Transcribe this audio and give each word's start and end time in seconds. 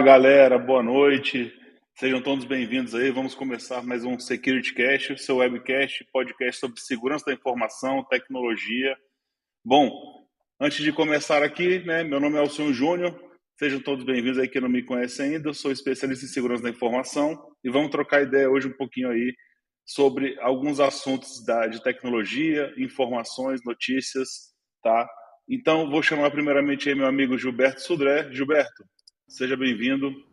Fala 0.00 0.12
galera, 0.12 0.58
boa 0.58 0.82
noite. 0.82 1.52
Sejam 1.94 2.22
todos 2.22 2.46
bem-vindos 2.46 2.94
aí. 2.94 3.10
Vamos 3.10 3.34
começar 3.34 3.82
mais 3.82 4.02
um 4.02 4.18
Security 4.18 4.72
Cast, 4.72 5.18
seu 5.18 5.36
webcast, 5.36 6.06
podcast 6.10 6.58
sobre 6.58 6.80
segurança 6.80 7.26
da 7.26 7.34
informação, 7.34 8.02
tecnologia. 8.04 8.96
Bom, 9.62 9.92
antes 10.58 10.82
de 10.82 10.90
começar 10.90 11.42
aqui, 11.42 11.80
né, 11.80 12.02
meu 12.02 12.18
nome 12.18 12.36
é 12.36 12.38
Alcion 12.38 12.72
Júnior. 12.72 13.14
Sejam 13.58 13.78
todos 13.78 14.02
bem-vindos 14.02 14.38
aí 14.38 14.48
que 14.48 14.58
não 14.58 14.70
me 14.70 14.82
conhecem 14.82 15.34
ainda. 15.34 15.50
Eu 15.50 15.54
sou 15.54 15.70
especialista 15.70 16.24
em 16.24 16.28
segurança 16.28 16.62
da 16.62 16.70
informação 16.70 17.38
e 17.62 17.68
vamos 17.68 17.90
trocar 17.90 18.22
ideia 18.22 18.48
hoje 18.48 18.68
um 18.68 18.76
pouquinho 18.78 19.10
aí 19.10 19.34
sobre 19.84 20.34
alguns 20.40 20.80
assuntos 20.80 21.44
da, 21.44 21.66
de 21.66 21.82
tecnologia, 21.82 22.72
informações, 22.78 23.60
notícias, 23.66 24.54
tá? 24.82 25.06
Então, 25.46 25.90
vou 25.90 26.02
chamar 26.02 26.30
primeiramente 26.30 26.88
aí 26.88 26.94
meu 26.94 27.06
amigo 27.06 27.36
Gilberto 27.36 27.82
Sudré. 27.82 28.32
Gilberto, 28.32 28.82
seja 29.30 29.56
bem-vindo. 29.56 30.24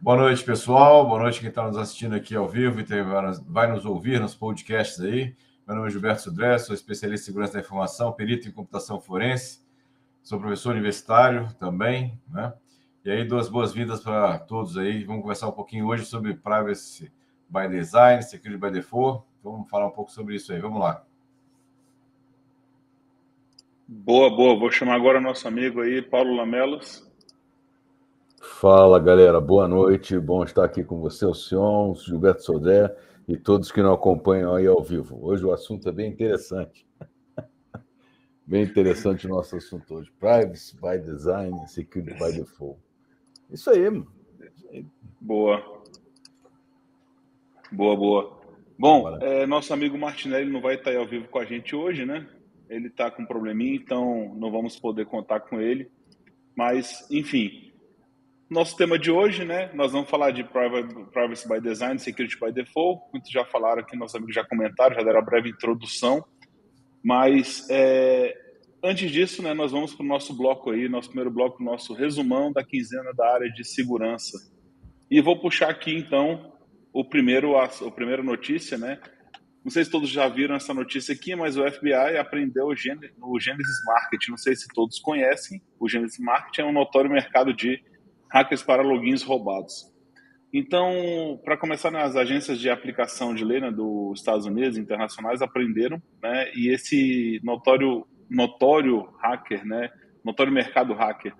Boa 0.00 0.16
noite, 0.16 0.42
pessoal. 0.42 1.06
Boa 1.06 1.22
noite 1.22 1.38
quem 1.38 1.50
está 1.50 1.64
nos 1.68 1.76
assistindo 1.76 2.16
aqui 2.16 2.34
ao 2.34 2.48
vivo 2.48 2.80
e 2.80 2.84
vai 3.46 3.70
nos 3.70 3.84
ouvir 3.84 4.20
nos 4.20 4.34
podcasts 4.34 5.00
aí. 5.00 5.36
Meu 5.64 5.76
nome 5.76 5.88
é 5.88 5.90
Gilberto 5.92 6.22
Sudré, 6.22 6.58
sou 6.58 6.74
especialista 6.74 7.22
em 7.22 7.26
segurança 7.26 7.52
da 7.52 7.60
informação, 7.60 8.12
perito 8.12 8.48
em 8.48 8.50
computação 8.50 9.00
forense, 9.00 9.60
sou 10.20 10.40
professor 10.40 10.72
universitário 10.72 11.48
também, 11.60 12.20
né? 12.28 12.52
E 13.04 13.10
aí, 13.10 13.24
duas 13.24 13.48
boas-vindas 13.48 14.00
para 14.00 14.36
todos 14.40 14.76
aí. 14.76 15.04
Vamos 15.04 15.22
conversar 15.22 15.48
um 15.48 15.52
pouquinho 15.52 15.86
hoje 15.86 16.04
sobre 16.04 16.34
privacy 16.34 17.12
by 17.48 17.68
design, 17.68 18.20
security 18.20 18.60
by 18.60 18.72
default. 18.72 19.24
Vamos 19.44 19.70
falar 19.70 19.86
um 19.86 19.92
pouco 19.92 20.10
sobre 20.10 20.34
isso 20.34 20.52
aí. 20.52 20.58
Vamos 20.58 20.80
lá. 20.80 21.04
Boa, 23.86 24.28
boa. 24.28 24.58
Vou 24.58 24.70
chamar 24.72 24.96
agora 24.96 25.20
nosso 25.20 25.46
amigo 25.46 25.80
aí, 25.80 26.02
Paulo 26.02 26.34
Lamelos. 26.34 27.07
Fala, 28.40 29.00
galera. 29.00 29.40
Boa 29.40 29.66
noite. 29.66 30.18
Bom 30.18 30.44
estar 30.44 30.64
aqui 30.64 30.84
com 30.84 31.00
você, 31.00 31.26
o 31.26 31.34
Sion, 31.34 31.94
Gilberto 31.94 32.42
Sodré 32.42 32.94
e 33.26 33.36
todos 33.36 33.72
que 33.72 33.82
não 33.82 33.92
acompanham 33.92 34.54
aí 34.54 34.66
ao 34.66 34.82
vivo. 34.82 35.18
Hoje 35.20 35.44
o 35.44 35.52
assunto 35.52 35.88
é 35.88 35.92
bem 35.92 36.10
interessante. 36.10 36.86
bem 38.46 38.62
interessante 38.62 39.26
o 39.26 39.30
nosso 39.30 39.56
assunto 39.56 39.92
hoje. 39.92 40.12
Privacy 40.20 40.76
by 40.76 40.98
Design, 40.98 41.66
Security 41.66 42.14
by 42.14 42.32
Default. 42.32 42.78
Isso 43.50 43.70
aí, 43.70 43.90
mano. 43.90 44.06
Boa. 45.20 45.82
Boa, 47.72 47.96
boa. 47.96 48.40
Bom, 48.78 49.18
é, 49.20 49.46
nosso 49.46 49.74
amigo 49.74 49.98
Martinelli 49.98 50.50
não 50.50 50.60
vai 50.60 50.76
estar 50.76 50.90
aí 50.90 50.96
ao 50.96 51.06
vivo 51.06 51.26
com 51.28 51.40
a 51.40 51.44
gente 51.44 51.74
hoje, 51.74 52.06
né? 52.06 52.26
Ele 52.70 52.86
está 52.86 53.10
com 53.10 53.22
um 53.22 53.26
probleminha, 53.26 53.74
então 53.74 54.32
não 54.36 54.52
vamos 54.52 54.78
poder 54.78 55.06
contar 55.06 55.40
com 55.40 55.60
ele. 55.60 55.90
Mas, 56.54 57.06
enfim, 57.10 57.67
nosso 58.50 58.76
tema 58.76 58.98
de 58.98 59.10
hoje, 59.10 59.44
né? 59.44 59.70
Nós 59.74 59.92
vamos 59.92 60.08
falar 60.08 60.30
de 60.30 60.42
Privacy 60.42 61.46
by 61.48 61.60
Design, 61.60 61.98
Security 61.98 62.36
by 62.40 62.50
Default. 62.50 63.02
Muitos 63.12 63.30
já 63.30 63.44
falaram 63.44 63.82
aqui, 63.82 63.96
nossos 63.96 64.14
amigos 64.14 64.34
já 64.34 64.44
comentaram, 64.44 64.94
já 64.94 65.02
deram 65.02 65.18
a 65.18 65.22
breve 65.22 65.50
introdução. 65.50 66.24
Mas 67.04 67.66
é, 67.70 68.34
antes 68.82 69.10
disso, 69.10 69.42
né, 69.42 69.52
nós 69.52 69.72
vamos 69.72 69.94
para 69.94 70.04
o 70.04 70.08
nosso 70.08 70.34
bloco 70.34 70.70
aí, 70.70 70.88
nosso 70.88 71.08
primeiro 71.08 71.30
bloco, 71.30 71.62
nosso 71.62 71.92
resumão 71.92 72.50
da 72.50 72.64
quinzena 72.64 73.12
da 73.12 73.34
área 73.34 73.50
de 73.50 73.64
segurança. 73.64 74.38
E 75.10 75.20
vou 75.20 75.38
puxar 75.38 75.68
aqui 75.68 75.94
então 75.94 76.52
o 76.92 77.04
primeiro, 77.04 77.56
a, 77.56 77.64
a 77.64 77.90
primeira 77.90 78.22
notícia, 78.22 78.78
né? 78.78 78.98
Não 79.62 79.70
sei 79.70 79.84
se 79.84 79.90
todos 79.90 80.08
já 80.08 80.26
viram 80.26 80.54
essa 80.54 80.72
notícia 80.72 81.12
aqui, 81.12 81.36
mas 81.36 81.58
o 81.58 81.70
FBI 81.70 82.16
aprendeu 82.18 82.68
o 82.68 82.74
Genesis 82.74 83.84
Market. 83.86 84.28
Não 84.30 84.38
sei 84.38 84.56
se 84.56 84.66
todos 84.68 84.98
conhecem. 84.98 85.60
O 85.78 85.86
Genesis 85.86 86.18
Market 86.18 86.60
é 86.60 86.64
um 86.64 86.72
notório 86.72 87.10
mercado 87.10 87.52
de 87.52 87.82
hackers 88.30 88.62
para 88.62 88.82
logins 88.82 89.22
roubados. 89.22 89.92
Então, 90.52 91.38
para 91.44 91.58
começar, 91.58 91.90
né, 91.90 92.02
as 92.02 92.16
agências 92.16 92.58
de 92.58 92.70
aplicação 92.70 93.34
de 93.34 93.44
lei 93.44 93.60
né, 93.60 93.70
dos 93.70 94.18
Estados 94.18 94.46
Unidos 94.46 94.78
internacionais 94.78 95.42
aprenderam, 95.42 96.00
né, 96.22 96.50
e 96.54 96.72
esse 96.72 97.40
notório 97.42 98.06
notório 98.30 99.08
hacker, 99.22 99.64
né, 99.66 99.90
notório 100.24 100.52
mercado 100.52 100.94
hacker, 100.94 101.34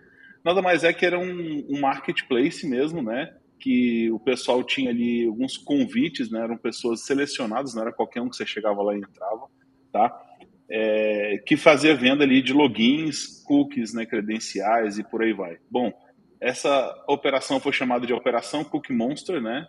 nada 0.44 0.62
mais 0.62 0.84
é 0.84 0.92
que 0.92 1.04
era 1.04 1.18
um, 1.18 1.66
um 1.68 1.80
marketplace 1.80 2.66
mesmo, 2.66 3.02
né, 3.02 3.34
que 3.58 4.10
o 4.10 4.18
pessoal 4.18 4.62
tinha 4.62 4.90
ali 4.90 5.26
alguns 5.26 5.56
convites, 5.56 6.30
né, 6.30 6.42
eram 6.42 6.56
pessoas 6.56 7.04
selecionadas, 7.04 7.74
não 7.74 7.82
era 7.82 7.92
qualquer 7.92 8.20
um 8.20 8.28
que 8.28 8.36
você 8.36 8.46
chegava 8.46 8.82
lá 8.82 8.94
e 8.94 8.98
entrava, 8.98 9.46
tá? 9.92 10.24
É, 10.70 11.42
que 11.46 11.56
fazia 11.56 11.94
venda 11.94 12.24
ali 12.24 12.42
de 12.42 12.52
logins, 12.52 13.42
cookies, 13.44 13.94
né, 13.94 14.04
credenciais 14.04 14.98
e 14.98 15.02
por 15.02 15.22
aí 15.22 15.32
vai. 15.32 15.56
Bom, 15.70 15.92
essa 16.40 17.04
operação 17.08 17.60
foi 17.60 17.72
chamada 17.72 18.06
de 18.06 18.12
Operação 18.12 18.64
Cook 18.64 18.90
Monster, 18.90 19.40
né? 19.40 19.66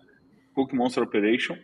Cook 0.54 0.74
Monster 0.74 1.04
Operation, 1.04 1.58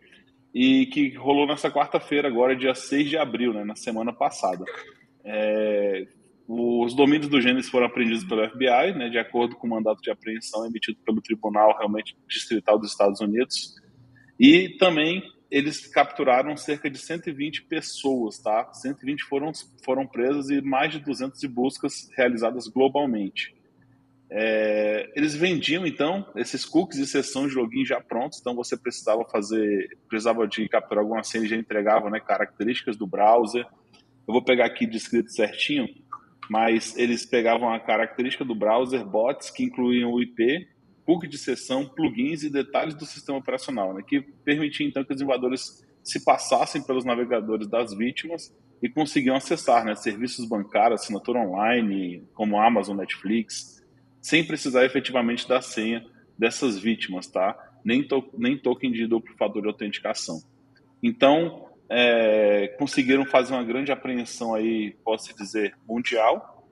e 0.53 0.85
que 0.87 1.15
rolou 1.15 1.45
nessa 1.45 1.69
quarta-feira, 1.69 2.27
agora, 2.27 2.55
dia 2.55 2.73
6 2.73 3.09
de 3.09 3.17
abril, 3.17 3.53
né? 3.53 3.63
Na 3.63 3.75
semana 3.75 4.13
passada. 4.13 4.63
É, 5.23 6.07
os 6.47 6.93
domínios 6.93 7.27
do 7.27 7.41
Gênesis 7.41 7.71
foram 7.71 7.87
apreendidos 7.87 8.23
pelo 8.23 8.47
FBI, 8.47 8.93
né, 8.95 9.09
de 9.09 9.17
acordo 9.17 9.55
com 9.55 9.65
o 9.65 9.69
mandato 9.69 9.99
de 10.01 10.11
apreensão 10.11 10.65
emitido 10.65 10.97
pelo 11.03 11.21
Tribunal 11.21 11.75
realmente 11.75 12.15
Distrital 12.27 12.77
dos 12.77 12.91
Estados 12.91 13.19
Unidos. 13.19 13.75
E 14.39 14.77
também 14.77 15.23
eles 15.49 15.87
capturaram 15.87 16.55
cerca 16.55 16.89
de 16.89 16.99
120 16.99 17.63
pessoas, 17.63 18.39
tá? 18.39 18.71
120 18.73 19.23
foram, 19.23 19.51
foram 19.83 20.05
presas 20.05 20.49
e 20.49 20.61
mais 20.61 20.91
de 20.91 20.99
200 20.99 21.43
buscas 21.45 22.09
realizadas 22.15 22.67
globalmente. 22.67 23.55
É, 24.29 25.11
eles 25.15 25.35
vendiam 25.35 25.85
então 25.85 26.25
esses 26.35 26.65
cookies 26.65 26.99
e 26.99 27.07
sessão 27.07 27.47
de 27.47 27.53
login 27.53 27.85
já 27.85 28.01
prontos, 28.01 28.39
então 28.39 28.55
você 28.55 28.75
precisava 28.75 29.23
fazer, 29.25 29.97
precisava 30.09 30.47
de 30.47 30.67
capturar 30.67 31.03
alguma 31.03 31.23
senha 31.23 31.45
e 31.45 31.47
já 31.47 31.55
entregava 31.55 32.09
né, 32.09 32.19
características 32.19 32.97
do 32.97 33.05
browser. 33.05 33.65
Eu 34.27 34.33
vou 34.33 34.43
pegar 34.43 34.65
aqui 34.65 34.87
descrito 34.87 35.31
certinho, 35.31 35.87
mas 36.49 36.97
eles 36.97 37.25
pegavam 37.25 37.71
a 37.71 37.79
característica 37.79 38.43
do 38.43 38.55
browser, 38.55 39.05
bots 39.05 39.51
que 39.51 39.63
incluíam 39.63 40.11
o 40.11 40.21
IP, 40.21 40.67
cookie 41.05 41.27
de 41.27 41.37
sessão, 41.37 41.85
plugins 41.85 42.41
e 42.41 42.49
detalhes 42.49 42.95
do 42.95 43.05
sistema 43.05 43.37
operacional, 43.37 43.93
né, 43.93 44.01
que 44.05 44.21
permitia 44.21 44.87
então 44.87 45.03
que 45.03 45.13
os 45.13 45.21
invasores 45.21 45.85
se 46.03 46.23
passassem 46.23 46.83
pelos 46.83 47.05
navegadores 47.05 47.67
das 47.67 47.93
vítimas 47.93 48.55
e 48.81 48.89
conseguiam 48.89 49.35
acessar 49.35 49.85
né, 49.85 49.95
serviços 49.95 50.47
bancários, 50.47 51.01
assinatura 51.01 51.39
online, 51.39 52.23
como 52.33 52.59
Amazon, 52.59 52.97
Netflix, 52.97 53.74
sem 54.25 54.43
precisar 54.43 54.83
efetivamente 54.83 55.47
da 55.47 55.61
senha 55.61 56.03
dessas 56.35 56.79
vítimas, 56.79 57.27
tá? 57.27 57.55
Nem, 57.83 58.01
to 58.01 58.27
nem 58.35 58.57
token 58.57 58.91
de 58.91 59.05
duplo 59.05 59.35
fator 59.37 59.61
de 59.61 59.67
autenticação. 59.67 60.41
Então, 61.01 61.69
é, 61.87 62.69
conseguiram 62.79 63.23
fazer 63.23 63.53
uma 63.53 63.63
grande 63.63 63.91
apreensão 63.91 64.55
aí, 64.55 64.95
posso 65.03 65.31
dizer, 65.37 65.75
mundial, 65.87 66.67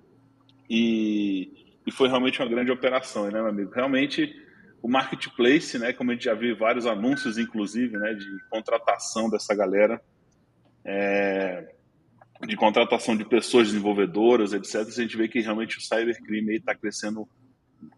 e, 0.68 1.78
e 1.86 1.92
foi 1.92 2.08
realmente 2.08 2.42
uma 2.42 2.50
grande 2.50 2.72
operação, 2.72 3.26
né, 3.26 3.34
meu 3.34 3.46
amigo? 3.46 3.72
Realmente, 3.72 4.36
o 4.82 4.90
marketplace, 4.90 5.78
né, 5.78 5.94
como 5.94 6.10
a 6.10 6.16
gente 6.16 6.26
já 6.26 6.34
viu 6.34 6.58
vários 6.58 6.88
anúncios, 6.88 7.38
inclusive, 7.38 7.96
né, 8.00 8.16
de 8.16 8.50
contratação 8.50 9.30
dessa 9.30 9.54
galera, 9.54 10.02
é, 10.84 11.72
de 12.48 12.56
contratação 12.56 13.16
de 13.16 13.24
pessoas 13.24 13.68
desenvolvedoras, 13.68 14.54
etc., 14.54 14.88
a 14.88 15.02
gente 15.02 15.16
vê 15.16 15.28
que 15.28 15.40
realmente 15.40 15.78
o 15.78 15.82
cybercrime 15.82 16.56
está 16.56 16.74
crescendo 16.74 17.30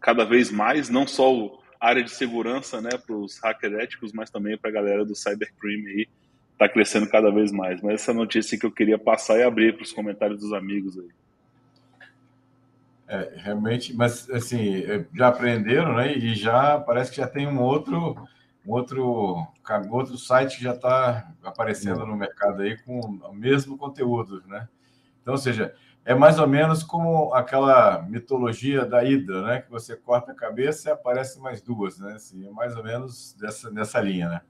cada 0.00 0.24
vez 0.24 0.50
mais, 0.50 0.88
não 0.88 1.06
só 1.06 1.60
a 1.80 1.88
área 1.88 2.02
de 2.02 2.10
segurança 2.10 2.80
né, 2.80 2.90
para 2.90 3.14
os 3.14 3.38
hackers 3.38 3.74
éticos, 3.74 4.12
mas 4.12 4.30
também 4.30 4.56
para 4.56 4.70
a 4.70 4.72
galera 4.72 5.04
do 5.04 5.14
cybercrime 5.14 5.88
aí, 5.90 6.08
está 6.52 6.68
crescendo 6.68 7.08
cada 7.08 7.30
vez 7.30 7.52
mais. 7.52 7.80
Mas 7.82 8.02
essa 8.02 8.14
notícia 8.14 8.58
que 8.58 8.66
eu 8.66 8.72
queria 8.72 8.98
passar 8.98 9.38
e 9.38 9.42
abrir 9.42 9.74
para 9.74 9.82
os 9.82 9.92
comentários 9.92 10.40
dos 10.40 10.52
amigos 10.52 10.98
aí. 10.98 11.08
É, 13.08 13.34
realmente, 13.36 13.94
mas 13.94 14.28
assim, 14.30 14.78
é, 14.78 15.06
já 15.14 15.28
aprenderam, 15.28 15.94
né? 15.94 16.12
E 16.12 16.34
já 16.34 16.80
parece 16.80 17.10
que 17.10 17.18
já 17.18 17.28
tem 17.28 17.46
um 17.46 17.60
outro, 17.60 18.16
um 18.66 18.72
outro, 18.72 19.46
outro 19.90 20.18
site 20.18 20.56
que 20.56 20.64
já 20.64 20.72
está 20.72 21.32
aparecendo 21.44 22.04
no 22.04 22.16
mercado 22.16 22.62
aí 22.62 22.76
com 22.78 22.98
o 22.98 23.32
mesmo 23.32 23.78
conteúdo, 23.78 24.42
né? 24.48 24.68
Então, 25.22 25.34
ou 25.34 25.38
seja, 25.38 25.72
é 26.06 26.14
mais 26.14 26.38
ou 26.38 26.46
menos 26.46 26.84
como 26.84 27.34
aquela 27.34 28.00
mitologia 28.02 28.86
da 28.86 29.02
Hidra, 29.02 29.42
né? 29.42 29.60
Que 29.60 29.70
você 29.70 29.96
corta 29.96 30.30
a 30.30 30.34
cabeça 30.36 30.88
e 30.88 30.92
aparece 30.92 31.40
mais 31.40 31.60
duas, 31.60 31.98
né? 31.98 32.12
Assim, 32.12 32.46
é 32.46 32.50
mais 32.50 32.76
ou 32.76 32.84
menos 32.84 33.34
dessa, 33.40 33.72
nessa 33.72 34.00
linha, 34.00 34.28
né? 34.28 34.40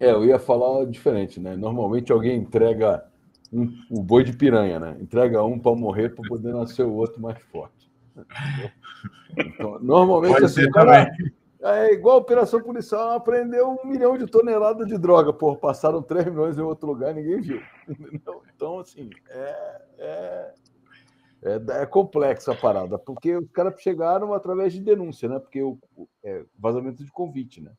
É, 0.00 0.10
eu 0.10 0.24
ia 0.24 0.40
falar 0.40 0.84
diferente, 0.86 1.38
né? 1.38 1.54
Normalmente 1.54 2.10
alguém 2.10 2.36
entrega 2.36 3.04
um, 3.52 3.72
o 3.88 4.02
boi 4.02 4.24
de 4.24 4.32
piranha, 4.32 4.80
né? 4.80 4.96
Entrega 5.00 5.40
um 5.44 5.56
para 5.56 5.76
morrer 5.76 6.08
para 6.08 6.28
poder 6.28 6.52
nascer 6.52 6.84
o 6.84 6.92
outro 6.92 7.22
mais 7.22 7.40
forte. 7.44 7.88
Então, 9.36 9.78
normalmente 9.80 10.32
Pode 10.32 10.44
assim, 10.46 10.68
cara, 10.72 11.08
é 11.62 11.92
igual 11.92 12.16
a 12.16 12.20
operação 12.20 12.60
policial, 12.60 13.12
aprendeu 13.12 13.70
um 13.70 13.88
milhão 13.88 14.18
de 14.18 14.26
toneladas 14.26 14.86
de 14.88 14.98
droga. 14.98 15.32
Pô, 15.32 15.54
passaram 15.56 16.02
3 16.02 16.26
milhões 16.26 16.58
em 16.58 16.62
outro 16.62 16.88
lugar 16.88 17.14
ninguém 17.14 17.40
viu. 17.40 17.62
Então, 18.56 18.78
assim, 18.78 19.10
é, 19.28 19.82
é, 19.98 20.52
é, 21.44 21.82
é 21.82 21.86
complexa 21.86 22.52
a 22.52 22.56
parada, 22.56 22.98
porque 22.98 23.36
os 23.36 23.50
caras 23.50 23.80
chegaram 23.80 24.32
através 24.32 24.72
de 24.72 24.80
denúncia, 24.80 25.28
né? 25.28 25.38
Porque 25.38 25.62
o 25.62 25.78
é, 26.24 26.44
vazamento 26.58 27.04
de 27.04 27.12
convite, 27.12 27.60
né? 27.60 27.70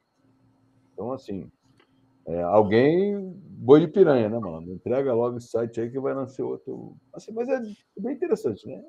Então, 0.93 1.11
assim, 1.11 1.51
é, 2.27 2.41
alguém 2.43 3.19
boi 3.47 3.79
de 3.81 3.87
piranha, 3.87 4.29
né, 4.29 4.39
mano? 4.39 4.71
Entrega 4.71 5.13
logo 5.13 5.37
esse 5.37 5.47
site 5.47 5.81
aí 5.81 5.89
que 5.89 5.99
vai 5.99 6.13
nascer 6.13 6.43
outro. 6.43 6.95
Assim, 7.11 7.31
mas 7.31 7.49
é 7.49 7.59
bem 7.99 8.13
interessante, 8.13 8.67
né? 8.67 8.83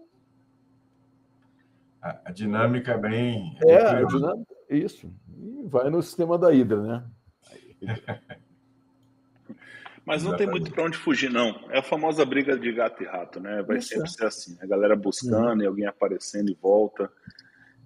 A, 2.02 2.31
dinâmica 2.31 2.93
é 2.93 2.99
bem. 2.99 3.58
É, 3.67 3.73
é 3.73 3.87
a 3.88 4.05
dinâmica, 4.05 4.55
isso. 4.70 5.11
E 5.37 5.67
vai 5.67 5.90
no 5.90 6.02
sistema 6.02 6.38
da 6.38 6.52
Hidra, 6.52 6.82
né? 6.82 7.05
Mas 10.06 10.23
não 10.23 10.37
tem 10.37 10.47
muito 10.47 10.70
para 10.70 10.85
onde 10.85 10.97
fugir, 10.97 11.29
não. 11.29 11.69
É 11.69 11.81
a 11.81 11.82
famosa 11.82 12.25
briga 12.25 12.56
de 12.56 12.73
gato 12.73 13.03
e 13.03 13.06
rato, 13.06 13.41
né? 13.41 13.61
Vai 13.67 13.79
Isso 13.79 13.88
sempre 13.88 14.05
é. 14.05 14.12
ser 14.12 14.26
assim. 14.26 14.56
A 14.62 14.67
galera 14.67 14.94
buscando 14.94 15.58
uhum. 15.58 15.62
e 15.62 15.67
alguém 15.67 15.87
aparecendo 15.87 16.49
e 16.49 16.55
volta. 16.55 17.11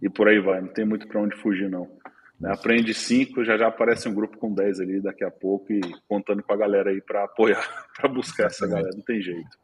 E 0.02 0.08
por 0.10 0.28
aí 0.28 0.38
vai. 0.38 0.60
Não 0.60 0.68
tem 0.68 0.84
muito 0.84 1.08
para 1.08 1.18
onde 1.18 1.34
fugir, 1.36 1.70
não. 1.70 1.90
Né? 2.38 2.52
Aprende 2.52 2.92
cinco, 2.92 3.42
já 3.42 3.56
já 3.56 3.68
aparece 3.68 4.06
um 4.06 4.14
grupo 4.14 4.36
com 4.36 4.52
dez 4.52 4.78
ali 4.78 5.00
daqui 5.00 5.24
a 5.24 5.30
pouco 5.30 5.72
e 5.72 5.80
contando 6.06 6.42
com 6.42 6.52
a 6.52 6.56
galera 6.58 6.90
aí 6.90 7.00
para 7.00 7.24
apoiar, 7.24 7.66
para 7.96 8.08
buscar 8.10 8.48
essa 8.48 8.66
galera. 8.66 8.90
Não 8.94 9.02
tem 9.02 9.22
jeito. 9.22 9.58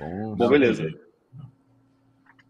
Bom, 0.00 0.34
Bom 0.34 0.48
beleza. 0.48 0.88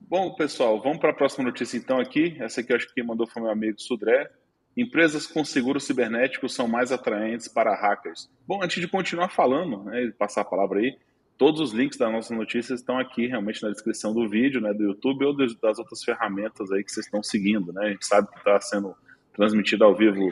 Bom, 0.00 0.32
pessoal, 0.34 0.81
vamos 0.81 0.98
para 0.98 1.10
a 1.10 1.14
próxima 1.14 1.44
notícia 1.44 1.76
então 1.76 1.98
aqui. 1.98 2.37
Essa 2.38 2.60
aqui 2.60 2.72
eu 2.72 2.76
acho 2.76 2.87
que 2.87 2.94
quem 2.94 3.05
mandou 3.05 3.26
foi 3.26 3.43
meu 3.43 3.50
amigo 3.50 3.81
Sudré. 3.81 4.31
Empresas 4.76 5.26
com 5.26 5.44
seguro 5.44 5.78
cibernético 5.78 6.48
são 6.48 6.66
mais 6.66 6.90
atraentes 6.90 7.46
para 7.46 7.74
hackers. 7.74 8.30
Bom, 8.46 8.62
antes 8.62 8.80
de 8.80 8.88
continuar 8.88 9.28
falando, 9.28 9.84
né, 9.84 10.10
passar 10.19 10.40
a 10.40 10.46
palavra 10.46 10.80
aí, 10.80 10.96
todos 11.36 11.60
os 11.60 11.72
links 11.72 11.98
das 11.98 12.10
nossas 12.10 12.36
notícias 12.36 12.80
estão 12.80 12.98
aqui 12.98 13.26
realmente 13.26 13.62
na 13.62 13.69
descrição 13.69 14.14
do 14.14 14.28
vídeo, 14.28 14.60
né, 14.60 14.72
do 14.72 14.84
YouTube 14.84 15.26
ou 15.26 15.36
das 15.36 15.78
outras 15.78 16.02
ferramentas 16.02 16.70
aí 16.72 16.82
que 16.82 16.90
vocês 16.90 17.04
estão 17.04 17.22
seguindo, 17.22 17.72
né? 17.72 17.86
A 17.86 17.90
gente 17.90 18.06
sabe 18.06 18.28
que 18.28 18.38
está 18.38 18.60
sendo 18.60 18.94
transmitido 19.34 19.84
ao 19.84 19.94
vivo, 19.94 20.30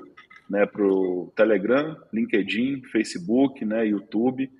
né, 0.49 0.65
para 0.65 0.85
o 0.85 1.33
Telegram, 1.37 1.97
LinkedIn, 2.13 2.83
Facebook, 2.91 3.65
né, 3.65 3.87
YouTube 3.87 4.51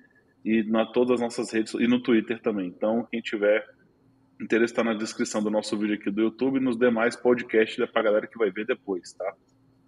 e 0.45 0.63
na 0.63 0.85
todas 0.85 1.15
as 1.15 1.21
nossas 1.21 1.51
redes 1.51 1.73
e 1.73 1.87
no 1.87 2.01
Twitter 2.01 2.39
também. 2.39 2.67
Então, 2.67 3.07
quem 3.09 3.21
tiver 3.21 3.67
interesse 4.39 4.73
está 4.73 4.83
na 4.83 4.93
descrição 4.93 5.41
do 5.41 5.49
nosso 5.49 5.77
vídeo 5.77 5.95
aqui 5.95 6.11
do 6.11 6.21
YouTube 6.21 6.57
e 6.57 6.59
nos 6.59 6.77
demais 6.77 7.15
podcasts 7.15 7.79
é 7.79 7.87
para 7.87 8.01
a 8.01 8.05
galera 8.05 8.27
que 8.27 8.37
vai 8.37 8.51
ver 8.51 8.65
depois, 8.65 9.13
tá? 9.13 9.33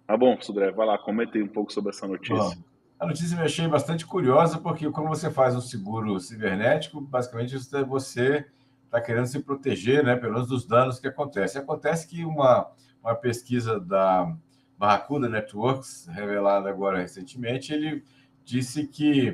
Tá 0.06 0.16
bom, 0.16 0.36
Sudré, 0.40 0.70
vai 0.70 0.86
lá, 0.86 0.98
comente 0.98 1.40
um 1.42 1.48
pouco 1.48 1.72
sobre 1.72 1.90
essa 1.90 2.06
notícia. 2.06 2.36
Bom, 2.36 2.64
a 2.98 3.06
notícia 3.06 3.36
me 3.36 3.42
achei 3.42 3.66
bastante 3.66 4.06
curiosa, 4.06 4.58
porque 4.58 4.90
quando 4.90 5.08
você 5.08 5.30
faz 5.30 5.54
um 5.56 5.60
seguro 5.60 6.20
cibernético, 6.20 7.00
basicamente 7.00 7.56
você 7.86 8.46
está 8.84 9.00
querendo 9.00 9.26
se 9.26 9.40
proteger, 9.40 10.04
né, 10.04 10.14
pelo 10.14 10.34
menos 10.34 10.48
dos 10.48 10.66
danos 10.66 11.00
que 11.00 11.08
acontecem. 11.08 11.60
Acontece 11.60 12.06
que 12.06 12.24
uma, 12.24 12.70
uma 13.02 13.14
pesquisa 13.14 13.80
da 13.80 14.32
Barracuda 14.78 15.28
Networks, 15.28 16.06
revelada 16.06 16.68
agora 16.68 16.98
recentemente, 16.98 17.72
ele 17.72 18.04
disse 18.44 18.86
que 18.86 19.30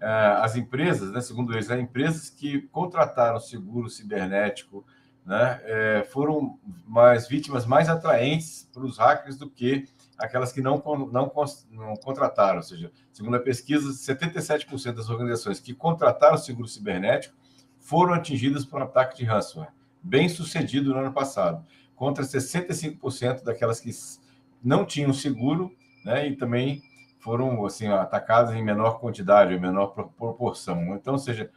uh, 0.00 0.40
as 0.42 0.56
empresas, 0.56 1.12
né, 1.12 1.20
segundo 1.20 1.52
eles, 1.52 1.70
as 1.70 1.78
empresas 1.78 2.30
que 2.30 2.62
contrataram 2.68 3.38
seguro 3.38 3.88
cibernético 3.88 4.84
né, 5.24 5.60
é, 5.64 6.04
foram 6.10 6.58
mais 6.86 7.26
vítimas 7.26 7.64
mais 7.64 7.88
atraentes 7.88 8.68
para 8.72 8.84
os 8.84 8.98
hackers 8.98 9.38
do 9.38 9.48
que 9.48 9.88
aquelas 10.18 10.52
que 10.52 10.60
não, 10.60 10.82
não, 11.10 11.32
não 11.70 11.96
contrataram. 11.96 12.56
Ou 12.56 12.62
seja, 12.62 12.90
segundo 13.12 13.36
a 13.36 13.40
pesquisa, 13.40 13.90
77% 13.90 14.92
das 14.92 15.08
organizações 15.08 15.60
que 15.60 15.74
contrataram 15.74 16.36
seguro 16.36 16.68
cibernético 16.68 17.34
foram 17.78 18.14
atingidas 18.14 18.64
por 18.64 18.80
um 18.80 18.84
ataque 18.84 19.16
de 19.16 19.24
ransomware, 19.24 19.70
bem 20.02 20.28
sucedido 20.28 20.92
no 20.92 21.00
ano 21.00 21.12
passado, 21.12 21.64
contra 21.94 22.24
65% 22.24 23.42
daquelas 23.44 23.78
que 23.80 23.90
não 24.62 24.84
tinham 24.84 25.12
seguro 25.12 25.70
né, 26.04 26.28
e 26.28 26.36
também 26.36 26.82
foram 27.18 27.64
assim 27.64 27.86
atacadas 27.86 28.54
em 28.54 28.62
menor 28.62 29.00
quantidade, 29.00 29.54
em 29.54 29.60
menor 29.60 29.88
proporção. 29.88 30.94
Então, 30.94 31.16
seja, 31.16 31.50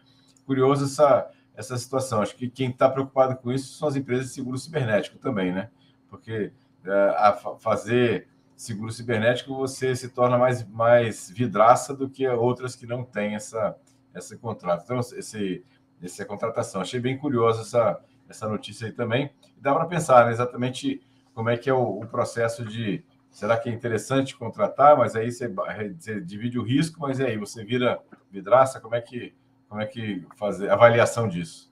curioso 0.46 0.86
essa, 0.86 1.30
essa 1.54 1.78
situação. 1.78 2.22
Acho 2.22 2.36
que 2.36 2.50
quem 2.50 2.70
está 2.70 2.90
preocupado 2.90 3.36
com 3.36 3.52
isso 3.52 3.78
são 3.78 3.88
as 3.88 3.96
empresas 3.96 4.28
de 4.28 4.34
seguro 4.34 4.58
cibernético 4.58 5.18
também, 5.18 5.52
né? 5.52 5.70
Porque 6.10 6.54
é, 6.86 6.92
a 7.18 7.34
fazer 7.60 8.30
seguro 8.58 8.92
cibernético, 8.92 9.56
você 9.56 9.96
se 9.96 10.10
torna 10.10 10.36
mais, 10.36 10.68
mais 10.68 11.30
vidraça 11.30 11.94
do 11.94 12.10
que 12.10 12.28
outras 12.28 12.76
que 12.76 12.88
não 12.88 13.04
têm 13.04 13.36
essa, 13.36 13.78
esse 14.16 14.36
contrato. 14.36 14.84
Então, 14.84 15.00
esse, 15.00 15.64
essa 16.02 16.26
contratação. 16.26 16.82
Achei 16.82 17.00
bem 17.00 17.18
curiosa 17.18 17.62
essa, 17.62 18.02
essa 18.28 18.50
notícia 18.50 18.88
aí 18.88 18.92
também. 18.92 19.30
E 19.56 19.62
dá 19.62 19.74
para 19.76 19.86
pensar 19.86 20.26
né, 20.26 20.32
exatamente 20.32 21.02
como 21.36 21.50
é 21.50 21.56
que 21.56 21.70
é 21.70 21.74
o, 21.74 22.02
o, 22.02 22.08
processo 22.08 22.66
de. 22.66 23.04
Será 23.30 23.56
que 23.58 23.70
é 23.70 23.72
interessante 23.72 24.36
contratar? 24.36 24.98
Mas 24.98 25.16
aí 25.16 25.32
você, 25.32 25.48
você 25.48 26.20
divide 26.20 26.58
o 26.58 26.64
risco, 26.64 27.00
mas 27.00 27.22
aí 27.22 27.38
você 27.38 27.64
vira 27.64 28.02
vidraça? 28.32 28.82
Como 28.82 28.96
é 28.96 29.02
que, 29.02 29.36
como 29.70 29.80
é 29.80 29.86
que 29.86 30.26
fazer 30.36 30.72
avaliação 30.72 31.28
disso? 31.28 31.72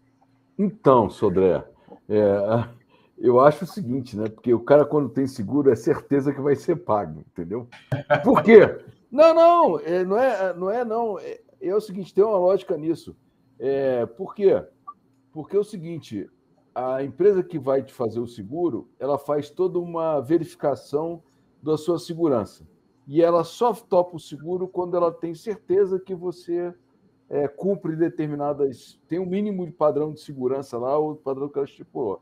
Então, 0.58 1.10
Sodré, 1.10 1.66
é, 2.08 2.68
eu 3.18 3.40
acho 3.40 3.64
o 3.64 3.68
seguinte, 3.68 4.18
né? 4.18 4.28
Porque 4.28 4.54
o 4.54 4.60
cara, 4.60 4.86
quando 4.86 5.10
tem 5.10 5.26
seguro, 5.28 5.72
é 5.72 5.76
certeza 5.76 6.34
que 6.34 6.42
vai 6.42 6.56
ser 6.56 6.76
pago, 6.78 7.22
entendeu? 7.22 7.68
Por 8.24 8.44
quê? 8.44 8.60
Não, 9.12 9.34
não, 9.34 9.80
é, 9.80 10.04
não 10.04 10.18
é, 10.18 10.54
não 10.54 10.70
é, 10.70 10.84
não. 10.84 11.20
É, 11.20 11.40
é 11.62 11.74
o 11.74 11.80
seguinte, 11.80 12.14
tem 12.14 12.22
uma 12.22 12.38
lógica 12.38 12.76
nisso. 12.76 13.16
É, 13.58 14.06
por 14.06 14.36
quê? 14.36 14.62
Porque 15.32 15.56
é 15.56 15.60
o 15.60 15.64
seguinte, 15.64 16.30
a 16.74 17.01
empresa 17.01 17.42
que 17.42 17.58
vai 17.58 17.82
te 17.82 17.94
fazer 17.94 18.20
o 18.20 18.28
seguro, 18.28 18.89
ela 19.00 19.18
faz 19.18 19.50
toda 19.50 19.80
uma 19.80 20.20
verificação 20.20 21.24
da 21.63 21.78
sua 21.78 21.98
segurança. 21.98 22.68
E 23.08 23.22
ela 23.22 23.46
só 23.46 23.74
topa 23.74 24.18
o 24.18 24.20
seguro 24.20 24.68
quando 24.68 24.98
ela 24.98 25.12
tem 25.12 25.34
certeza 25.34 25.98
que 25.98 26.13
você 26.13 26.74
é, 27.30 27.48
cumpre 27.48 27.96
determinadas. 27.96 29.00
tem 29.08 29.20
um 29.20 29.25
mínimo 29.25 29.66
de 29.66 29.72
padrão 29.72 30.12
de 30.12 30.20
segurança 30.20 30.78
lá, 30.78 30.98
o 30.98 31.16
padrão 31.16 31.48
que 31.48 31.58
ela 31.58 31.66
estipulou. 31.66 32.22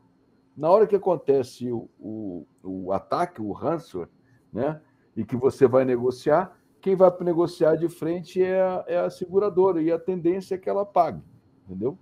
Na 0.56 0.70
hora 0.70 0.86
que 0.86 0.94
acontece 0.94 1.70
o, 1.70 1.88
o, 1.98 2.46
o 2.62 2.92
ataque, 2.92 3.42
o 3.42 3.52
ransomware, 3.52 4.08
né, 4.52 4.80
e 5.16 5.24
que 5.24 5.36
você 5.36 5.66
vai 5.66 5.84
negociar, 5.84 6.56
quem 6.80 6.94
vai 6.94 7.10
negociar 7.20 7.76
de 7.76 7.88
frente 7.88 8.42
é 8.42 8.60
a, 8.60 8.84
é 8.86 8.98
a 8.98 9.10
seguradora, 9.10 9.82
e 9.82 9.90
a 9.90 9.98
tendência 9.98 10.54
é 10.54 10.58
que 10.58 10.68
ela 10.68 10.84
pague, 10.84 11.22
entendeu? 11.64 11.98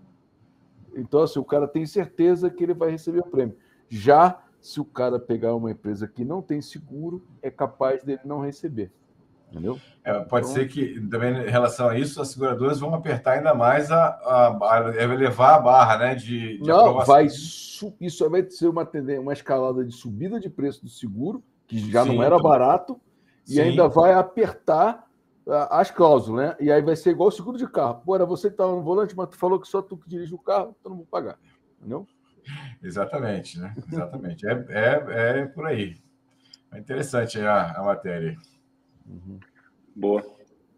Então, 0.94 1.22
assim, 1.22 1.38
o 1.38 1.44
cara 1.44 1.66
tem 1.66 1.86
certeza 1.86 2.50
que 2.50 2.62
ele 2.62 2.74
vai 2.74 2.90
receber 2.90 3.20
o 3.20 3.30
prêmio. 3.30 3.56
Já 3.88 4.42
se 4.60 4.80
o 4.80 4.84
cara 4.84 5.18
pegar 5.18 5.54
uma 5.54 5.70
empresa 5.70 6.06
que 6.06 6.24
não 6.24 6.42
tem 6.42 6.60
seguro, 6.60 7.26
é 7.40 7.50
capaz 7.50 8.02
dele 8.04 8.20
não 8.24 8.40
receber. 8.40 8.92
Entendeu? 9.52 9.78
É, 10.02 10.18
pode 10.20 10.46
então, 10.46 10.56
ser 10.56 10.68
que, 10.68 10.98
também 11.08 11.46
em 11.46 11.50
relação 11.50 11.88
a 11.90 11.98
isso, 11.98 12.22
as 12.22 12.28
seguradoras 12.28 12.80
vão 12.80 12.94
apertar 12.94 13.32
ainda 13.32 13.54
mais 13.54 13.90
a, 13.90 14.06
a, 14.06 14.74
a 14.78 15.02
elevar 15.02 15.56
a 15.56 15.60
barra 15.60 15.98
né, 15.98 16.14
de, 16.14 16.58
de 16.58 16.66
Não, 16.66 16.80
aprovação. 16.80 17.14
vai 17.14 17.26
isso 17.26 18.30
vai 18.30 18.48
ser 18.48 18.68
uma, 18.68 18.88
uma 19.20 19.32
escalada 19.32 19.84
de 19.84 19.92
subida 19.92 20.40
de 20.40 20.48
preço 20.48 20.82
do 20.82 20.88
seguro, 20.88 21.42
que 21.66 21.78
já 21.90 22.04
Sim, 22.04 22.16
não 22.16 22.22
era 22.22 22.38
barato, 22.38 22.98
e 23.46 23.54
Sim. 23.54 23.60
ainda 23.60 23.88
vai 23.88 24.14
apertar 24.14 25.04
as 25.70 25.90
cláusulas, 25.90 26.46
né? 26.46 26.56
E 26.60 26.70
aí 26.70 26.80
vai 26.80 26.96
ser 26.96 27.10
igual 27.10 27.28
o 27.28 27.32
seguro 27.32 27.58
de 27.58 27.66
carro. 27.66 28.00
Pô, 28.04 28.14
era 28.14 28.24
você 28.24 28.48
que 28.48 28.54
estava 28.54 28.72
no 28.72 28.82
volante, 28.82 29.16
mas 29.16 29.28
tu 29.28 29.36
falou 29.36 29.60
que 29.60 29.68
só 29.68 29.82
tu 29.82 29.96
que 29.96 30.08
dirige 30.08 30.34
o 30.34 30.38
carro, 30.38 30.74
então 30.78 30.90
não 30.90 30.98
vou 30.98 31.06
pagar. 31.06 31.36
Entendeu? 31.78 32.06
Exatamente, 32.82 33.58
né? 33.58 33.74
Exatamente. 33.90 34.46
é, 34.46 34.64
é, 34.68 35.38
é 35.40 35.46
por 35.46 35.66
aí. 35.66 35.96
É 36.72 36.78
interessante 36.78 37.40
a, 37.40 37.72
a 37.72 37.82
matéria. 37.82 38.36
Uhum. 39.12 39.38
Boa. 39.94 40.22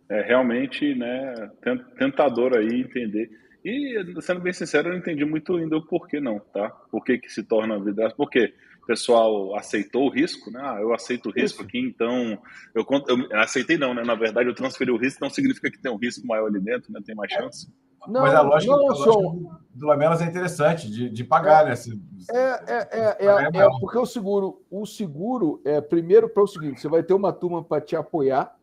É 0.09 0.21
realmente 0.23 0.95
né, 0.95 1.51
tentador 1.99 2.57
aí 2.57 2.81
entender. 2.81 3.31
E, 3.65 3.97
sendo 4.21 4.41
bem 4.41 4.53
sincero, 4.53 4.89
eu 4.89 4.93
não 4.93 4.99
entendi 4.99 5.25
muito 5.25 5.57
ainda 5.57 5.77
o 5.77 5.87
porquê 5.87 6.21
não, 6.21 6.39
tá? 6.39 6.69
Por 6.91 7.03
que, 7.03 7.17
que 7.17 7.31
se 7.31 7.43
torna 7.43 7.83
vidraça? 7.83 8.15
Porque 8.15 8.53
o 8.83 8.87
pessoal 8.87 9.57
aceitou 9.57 10.05
o 10.05 10.11
risco, 10.11 10.51
né? 10.51 10.61
Ah, 10.63 10.79
eu 10.79 10.93
aceito 10.93 11.31
o 11.31 11.33
risco 11.33 11.61
Isso. 11.61 11.63
aqui, 11.63 11.79
então 11.79 12.39
eu, 12.75 12.85
eu, 13.09 13.41
aceitei 13.41 13.79
não, 13.79 13.95
né? 13.95 14.03
Na 14.05 14.15
verdade, 14.15 14.51
eu 14.51 14.55
transferi 14.55 14.91
o 14.91 14.99
risco, 14.99 15.17
então 15.17 15.31
significa 15.31 15.71
que 15.71 15.81
tem 15.81 15.91
um 15.91 15.97
risco 15.97 16.27
maior 16.27 16.49
ali 16.49 16.61
dentro, 16.61 16.93
né? 16.93 17.01
Tem 17.05 17.15
mais 17.15 17.33
chance. 17.33 17.73
Não, 18.07 18.23
Mas 18.23 18.35
a 18.35 18.43
lógica, 18.43 18.73
não, 18.73 18.91
a 18.91 18.95
lógica 18.95 19.65
do 19.75 19.87
Lamelas 19.87 20.21
é 20.21 20.27
interessante, 20.27 20.91
de, 20.91 21.11
de 21.11 21.25
pagar, 21.25 21.65
é, 21.65 21.71
né? 21.71 21.77
Se, 21.77 22.01
é, 22.31 22.39
é, 22.39 22.89
é, 22.93 23.27
é, 23.27 23.63
é, 23.63 23.69
porque 23.81 23.99
o 23.99 24.07
seguro, 24.07 24.63
o 24.71 24.87
seguro 24.87 25.61
é 25.65 25.81
primeiro 25.81 26.29
para 26.29 26.43
o 26.43 26.47
seguinte: 26.47 26.81
você 26.81 26.89
vai 26.89 27.03
ter 27.03 27.15
uma 27.15 27.33
turma 27.33 27.63
para 27.63 27.81
te 27.81 27.97
apoiar 27.97 28.57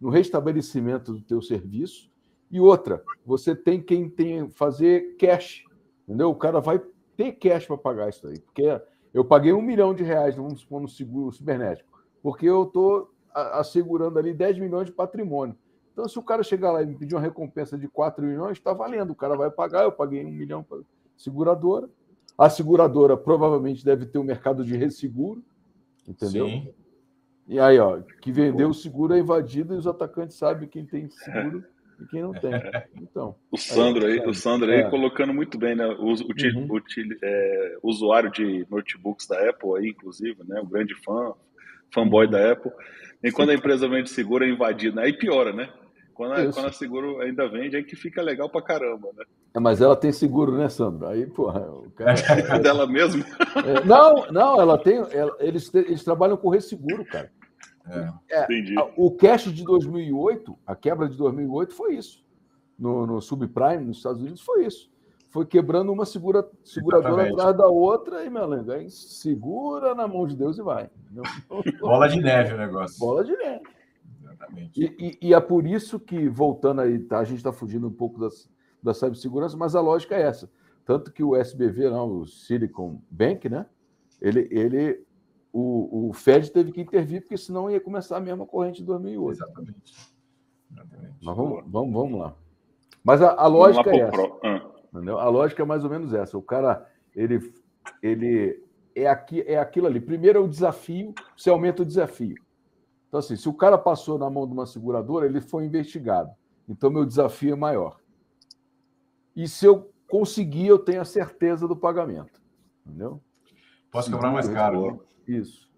no 0.00 0.10
restabelecimento 0.10 1.12
do 1.12 1.20
teu 1.20 1.40
serviço, 1.40 2.10
e 2.50 2.58
outra, 2.58 3.02
você 3.24 3.54
tem 3.54 3.80
quem 3.80 4.08
tem 4.08 4.48
fazer 4.50 5.16
cash, 5.16 5.64
entendeu? 6.08 6.30
O 6.30 6.34
cara 6.34 6.60
vai 6.60 6.80
ter 7.16 7.32
cash 7.32 7.66
para 7.66 7.78
pagar 7.78 8.08
isso 8.08 8.26
aí. 8.26 8.40
Porque 8.40 8.80
eu 9.14 9.24
paguei 9.24 9.52
um 9.52 9.62
milhão 9.62 9.94
de 9.94 10.02
reais, 10.02 10.36
vamos 10.36 10.60
supor, 10.60 10.80
no 10.80 10.88
seguro 10.88 11.32
cibernético, 11.32 11.88
porque 12.22 12.46
eu 12.46 12.64
estou 12.64 13.12
assegurando 13.32 14.18
ali 14.18 14.34
10 14.34 14.58
milhões 14.58 14.86
de 14.86 14.92
patrimônio. 14.92 15.56
Então, 15.92 16.08
se 16.08 16.18
o 16.18 16.22
cara 16.22 16.42
chegar 16.42 16.72
lá 16.72 16.82
e 16.82 16.86
me 16.86 16.94
pedir 16.94 17.14
uma 17.14 17.20
recompensa 17.20 17.76
de 17.76 17.88
4 17.88 18.24
milhões, 18.24 18.58
está 18.58 18.72
valendo. 18.72 19.10
O 19.10 19.16
cara 19.16 19.36
vai 19.36 19.50
pagar, 19.50 19.82
eu 19.82 19.92
paguei 19.92 20.24
um 20.24 20.30
milhão 20.30 20.62
para 20.62 20.78
a 20.78 20.82
seguradora. 21.16 21.88
A 22.38 22.48
seguradora 22.48 23.16
provavelmente 23.16 23.84
deve 23.84 24.06
ter 24.06 24.18
um 24.18 24.24
mercado 24.24 24.64
de 24.64 24.76
resseguro, 24.76 25.42
entendeu? 26.08 26.46
Sim. 26.46 26.72
E 27.46 27.58
aí, 27.58 27.78
ó, 27.78 28.00
que 28.22 28.30
vendeu 28.30 28.68
o 28.68 28.74
seguro 28.74 29.12
é 29.12 29.18
invadido 29.18 29.74
e 29.74 29.76
os 29.76 29.86
atacantes 29.86 30.36
sabem 30.36 30.68
quem 30.68 30.86
tem 30.86 31.10
seguro 31.10 31.64
e 32.00 32.06
quem 32.06 32.22
não 32.22 32.32
tem. 32.32 32.52
Então. 32.94 33.34
O 33.50 33.58
Sandro 33.58 34.06
aí, 34.06 34.20
aí 34.20 34.28
o 34.28 34.32
Sandro 34.32 34.70
aí 34.70 34.80
é. 34.80 34.88
colocando 34.88 35.34
muito 35.34 35.58
bem, 35.58 35.74
né? 35.74 35.86
O, 35.86 36.04
o, 36.04 36.08
uhum. 36.08 36.68
o 36.70 36.80
é, 37.22 37.78
usuário 37.82 38.30
de 38.30 38.66
notebooks 38.70 39.26
da 39.26 39.50
Apple 39.50 39.76
aí, 39.76 39.88
inclusive, 39.88 40.42
né? 40.44 40.60
O 40.60 40.66
grande 40.66 40.94
fã, 41.02 41.34
fanboy 41.92 42.28
da 42.28 42.52
Apple. 42.52 42.72
E 43.22 43.30
quando 43.30 43.50
a 43.50 43.54
empresa 43.54 43.88
vende 43.88 44.10
seguro 44.10 44.44
é 44.44 44.48
invadida, 44.48 45.02
aí 45.02 45.12
piora, 45.12 45.52
né? 45.52 45.68
Quando 46.14 46.32
a, 46.32 46.52
quando 46.52 46.66
a 46.66 46.72
seguro 46.72 47.20
ainda 47.20 47.48
vende, 47.48 47.76
aí 47.76 47.82
que 47.82 47.96
fica 47.96 48.20
legal 48.20 48.48
pra 48.48 48.60
caramba, 48.60 49.08
né? 49.16 49.24
É, 49.54 49.58
mas 49.58 49.80
ela 49.80 49.96
tem 49.96 50.12
seguro, 50.12 50.56
né, 50.56 50.68
Sandro? 50.68 51.06
Aí, 51.08 51.26
porra, 51.26 51.60
o 51.60 51.90
cara. 51.92 52.14
É 52.56 52.58
dela 52.58 52.86
mesmo? 52.86 53.24
É, 53.64 53.84
não, 53.84 54.30
não, 54.30 54.60
ela 54.60 54.76
tem. 54.76 54.96
Ela, 55.12 55.34
eles, 55.40 55.72
eles 55.74 56.04
trabalham 56.04 56.36
com 56.36 56.50
resseguro, 56.50 57.04
cara. 57.04 57.30
É, 58.30 58.44
Entendi. 58.44 58.74
O 58.96 59.10
cash 59.12 59.52
de 59.52 59.64
2008, 59.64 60.58
a 60.66 60.76
quebra 60.76 61.08
de 61.08 61.16
2008 61.16 61.74
foi 61.74 61.94
isso. 61.94 62.22
No, 62.78 63.06
no 63.06 63.20
subprime, 63.20 63.84
nos 63.84 63.96
Estados 63.96 64.20
Unidos, 64.20 64.42
foi 64.42 64.66
isso. 64.66 64.90
Foi 65.30 65.46
quebrando 65.46 65.92
uma 65.92 66.04
segura, 66.04 66.48
seguradora 66.64 67.22
Exatamente. 67.22 67.34
atrás 67.34 67.56
da 67.56 67.68
outra 67.68 68.24
e, 68.24 68.30
meu 68.30 68.44
amigo, 68.44 68.72
aí 68.72 68.90
segura 68.90 69.94
na 69.94 70.08
mão 70.08 70.26
de 70.26 70.36
Deus 70.36 70.58
e 70.58 70.62
vai. 70.62 70.90
Bola 71.80 72.08
de 72.08 72.20
neve 72.20 72.54
o 72.54 72.58
negócio. 72.58 72.98
Bola 72.98 73.24
de 73.24 73.36
neve. 73.36 73.62
Exatamente. 74.20 74.80
E, 74.80 75.18
e, 75.22 75.28
e 75.28 75.34
é 75.34 75.40
por 75.40 75.64
isso 75.64 76.00
que, 76.00 76.28
voltando 76.28 76.80
aí, 76.80 76.98
tá, 76.98 77.20
a 77.20 77.24
gente 77.24 77.38
está 77.38 77.52
fugindo 77.52 77.86
um 77.86 77.92
pouco 77.92 78.18
das, 78.18 78.50
da 78.82 78.92
cibersegurança, 78.92 79.56
mas 79.56 79.76
a 79.76 79.80
lógica 79.80 80.16
é 80.16 80.22
essa. 80.22 80.50
Tanto 80.84 81.12
que 81.12 81.22
o 81.22 81.36
SBV, 81.36 81.90
não, 81.90 82.10
o 82.10 82.26
Silicon 82.26 83.00
Bank, 83.08 83.48
né? 83.48 83.66
Ele, 84.20 84.48
ele 84.50 85.04
o, 85.52 86.08
o 86.08 86.12
Fed 86.12 86.50
teve 86.50 86.72
que 86.72 86.80
intervir, 86.80 87.20
porque 87.20 87.36
senão 87.36 87.70
ia 87.70 87.80
começar 87.80 88.16
a 88.16 88.20
mesma 88.20 88.44
corrente 88.44 88.78
de 88.78 88.84
2008. 88.86 89.36
Exatamente. 89.36 90.12
Exatamente. 90.72 91.16
Mas 91.22 91.36
vamos, 91.36 91.64
vamos, 91.68 91.92
vamos 91.92 92.20
lá. 92.20 92.34
Mas 93.04 93.22
a, 93.22 93.32
a 93.32 93.46
lógica 93.46 93.90
é 93.90 94.00
essa. 94.00 94.22
Ah. 94.42 94.69
Entendeu? 94.92 95.18
A 95.18 95.28
lógica 95.28 95.62
é 95.62 95.66
mais 95.66 95.84
ou 95.84 95.90
menos 95.90 96.12
essa. 96.12 96.36
O 96.36 96.42
cara, 96.42 96.86
ele, 97.14 97.52
ele 98.02 98.62
é, 98.94 99.06
aqui, 99.08 99.42
é 99.42 99.58
aquilo 99.58 99.86
ali. 99.86 100.00
Primeiro 100.00 100.38
é 100.38 100.42
o 100.42 100.48
desafio, 100.48 101.14
você 101.36 101.48
aumenta 101.48 101.82
o 101.82 101.86
desafio. 101.86 102.36
Então, 103.08 103.20
assim, 103.20 103.36
se 103.36 103.48
o 103.48 103.54
cara 103.54 103.78
passou 103.78 104.18
na 104.18 104.28
mão 104.28 104.46
de 104.46 104.52
uma 104.52 104.66
seguradora, 104.66 105.26
ele 105.26 105.40
foi 105.40 105.64
investigado. 105.64 106.30
Então, 106.68 106.90
meu 106.90 107.04
desafio 107.04 107.52
é 107.52 107.56
maior. 107.56 107.98
E 109.34 109.48
se 109.48 109.66
eu 109.66 109.92
conseguir, 110.08 110.66
eu 110.66 110.78
tenho 110.78 111.00
a 111.00 111.04
certeza 111.04 111.66
do 111.66 111.76
pagamento. 111.76 112.40
Entendeu? 112.86 113.20
Posso 113.90 114.10
cobrar 114.10 114.30
mais 114.30 114.48
caro. 114.48 114.92
Né? 114.92 114.98
Isso. 115.38 115.68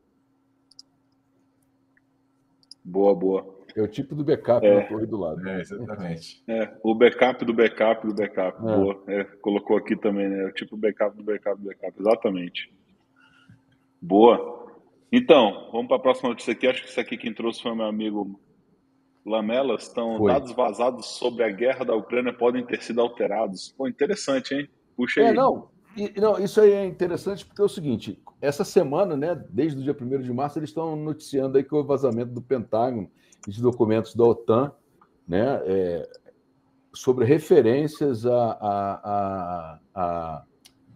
Boa, 2.85 3.15
boa. 3.15 3.62
É 3.75 3.83
o 3.83 3.89
tipo 3.89 4.15
do 4.15 4.25
backup 4.25 4.67
é. 4.67 4.83
na 4.83 4.89
torre 4.89 5.07
do 5.07 5.17
lado. 5.17 5.49
É, 5.49 5.61
exatamente. 5.61 6.43
É, 6.47 6.71
o 6.83 6.95
backup 6.95 7.45
do 7.45 7.55
backup 7.55 8.07
do 8.07 8.15
backup. 8.15 8.59
É. 8.59 8.61
Boa. 8.61 9.03
É, 9.07 9.25
colocou 9.41 9.77
aqui 9.77 9.97
também, 9.97 10.29
né? 10.29 10.45
O 10.45 10.53
tipo 10.53 10.77
backup 10.77 11.17
do 11.17 11.23
backup 11.23 11.61
do 11.61 11.69
backup. 11.69 11.95
Exatamente. 11.99 12.73
Boa. 14.01 14.69
Então, 15.11 15.69
vamos 15.73 15.89
para 15.89 15.97
a 15.97 16.01
próxima 16.01 16.31
notícia 16.31 16.53
aqui. 16.53 16.67
Acho 16.67 16.83
que 16.83 16.89
isso 16.89 17.01
aqui 17.01 17.17
quem 17.17 17.33
trouxe 17.33 17.63
foi 17.63 17.75
meu 17.75 17.87
amigo 17.87 18.41
Lamelas. 19.25 19.85
Estão 19.85 20.19
foi. 20.19 20.33
dados 20.33 20.53
vazados 20.53 21.07
sobre 21.07 21.45
a 21.45 21.51
guerra 21.51 21.85
da 21.85 21.95
Ucrânia 21.95 22.33
podem 22.33 22.65
ter 22.65 22.83
sido 22.83 23.01
alterados. 23.01 23.75
Pô, 23.77 23.89
interessante, 23.89 24.55
hein? 24.55 24.69
Puxa 24.97 25.21
é, 25.21 25.27
aí. 25.27 25.31
É, 25.31 25.35
não. 25.35 25.71
E, 25.97 26.21
não, 26.21 26.39
isso 26.39 26.61
aí 26.61 26.73
é 26.73 26.85
interessante 26.85 27.45
porque 27.45 27.61
é 27.61 27.65
o 27.65 27.69
seguinte: 27.69 28.19
essa 28.41 28.65
semana, 28.65 29.17
né, 29.17 29.35
desde 29.51 29.79
o 29.81 29.83
dia 29.83 29.97
1 29.99 30.23
de 30.23 30.33
março, 30.33 30.59
eles 30.59 30.71
estão 30.71 30.97
noticiando 30.97 31.59
aí 31.59 31.65
que 31.65 31.75
o 31.75 31.85
vazamento 31.85 32.33
do 32.33 32.43
Pentágono 32.43 33.11
de 33.47 33.61
documentos 33.61 34.15
da 34.15 34.25
OTAN, 34.25 34.73
né, 35.27 35.61
é, 35.65 36.09
sobre 36.93 37.25
referências 37.25 38.27
a, 38.27 38.53
a, 38.53 39.01
a, 39.05 39.79
a, 39.95 40.45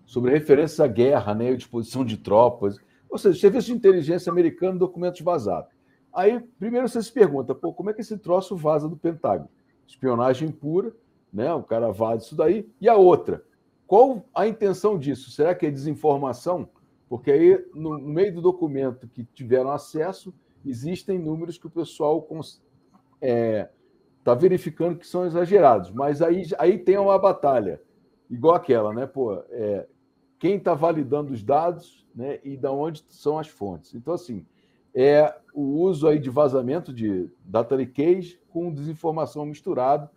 sobre 0.05 0.31
referências 0.31 0.81
à 0.81 0.87
guerra, 0.87 1.35
né, 1.35 1.51
a 1.51 1.57
disposição 1.57 2.05
de 2.05 2.17
tropas, 2.17 2.79
ou 3.09 3.19
seja, 3.19 3.39
serviço 3.39 3.69
de 3.69 3.73
inteligência 3.73 4.31
americano, 4.31 4.79
documentos 4.79 5.21
vazados. 5.21 5.71
Aí, 6.13 6.41
primeiro 6.59 6.89
você 6.89 7.03
se 7.03 7.13
pergunta, 7.13 7.55
pô, 7.55 7.73
como 7.73 7.91
é 7.91 7.93
que 7.93 8.01
esse 8.01 8.17
troço 8.17 8.57
vaza 8.57 8.89
do 8.89 8.97
Pentágono? 8.97 9.51
Espionagem 9.87 10.51
pura, 10.51 10.93
né? 11.33 11.53
O 11.53 11.63
cara 11.63 11.93
vaza 11.93 12.25
isso 12.25 12.35
daí. 12.35 12.69
E 12.81 12.89
a 12.89 12.97
outra, 12.97 13.45
qual 13.87 14.25
a 14.35 14.47
intenção 14.47 14.99
disso? 14.99 15.31
Será 15.31 15.55
que 15.55 15.67
é 15.67 15.71
desinformação? 15.71 16.69
Porque 17.09 17.31
aí, 17.31 17.65
no 17.75 17.99
meio 17.99 18.35
do 18.35 18.41
documento 18.41 19.07
que 19.09 19.25
tiveram 19.25 19.71
acesso, 19.71 20.35
existem 20.67 21.19
números 21.19 21.59
que 21.59 21.67
o 21.67 21.71
pessoal 21.71 22.27
está 22.31 22.59
é, 23.21 23.69
tá 24.25 24.35
verificando 24.35 24.99
que 24.99 25.07
são 25.07 25.25
exagerados. 25.25 25.91
Mas 25.91 26.21
aí, 26.21 26.45
aí 26.59 26.79
tem 26.79 26.99
uma 26.99 27.19
batalha, 27.19 27.81
igual 28.29 28.55
aquela, 28.55 28.93
né? 28.93 29.07
Pô, 29.07 29.35
é, 29.51 29.87
quem 30.39 30.57
está 30.57 30.75
validando 30.75 31.33
os 31.33 31.43
dados 31.43 32.07
né, 32.15 32.39
e 32.45 32.57
da 32.57 32.73
onde 32.73 33.05
são 33.09 33.39
as 33.39 33.49
fontes. 33.49 33.95
Então, 33.95 34.15
assim, 34.15 34.45
é 34.95 35.35
o 35.55 35.81
uso 35.83 36.09
aí 36.09 36.19
de 36.19 36.31
vazamento 36.31 36.93
de 36.93 37.31
data 37.45 37.75
leakage 37.75 38.41
com 38.49 38.73
desinformação 38.73 39.45
misturado 39.45 40.09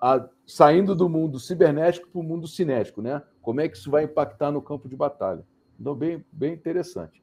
a, 0.00 0.28
saindo 0.46 0.94
do 0.94 1.08
mundo 1.08 1.38
cibernético 1.38 2.08
para 2.08 2.20
o 2.20 2.24
mundo 2.24 2.46
cinético, 2.46 3.02
né? 3.02 3.22
Como 3.42 3.60
é 3.60 3.68
que 3.68 3.76
isso 3.76 3.90
vai 3.90 4.04
impactar 4.04 4.50
no 4.50 4.62
campo 4.62 4.88
de 4.88 4.96
batalha? 4.96 5.44
Então, 5.78 5.94
bem, 5.94 6.24
bem 6.32 6.52
interessante. 6.52 7.22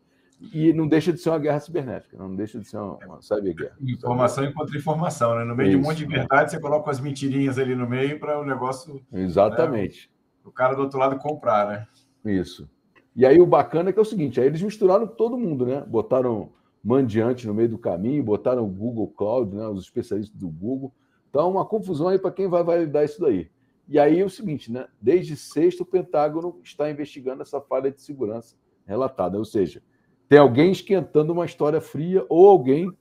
E 0.54 0.74
não 0.74 0.88
deixa 0.88 1.12
de 1.12 1.20
ser 1.20 1.30
uma 1.30 1.40
guerra 1.40 1.60
cibernética, 1.60 2.18
não 2.18 2.36
deixa 2.36 2.60
de 2.60 2.68
ser 2.68 2.78
uma, 2.78 2.98
uma 3.06 3.22
cyberguerra. 3.22 3.76
Informação 3.82 4.44
encontra 4.44 4.78
informação, 4.78 5.36
né? 5.36 5.44
No 5.44 5.56
meio 5.56 5.70
isso. 5.70 5.78
de 5.78 5.84
um 5.84 5.88
monte 5.88 5.98
de 5.98 6.06
verdade, 6.06 6.52
você 6.52 6.60
coloca 6.60 6.92
as 6.92 7.00
mentirinhas 7.00 7.58
ali 7.58 7.76
no 7.76 7.88
meio 7.88 8.20
para 8.20 8.40
o 8.40 8.46
negócio. 8.46 9.02
Exatamente. 9.12 10.10
Né? 10.10 10.16
O 10.46 10.52
cara 10.52 10.76
do 10.76 10.82
outro 10.82 11.00
lado 11.00 11.18
comprar, 11.18 11.68
né? 11.68 11.88
Isso. 12.26 12.70
E 13.16 13.26
aí 13.26 13.40
o 13.40 13.46
bacana 13.46 13.90
é 13.90 13.94
que 13.94 14.00
é 14.00 14.02
o 14.02 14.06
seguinte: 14.06 14.40
aí 14.40 14.48
eles 14.48 14.62
misturaram 14.62 15.08
todo 15.08 15.38
mundo, 15.38 15.66
né? 15.66 15.84
Botaram 15.88 16.52
Mandiante 16.84 17.48
no 17.48 17.54
meio 17.54 17.70
do 17.70 17.78
caminho, 17.78 18.24
botaram 18.24 18.64
o 18.64 18.70
Google 18.70 19.08
Cloud, 19.08 19.56
né? 19.56 19.68
Os 19.68 19.84
especialistas 19.84 20.38
do 20.38 20.48
Google 20.48 20.94
então, 21.36 21.52
uma 21.52 21.66
confusão 21.66 22.08
aí 22.08 22.18
para 22.18 22.32
quem 22.32 22.48
vai 22.48 22.64
validar 22.64 23.04
isso 23.04 23.20
daí. 23.20 23.52
E 23.90 24.00
aí 24.00 24.22
é 24.22 24.24
o 24.24 24.30
seguinte, 24.30 24.72
né? 24.72 24.88
Desde 25.02 25.36
sexta, 25.36 25.84
o 25.84 25.86
Pentágono 25.86 26.62
está 26.64 26.90
investigando 26.90 27.42
essa 27.42 27.60
falha 27.60 27.92
de 27.92 28.02
segurança 28.02 28.56
relatada. 28.86 29.38
Ou 29.38 29.44
seja, 29.44 29.84
tem 30.28 30.40
alguém 30.40 30.72
esquentando 30.72 31.34
uma 31.34 31.46
história 31.46 31.80
fria 31.80 32.26
ou 32.30 32.50
alguém 32.50 32.92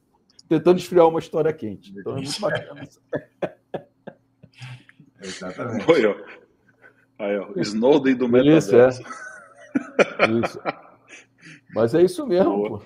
tentando 0.48 0.78
esfriar 0.78 1.08
uma 1.08 1.18
história 1.18 1.52
quente. 1.52 1.92
Então 1.96 2.12
é 2.12 2.16
muito 2.16 2.40
bacana. 2.40 2.82
Exatamente. 5.20 5.90
Oi, 5.90 6.06
ó. 6.06 6.14
Aí, 7.18 7.38
ó. 7.38 7.48
Snowden 7.56 8.14
do 8.14 8.28
metaverso. 8.28 9.02
Isso, 9.02 9.08
é. 10.20 10.44
Isso. 10.44 10.60
Mas 11.74 11.94
é 11.94 12.02
isso 12.02 12.26
mesmo, 12.26 12.68
pô. 12.68 12.82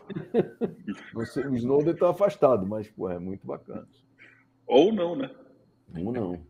O 1.14 1.22
Snowden 1.56 1.92
está 1.92 2.10
afastado, 2.10 2.66
mas 2.66 2.88
pô, 2.88 3.10
é 3.10 3.18
muito 3.18 3.46
bacana. 3.46 3.86
Ou 4.66 4.92
não, 4.92 5.16
né? 5.16 5.30
Ou 5.94 6.12
não. 6.12 6.42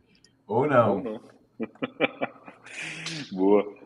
Ou 0.46 0.66
não. 0.66 0.96
Ou 0.96 1.02
não. 1.02 1.20
Boa. 3.32 3.77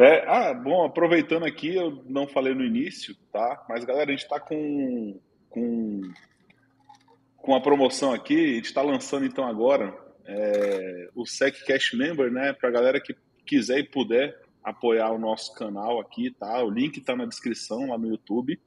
É, 0.00 0.24
ah, 0.26 0.54
bom, 0.54 0.82
aproveitando 0.82 1.44
aqui, 1.44 1.74
eu 1.74 2.02
não 2.08 2.26
falei 2.26 2.54
no 2.54 2.64
início, 2.64 3.14
tá? 3.30 3.66
Mas 3.68 3.84
galera, 3.84 4.08
a 4.08 4.12
gente 4.12 4.22
está 4.22 4.40
com, 4.40 5.20
com, 5.50 6.00
com 7.36 7.54
a 7.54 7.60
promoção 7.60 8.10
aqui, 8.10 8.52
a 8.52 8.54
gente 8.54 8.64
está 8.64 8.80
lançando 8.80 9.26
então 9.26 9.44
agora 9.44 9.94
é, 10.24 11.10
o 11.14 11.26
Sec 11.26 11.54
Cash 11.66 11.92
Member, 11.92 12.32
né? 12.32 12.54
Para 12.54 12.70
galera 12.70 12.98
que 12.98 13.14
quiser 13.44 13.80
e 13.80 13.84
puder 13.84 14.40
apoiar 14.64 15.10
o 15.10 15.18
nosso 15.18 15.52
canal 15.52 16.00
aqui, 16.00 16.30
tá? 16.30 16.64
O 16.64 16.70
link 16.70 16.96
está 16.96 17.14
na 17.14 17.26
descrição 17.26 17.90
lá 17.90 17.98
no 17.98 18.08
YouTube. 18.08 18.58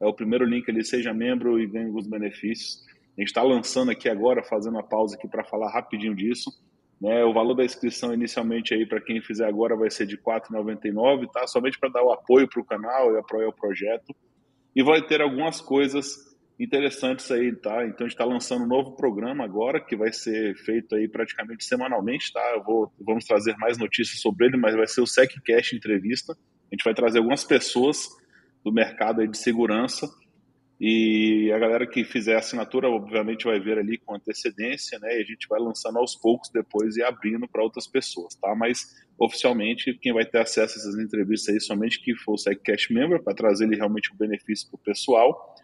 É 0.00 0.06
o 0.06 0.14
primeiro 0.14 0.46
link 0.46 0.70
ali, 0.70 0.82
seja 0.82 1.12
membro 1.12 1.60
e 1.60 1.66
ganhe 1.66 1.90
os 1.90 2.06
benefícios. 2.06 2.82
A 3.14 3.20
gente 3.20 3.28
está 3.28 3.42
lançando 3.42 3.90
aqui 3.90 4.08
agora, 4.08 4.42
fazendo 4.42 4.78
a 4.78 4.82
pausa 4.82 5.16
aqui 5.16 5.28
para 5.28 5.44
falar 5.44 5.70
rapidinho 5.70 6.14
disso. 6.14 6.50
Né? 7.00 7.24
O 7.24 7.32
valor 7.32 7.54
da 7.54 7.64
inscrição 7.64 8.12
inicialmente 8.12 8.74
aí 8.74 8.84
para 8.84 9.00
quem 9.00 9.20
fizer 9.22 9.46
agora 9.46 9.76
vai 9.76 9.90
ser 9.90 10.06
de 10.06 10.16
R$ 10.16 10.22
4,99, 10.22 11.30
tá? 11.30 11.46
Somente 11.46 11.78
para 11.78 11.90
dar 11.90 12.02
o 12.02 12.12
apoio 12.12 12.48
para 12.48 12.60
o 12.60 12.64
canal 12.64 13.12
e 13.14 13.18
apoiar 13.18 13.48
o 13.48 13.52
projeto. 13.52 14.14
E 14.74 14.82
vai 14.82 15.00
ter 15.06 15.20
algumas 15.20 15.60
coisas 15.60 16.28
interessantes 16.58 17.30
aí, 17.30 17.54
tá? 17.54 17.86
Então 17.86 18.04
a 18.04 18.08
gente 18.08 18.14
está 18.14 18.24
lançando 18.24 18.64
um 18.64 18.68
novo 18.68 18.96
programa 18.96 19.44
agora 19.44 19.80
que 19.80 19.94
vai 19.94 20.12
ser 20.12 20.56
feito 20.56 20.96
aí 20.96 21.08
praticamente 21.08 21.64
semanalmente, 21.64 22.32
tá? 22.32 22.52
Eu 22.56 22.64
vou, 22.64 22.92
vamos 23.00 23.24
trazer 23.24 23.56
mais 23.58 23.78
notícias 23.78 24.20
sobre 24.20 24.46
ele, 24.46 24.56
mas 24.56 24.74
vai 24.74 24.86
ser 24.86 25.00
o 25.00 25.06
SecCast 25.06 25.76
Entrevista, 25.76 26.32
A 26.32 26.74
gente 26.74 26.82
vai 26.84 26.94
trazer 26.94 27.18
algumas 27.18 27.44
pessoas 27.44 28.08
do 28.64 28.72
mercado 28.72 29.26
de 29.26 29.38
segurança 29.38 30.08
e 30.80 31.50
a 31.52 31.58
galera 31.58 31.86
que 31.86 32.04
fizer 32.04 32.36
a 32.36 32.38
assinatura, 32.38 32.88
obviamente, 32.88 33.44
vai 33.44 33.58
ver 33.58 33.78
ali 33.78 33.98
com 33.98 34.14
antecedência, 34.14 34.96
né? 35.00 35.18
E 35.18 35.22
a 35.22 35.24
gente 35.24 35.48
vai 35.48 35.58
lançando 35.58 35.98
aos 35.98 36.14
poucos 36.14 36.50
depois 36.50 36.96
e 36.96 37.02
abrindo 37.02 37.48
para 37.48 37.64
outras 37.64 37.86
pessoas, 37.88 38.36
tá? 38.36 38.54
Mas 38.54 38.94
oficialmente, 39.18 39.92
quem 39.94 40.12
vai 40.12 40.24
ter 40.24 40.38
acesso 40.38 40.78
a 40.78 40.80
essas 40.80 40.98
entrevistas 40.98 41.52
aí 41.52 41.60
somente 41.60 42.00
que 42.00 42.14
for 42.14 42.34
o 42.34 42.38
SegCast 42.38 42.92
Member, 42.92 43.20
para 43.20 43.34
trazer 43.34 43.64
ele 43.64 43.74
realmente 43.74 44.10
o 44.10 44.14
um 44.14 44.16
benefício 44.16 44.68
para 44.68 44.76
o 44.76 44.78
pessoal. 44.78 45.56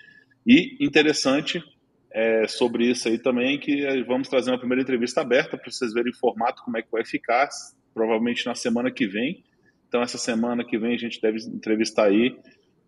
E 0.44 0.76
interessante 0.85 1.62
é, 2.11 2.49
sobre 2.49 2.90
isso 2.90 3.06
aí 3.06 3.16
também, 3.16 3.59
que 3.59 4.02
vamos 4.02 4.28
trazer 4.28 4.50
uma 4.50 4.59
primeira 4.59 4.83
entrevista 4.83 5.21
aberta 5.21 5.56
para 5.56 5.71
vocês 5.71 5.92
verem 5.92 6.11
o 6.12 6.16
formato, 6.16 6.62
como 6.64 6.76
é 6.76 6.83
que 6.83 6.90
vai 6.90 7.04
ficar, 7.04 7.49
provavelmente 7.94 8.44
na 8.47 8.56
semana 8.56 8.90
que 8.90 9.06
vem. 9.06 9.44
Então, 9.87 10.02
essa 10.02 10.18
semana 10.18 10.64
que 10.64 10.76
vem 10.76 10.92
a 10.92 10.99
gente 10.99 11.21
deve 11.21 11.38
entrevistar 11.47 12.06
aí 12.06 12.37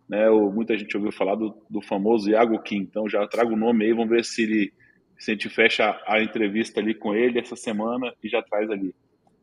né? 0.08 0.28
O, 0.30 0.50
muita 0.50 0.76
gente 0.76 0.96
ouviu 0.96 1.12
falar 1.12 1.34
do, 1.34 1.56
do 1.68 1.80
famoso 1.80 2.30
Iago 2.30 2.62
Kim, 2.62 2.78
então 2.78 3.08
já 3.08 3.26
trago 3.26 3.54
o 3.54 3.56
nome 3.56 3.84
aí, 3.84 3.92
vamos 3.92 4.10
ver 4.10 4.24
se 4.24 4.42
ele 4.42 4.72
se 5.18 5.30
a 5.30 5.34
gente 5.34 5.48
fecha 5.48 5.98
a 6.06 6.22
entrevista 6.22 6.78
ali 6.78 6.94
com 6.94 7.14
ele 7.14 7.38
essa 7.38 7.56
semana 7.56 8.12
e 8.22 8.28
já 8.28 8.42
traz 8.42 8.70
ali. 8.70 8.94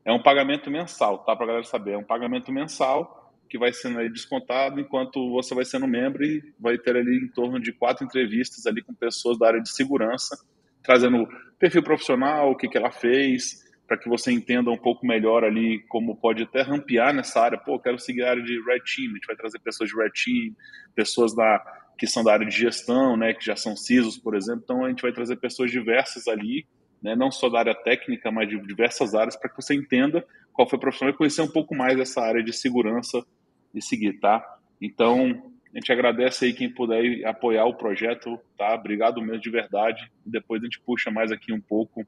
É 0.06 0.12
um 0.12 0.22
pagamento 0.22 0.70
mensal, 0.70 1.20
tá? 1.20 1.36
Para 1.36 1.48
galera 1.48 1.64
saber, 1.64 1.94
é 1.94 1.98
um 1.98 2.04
pagamento 2.04 2.52
mensal 2.52 3.34
que 3.50 3.58
vai 3.58 3.72
sendo 3.72 4.08
descontado 4.10 4.80
enquanto 4.80 5.32
você 5.32 5.54
vai 5.56 5.66
sendo 5.66 5.88
membro 5.88 6.24
e 6.24 6.44
vai 6.60 6.78
ter 6.78 6.96
ali 6.96 7.18
em 7.18 7.28
torno 7.28 7.60
de 7.60 7.72
quatro 7.72 8.06
entrevistas 8.06 8.66
ali 8.66 8.82
com 8.82 8.94
pessoas 8.94 9.38
da 9.38 9.48
área 9.48 9.62
de 9.62 9.70
segurança, 9.70 10.38
trazendo 10.82 11.28
perfil 11.58 11.84
profissional, 11.84 12.52
o 12.52 12.56
que, 12.56 12.68
que 12.68 12.78
ela 12.78 12.92
fez, 12.92 13.63
para 13.88 13.98
que 13.98 14.10
você 14.10 14.32
entenda 14.32 14.72
um 14.72 14.78
pouco 14.78 15.06
melhor 15.06 15.44
ali 15.44 15.80
como 15.90 16.16
pode 16.16 16.44
até 16.44 16.62
rampear 16.62 17.14
nessa 17.14 17.42
área. 17.42 17.58
Pô, 17.58 17.80
quero 17.80 18.00
seguir 18.00 18.24
a 18.24 18.32
área 18.32 18.44
de 18.44 18.54
Red 18.64 18.82
Team, 18.82 19.12
a 19.12 19.16
gente 19.16 19.28
vai 19.28 19.36
trazer 19.36 19.60
pessoas 19.60 19.90
de 19.90 19.96
Red 19.96 20.12
Team, 20.12 20.56
pessoas 20.96 21.36
da, 21.36 21.64
que 21.98 22.08
são 22.08 22.24
da 22.24 22.34
área 22.34 22.46
de 22.46 22.56
gestão, 22.56 23.18
né, 23.18 23.34
que 23.34 23.46
já 23.46 23.56
são 23.56 23.76
CISOs, 23.76 24.18
por 24.18 24.36
exemplo. 24.36 24.62
Então 24.64 24.86
a 24.86 24.90
gente 24.90 25.02
vai 25.02 25.12
trazer 25.12 25.36
pessoas 25.38 25.72
diversas 25.72 26.28
ali, 26.28 26.66
né, 27.02 27.16
não 27.16 27.32
só 27.32 27.50
da 27.50 27.60
área 27.60 27.76
técnica, 27.76 28.32
mas 28.32 28.48
de 28.50 28.60
diversas 28.66 29.14
áreas, 29.14 29.36
para 29.36 29.50
que 29.50 29.56
você 29.56 29.76
entenda 29.76 30.26
qual 30.54 30.70
foi 30.70 30.78
o 30.78 30.80
profissional 30.80 31.14
e 31.14 31.18
conhecer 31.18 31.42
um 31.42 31.52
pouco 31.52 31.76
mais 31.76 31.98
dessa 31.98 32.22
área 32.22 32.44
de 32.44 32.54
segurança 32.54 33.26
e 33.74 33.82
seguir, 33.82 34.20
tá? 34.20 34.44
Então, 34.80 35.52
a 35.74 35.80
gente 35.80 35.92
agradece 35.92 36.46
aí 36.46 36.54
quem 36.54 36.70
puder 36.70 37.26
apoiar 37.26 37.66
o 37.66 37.74
projeto, 37.74 38.40
tá? 38.58 38.76
Obrigado 38.76 39.20
mesmo 39.20 39.42
de 39.42 39.50
verdade. 39.50 40.12
Depois 40.24 40.62
a 40.62 40.66
gente 40.66 40.80
puxa 40.80 41.10
mais 41.10 41.32
aqui 41.32 41.52
um 41.52 41.60
pouco 41.60 42.06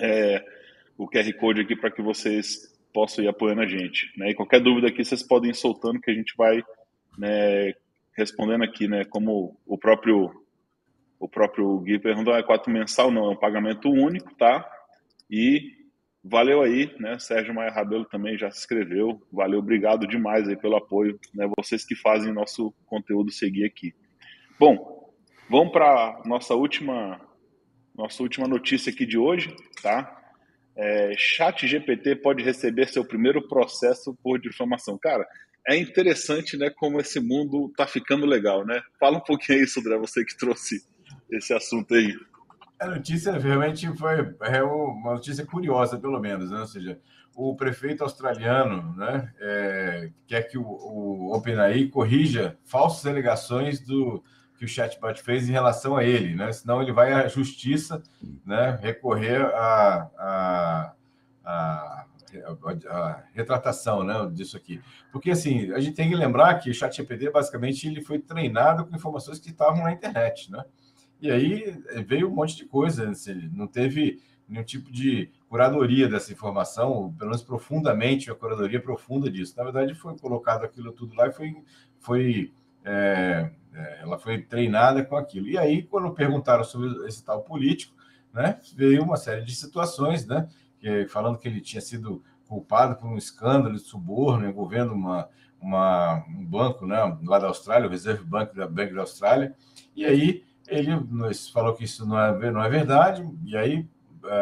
é, 0.00 0.44
o 0.98 1.08
QR 1.08 1.32
Code 1.38 1.60
aqui 1.60 1.76
para 1.76 1.92
que 1.92 2.02
vocês 2.02 2.76
possam 2.92 3.24
ir 3.24 3.28
apoiando 3.28 3.62
a 3.62 3.66
gente. 3.66 4.12
Né? 4.18 4.30
E 4.30 4.34
qualquer 4.34 4.60
dúvida 4.60 4.88
aqui 4.88 5.04
vocês 5.04 5.22
podem 5.22 5.52
ir 5.52 5.54
soltando 5.54 6.00
que 6.00 6.10
a 6.10 6.14
gente 6.14 6.34
vai 6.36 6.60
né, 7.16 7.72
respondendo 8.16 8.64
aqui, 8.64 8.88
né? 8.88 9.04
Como 9.04 9.56
o 9.64 9.78
próprio 9.78 10.30
o 11.20 11.28
próprio 11.28 11.80
Gui 11.80 11.98
perguntou, 11.98 12.34
é 12.34 12.42
quatro 12.44 12.72
mensal, 12.72 13.10
não, 13.10 13.26
é 13.26 13.30
um 13.30 13.36
pagamento 13.36 13.90
único, 13.90 14.32
tá? 14.36 14.68
E 15.28 15.72
valeu 16.22 16.62
aí, 16.62 16.94
né? 17.00 17.18
Sérgio 17.18 17.52
Maia 17.52 17.70
Rabelo 17.70 18.04
também 18.04 18.38
já 18.38 18.50
se 18.50 18.60
inscreveu. 18.60 19.20
Valeu, 19.32 19.58
obrigado 19.58 20.06
demais 20.06 20.48
aí 20.48 20.56
pelo 20.56 20.76
apoio, 20.76 21.18
né? 21.34 21.48
Vocês 21.58 21.84
que 21.84 21.96
fazem 21.96 22.32
nosso 22.32 22.72
conteúdo 22.86 23.32
seguir 23.32 23.64
aqui. 23.64 23.92
Bom, 24.58 25.12
vamos 25.48 25.72
para 25.72 26.22
nossa 26.24 26.54
última 26.54 27.20
nossa 27.96 28.22
última 28.22 28.46
notícia 28.46 28.92
aqui 28.92 29.04
de 29.04 29.18
hoje, 29.18 29.54
tá? 29.82 30.17
É, 30.78 31.12
Chat 31.16 31.66
GPT 31.66 32.16
pode 32.16 32.42
receber 32.42 32.86
seu 32.86 33.04
primeiro 33.04 33.46
processo 33.48 34.16
por 34.22 34.40
difamação. 34.40 34.96
Cara, 34.96 35.26
é 35.66 35.76
interessante, 35.76 36.56
né, 36.56 36.70
como 36.70 37.00
esse 37.00 37.18
mundo 37.18 37.72
tá 37.76 37.86
ficando 37.86 38.24
legal, 38.24 38.64
né? 38.64 38.80
Fala 38.98 39.18
um 39.18 39.24
pouquinho 39.24 39.62
isso, 39.64 39.80
André, 39.80 39.98
você 39.98 40.24
que 40.24 40.38
trouxe 40.38 40.82
esse 41.30 41.52
assunto 41.52 41.94
aí. 41.94 42.16
A 42.80 42.86
notícia 42.86 43.36
realmente 43.36 43.88
foi 43.96 44.34
é 44.42 44.62
uma 44.62 45.14
notícia 45.14 45.44
curiosa, 45.44 45.98
pelo 45.98 46.20
menos, 46.20 46.50
né? 46.50 46.60
Ou 46.60 46.66
seja, 46.66 47.00
o 47.34 47.56
prefeito 47.56 48.04
australiano 48.04 48.94
né, 48.96 49.32
é, 49.40 50.10
quer 50.26 50.42
que 50.44 50.56
o, 50.56 50.62
o 50.62 51.36
OpenAI 51.36 51.86
corrija 51.86 52.56
falsas 52.64 53.04
alegações 53.06 53.80
do, 53.80 54.22
que 54.58 54.64
o 54.64 54.68
chatbot 54.68 55.22
fez 55.22 55.48
em 55.48 55.52
relação 55.52 55.96
a 55.96 56.04
ele, 56.04 56.34
né? 56.34 56.52
Senão 56.52 56.82
ele 56.82 56.92
vai 56.92 57.12
à 57.12 57.28
justiça, 57.28 58.02
né? 58.44 58.78
Recorrer 58.82 59.42
à, 59.54 60.10
a 61.44 63.24
retratação, 63.32 64.02
né? 64.02 64.14
Disso 64.32 64.56
aqui, 64.56 64.80
porque 65.12 65.30
assim 65.30 65.72
a 65.72 65.80
gente 65.80 65.94
tem 65.94 66.08
que 66.08 66.16
lembrar 66.16 66.54
que 66.56 66.70
o 66.70 66.74
ChatGPT 66.74 67.30
basicamente 67.30 67.86
ele 67.86 68.02
foi 68.02 68.18
treinado 68.18 68.84
com 68.84 68.94
informações 68.94 69.38
que 69.38 69.50
estavam 69.50 69.82
na 69.82 69.92
internet, 69.92 70.50
né? 70.50 70.64
E 71.20 71.30
aí 71.30 71.82
veio 72.06 72.28
um 72.28 72.34
monte 72.34 72.56
de 72.56 72.64
coisa, 72.64 73.10
assim, 73.10 73.50
não 73.52 73.66
teve 73.66 74.20
nenhum 74.48 74.64
tipo 74.64 74.90
de 74.90 75.30
curadoria 75.48 76.08
dessa 76.08 76.32
informação, 76.32 77.14
pelo 77.18 77.30
menos 77.30 77.42
profundamente, 77.42 78.30
a 78.30 78.34
curadoria 78.34 78.80
profunda 78.80 79.30
disso. 79.30 79.54
Na 79.56 79.64
verdade, 79.64 79.94
foi 79.94 80.16
colocado 80.18 80.64
aquilo 80.64 80.92
tudo 80.92 81.14
lá 81.14 81.28
e 81.28 81.32
foi, 81.32 81.56
foi 81.98 82.52
é, 82.84 83.50
é, 83.74 84.00
ela 84.02 84.18
foi 84.18 84.42
treinada 84.42 85.04
com 85.04 85.16
aquilo. 85.16 85.48
E 85.48 85.58
aí, 85.58 85.82
quando 85.82 86.10
perguntaram 86.12 86.64
sobre 86.64 87.06
esse 87.06 87.24
tal 87.24 87.42
político, 87.42 87.94
né, 88.32 88.58
veio 88.74 89.02
uma 89.02 89.16
série 89.16 89.42
de 89.42 89.54
situações, 89.54 90.26
né, 90.26 90.48
que, 90.78 91.06
falando 91.06 91.38
que 91.38 91.48
ele 91.48 91.60
tinha 91.60 91.80
sido 91.80 92.22
culpado 92.46 92.96
por 92.96 93.06
um 93.06 93.16
escândalo 93.16 93.74
de 93.74 93.80
suborno 93.80 94.48
envolvendo 94.48 94.92
uma, 94.92 95.28
uma, 95.60 96.24
um 96.28 96.44
banco 96.44 96.86
né, 96.86 96.96
lá 97.24 97.38
da 97.38 97.48
Austrália, 97.48 97.86
o 97.86 97.90
Reserve 97.90 98.24
Bank 98.24 98.54
da 98.54 98.66
Bank 98.66 98.94
da 98.94 99.00
Austrália, 99.00 99.54
e 99.94 100.04
aí 100.04 100.44
ele 100.66 100.92
falou 101.52 101.74
que 101.74 101.84
isso 101.84 102.06
não 102.06 102.18
é, 102.18 102.50
não 102.50 102.62
é 102.62 102.68
verdade, 102.68 103.26
e 103.44 103.56
aí 103.56 103.88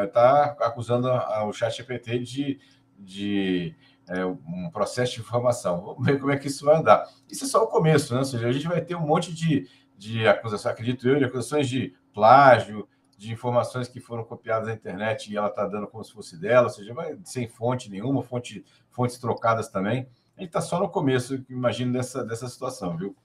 está 0.04 0.56
é, 0.60 0.64
acusando 0.64 1.08
o 1.08 1.52
ChatGPT 1.52 2.18
de, 2.20 2.60
de 2.98 3.74
é, 4.08 4.24
um 4.24 4.70
processo 4.70 5.14
de 5.14 5.20
informação. 5.20 5.84
Vamos 5.84 6.04
ver 6.04 6.18
como 6.18 6.30
é 6.30 6.36
que 6.36 6.46
isso 6.46 6.64
vai 6.64 6.76
andar. 6.76 7.08
Isso 7.28 7.44
é 7.44 7.48
só 7.48 7.64
o 7.64 7.68
começo, 7.68 8.12
né? 8.12 8.20
Ou 8.20 8.24
seja, 8.24 8.48
a 8.48 8.52
gente 8.52 8.68
vai 8.68 8.80
ter 8.80 8.94
um 8.94 9.06
monte 9.06 9.34
de, 9.34 9.68
de 9.96 10.26
acusações, 10.26 10.72
acredito 10.72 11.08
eu, 11.08 11.18
de 11.18 11.24
acusações 11.24 11.68
de 11.68 11.94
plágio, 12.12 12.88
de 13.16 13.32
informações 13.32 13.88
que 13.88 13.98
foram 13.98 14.24
copiadas 14.24 14.68
na 14.68 14.74
internet 14.74 15.32
e 15.32 15.36
ela 15.36 15.48
está 15.48 15.66
dando 15.66 15.86
como 15.86 16.04
se 16.04 16.12
fosse 16.12 16.38
dela, 16.38 16.64
ou 16.64 16.70
seja, 16.70 16.92
vai 16.92 17.18
sem 17.24 17.48
fonte 17.48 17.90
nenhuma, 17.90 18.22
fonte, 18.22 18.64
fontes 18.90 19.18
trocadas 19.18 19.68
também. 19.68 20.08
A 20.36 20.40
gente 20.40 20.50
está 20.50 20.60
só 20.60 20.78
no 20.78 20.88
começo, 20.88 21.42
imagino, 21.48 21.92
dessa, 21.92 22.24
dessa 22.24 22.46
situação, 22.46 22.96
viu? 22.96 23.16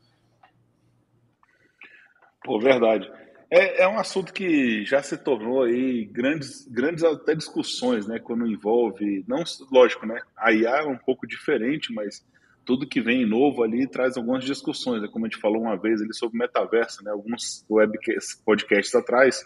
Pô, 2.43 2.57
verdade. 2.59 3.11
É, 3.53 3.83
é, 3.83 3.87
um 3.87 3.99
assunto 3.99 4.31
que 4.31 4.85
já 4.85 5.03
se 5.03 5.17
tornou 5.17 5.63
aí 5.63 6.05
grandes, 6.05 6.65
grandes 6.69 7.03
até 7.03 7.35
discussões, 7.35 8.07
né? 8.07 8.17
Quando 8.17 8.47
envolve, 8.47 9.25
não, 9.27 9.43
lógico, 9.69 10.05
né? 10.05 10.21
A 10.37 10.53
IA 10.53 10.77
é 10.77 10.87
um 10.87 10.97
pouco 10.97 11.27
diferente, 11.27 11.93
mas 11.93 12.25
tudo 12.63 12.87
que 12.87 13.01
vem 13.01 13.27
novo 13.27 13.61
ali 13.61 13.85
traz 13.85 14.15
algumas 14.15 14.45
discussões. 14.45 15.01
Né? 15.01 15.09
Como 15.11 15.25
a 15.25 15.27
gente 15.27 15.41
falou 15.41 15.63
uma 15.63 15.75
vez 15.75 16.01
ali 16.01 16.13
sobre 16.13 16.37
metaverso, 16.37 17.03
né? 17.03 17.11
Alguns 17.11 17.65
webcasts, 17.69 18.41
podcasts 18.45 18.95
atrás, 18.95 19.43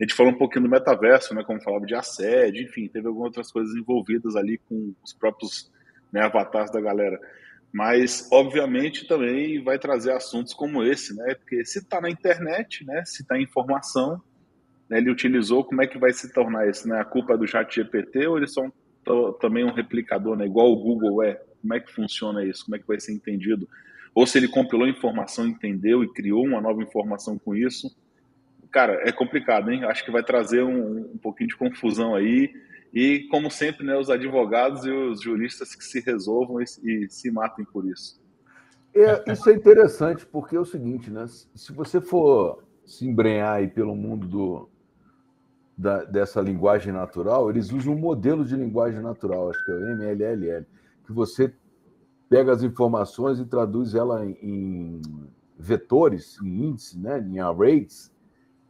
a 0.00 0.02
gente 0.02 0.14
falou 0.14 0.32
um 0.32 0.38
pouquinho 0.38 0.64
do 0.64 0.70
metaverso, 0.70 1.32
né? 1.32 1.44
Como 1.44 1.62
falava 1.62 1.86
de 1.86 1.94
assédio, 1.94 2.64
enfim, 2.64 2.88
teve 2.88 3.06
algumas 3.06 3.28
outras 3.28 3.52
coisas 3.52 3.72
envolvidas 3.76 4.34
ali 4.34 4.58
com 4.68 4.92
os 5.00 5.12
próprios 5.12 5.70
né, 6.12 6.22
avatares 6.22 6.72
da 6.72 6.80
galera 6.80 7.20
mas 7.74 8.28
obviamente 8.30 9.04
também 9.04 9.60
vai 9.60 9.80
trazer 9.80 10.12
assuntos 10.12 10.54
como 10.54 10.84
esse, 10.84 11.12
né? 11.16 11.34
Porque 11.34 11.64
se 11.64 11.80
está 11.80 12.00
na 12.00 12.08
internet, 12.08 12.84
né? 12.84 13.04
Se 13.04 13.22
está 13.22 13.36
em 13.36 13.42
informação, 13.42 14.22
né? 14.88 14.98
ele 14.98 15.10
utilizou, 15.10 15.64
como 15.64 15.82
é 15.82 15.86
que 15.88 15.98
vai 15.98 16.12
se 16.12 16.32
tornar 16.32 16.68
isso, 16.68 16.88
né? 16.88 17.00
A 17.00 17.04
culpa 17.04 17.34
é 17.34 17.36
do 17.36 17.48
Chat 17.48 17.74
GPT 17.74 18.28
ou 18.28 18.36
eles 18.38 18.52
são 18.52 18.72
também 19.40 19.64
um 19.64 19.72
replicador, 19.72 20.36
né? 20.36 20.46
Igual 20.46 20.70
o 20.70 20.76
Google 20.76 21.24
é. 21.24 21.42
Como 21.60 21.74
é 21.74 21.80
que 21.80 21.92
funciona 21.92 22.44
isso? 22.44 22.64
Como 22.64 22.76
é 22.76 22.78
que 22.78 22.86
vai 22.86 23.00
ser 23.00 23.12
entendido? 23.12 23.68
Ou 24.14 24.24
se 24.24 24.38
ele 24.38 24.46
compilou 24.46 24.86
informação, 24.86 25.44
entendeu 25.44 26.04
e 26.04 26.12
criou 26.12 26.44
uma 26.44 26.60
nova 26.60 26.80
informação 26.80 27.36
com 27.36 27.56
isso? 27.56 27.92
Cara, 28.70 29.02
é 29.04 29.10
complicado, 29.10 29.72
hein? 29.72 29.82
Acho 29.82 30.04
que 30.04 30.12
vai 30.12 30.22
trazer 30.22 30.62
um, 30.62 31.10
um 31.14 31.18
pouquinho 31.18 31.48
de 31.48 31.56
confusão 31.56 32.14
aí 32.14 32.54
e, 32.94 33.26
como 33.28 33.50
sempre, 33.50 33.84
né, 33.84 33.98
os 33.98 34.08
advogados 34.08 34.84
e 34.84 34.90
os 34.90 35.20
juristas 35.20 35.74
que 35.74 35.82
se 35.82 35.98
resolvam 35.98 36.60
e, 36.60 36.64
e 36.84 37.10
se 37.10 37.28
matem 37.28 37.64
por 37.64 37.84
isso. 37.84 38.22
É, 38.94 39.32
isso 39.32 39.50
é 39.50 39.54
interessante, 39.54 40.24
porque 40.24 40.54
é 40.54 40.60
o 40.60 40.64
seguinte, 40.64 41.10
né? 41.10 41.26
Se 41.26 41.72
você 41.72 42.00
for 42.00 42.62
se 42.84 43.04
embrenhar 43.04 43.56
aí 43.56 43.66
pelo 43.66 43.96
mundo 43.96 44.28
do, 44.28 44.68
da, 45.76 46.04
dessa 46.04 46.40
linguagem 46.40 46.92
natural, 46.92 47.50
eles 47.50 47.72
usam 47.72 47.94
um 47.94 47.98
modelo 47.98 48.44
de 48.44 48.54
linguagem 48.54 49.00
natural, 49.00 49.50
acho 49.50 49.64
que 49.64 49.72
é 49.72 49.74
o 49.74 49.96
MLLL, 49.96 50.64
que 51.04 51.12
você 51.12 51.52
pega 52.28 52.52
as 52.52 52.62
informações 52.62 53.40
e 53.40 53.44
traduz 53.44 53.96
ela 53.96 54.24
em, 54.24 54.38
em 54.40 55.02
vetores, 55.58 56.38
em 56.40 56.66
índices, 56.66 56.96
né, 56.96 57.18
em 57.18 57.40
arrays, 57.40 58.14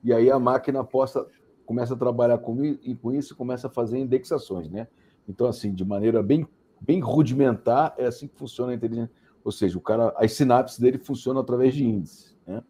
e 0.02 0.14
aí 0.14 0.30
a 0.30 0.38
máquina 0.38 0.82
possa 0.82 1.26
começa 1.64 1.94
a 1.94 1.96
trabalhar 1.96 2.38
com, 2.38 2.64
e 2.64 2.94
com 2.94 3.12
isso 3.12 3.34
começa 3.36 3.66
a 3.66 3.70
fazer 3.70 3.98
indexações, 3.98 4.70
né? 4.70 4.86
Então, 5.28 5.46
assim, 5.46 5.72
de 5.72 5.84
maneira 5.84 6.22
bem, 6.22 6.46
bem 6.80 7.00
rudimentar, 7.00 7.94
é 7.96 8.06
assim 8.06 8.28
que 8.28 8.36
funciona 8.36 8.72
a 8.72 8.74
inteligência. 8.74 9.14
Ou 9.42 9.52
seja, 9.52 9.76
o 9.76 9.80
cara, 9.80 10.12
as 10.16 10.32
sinapses 10.32 10.78
dele 10.78 10.98
funcionam 10.98 11.40
através 11.40 11.74
de 11.74 11.84
índices, 11.84 12.36
né? 12.46 12.62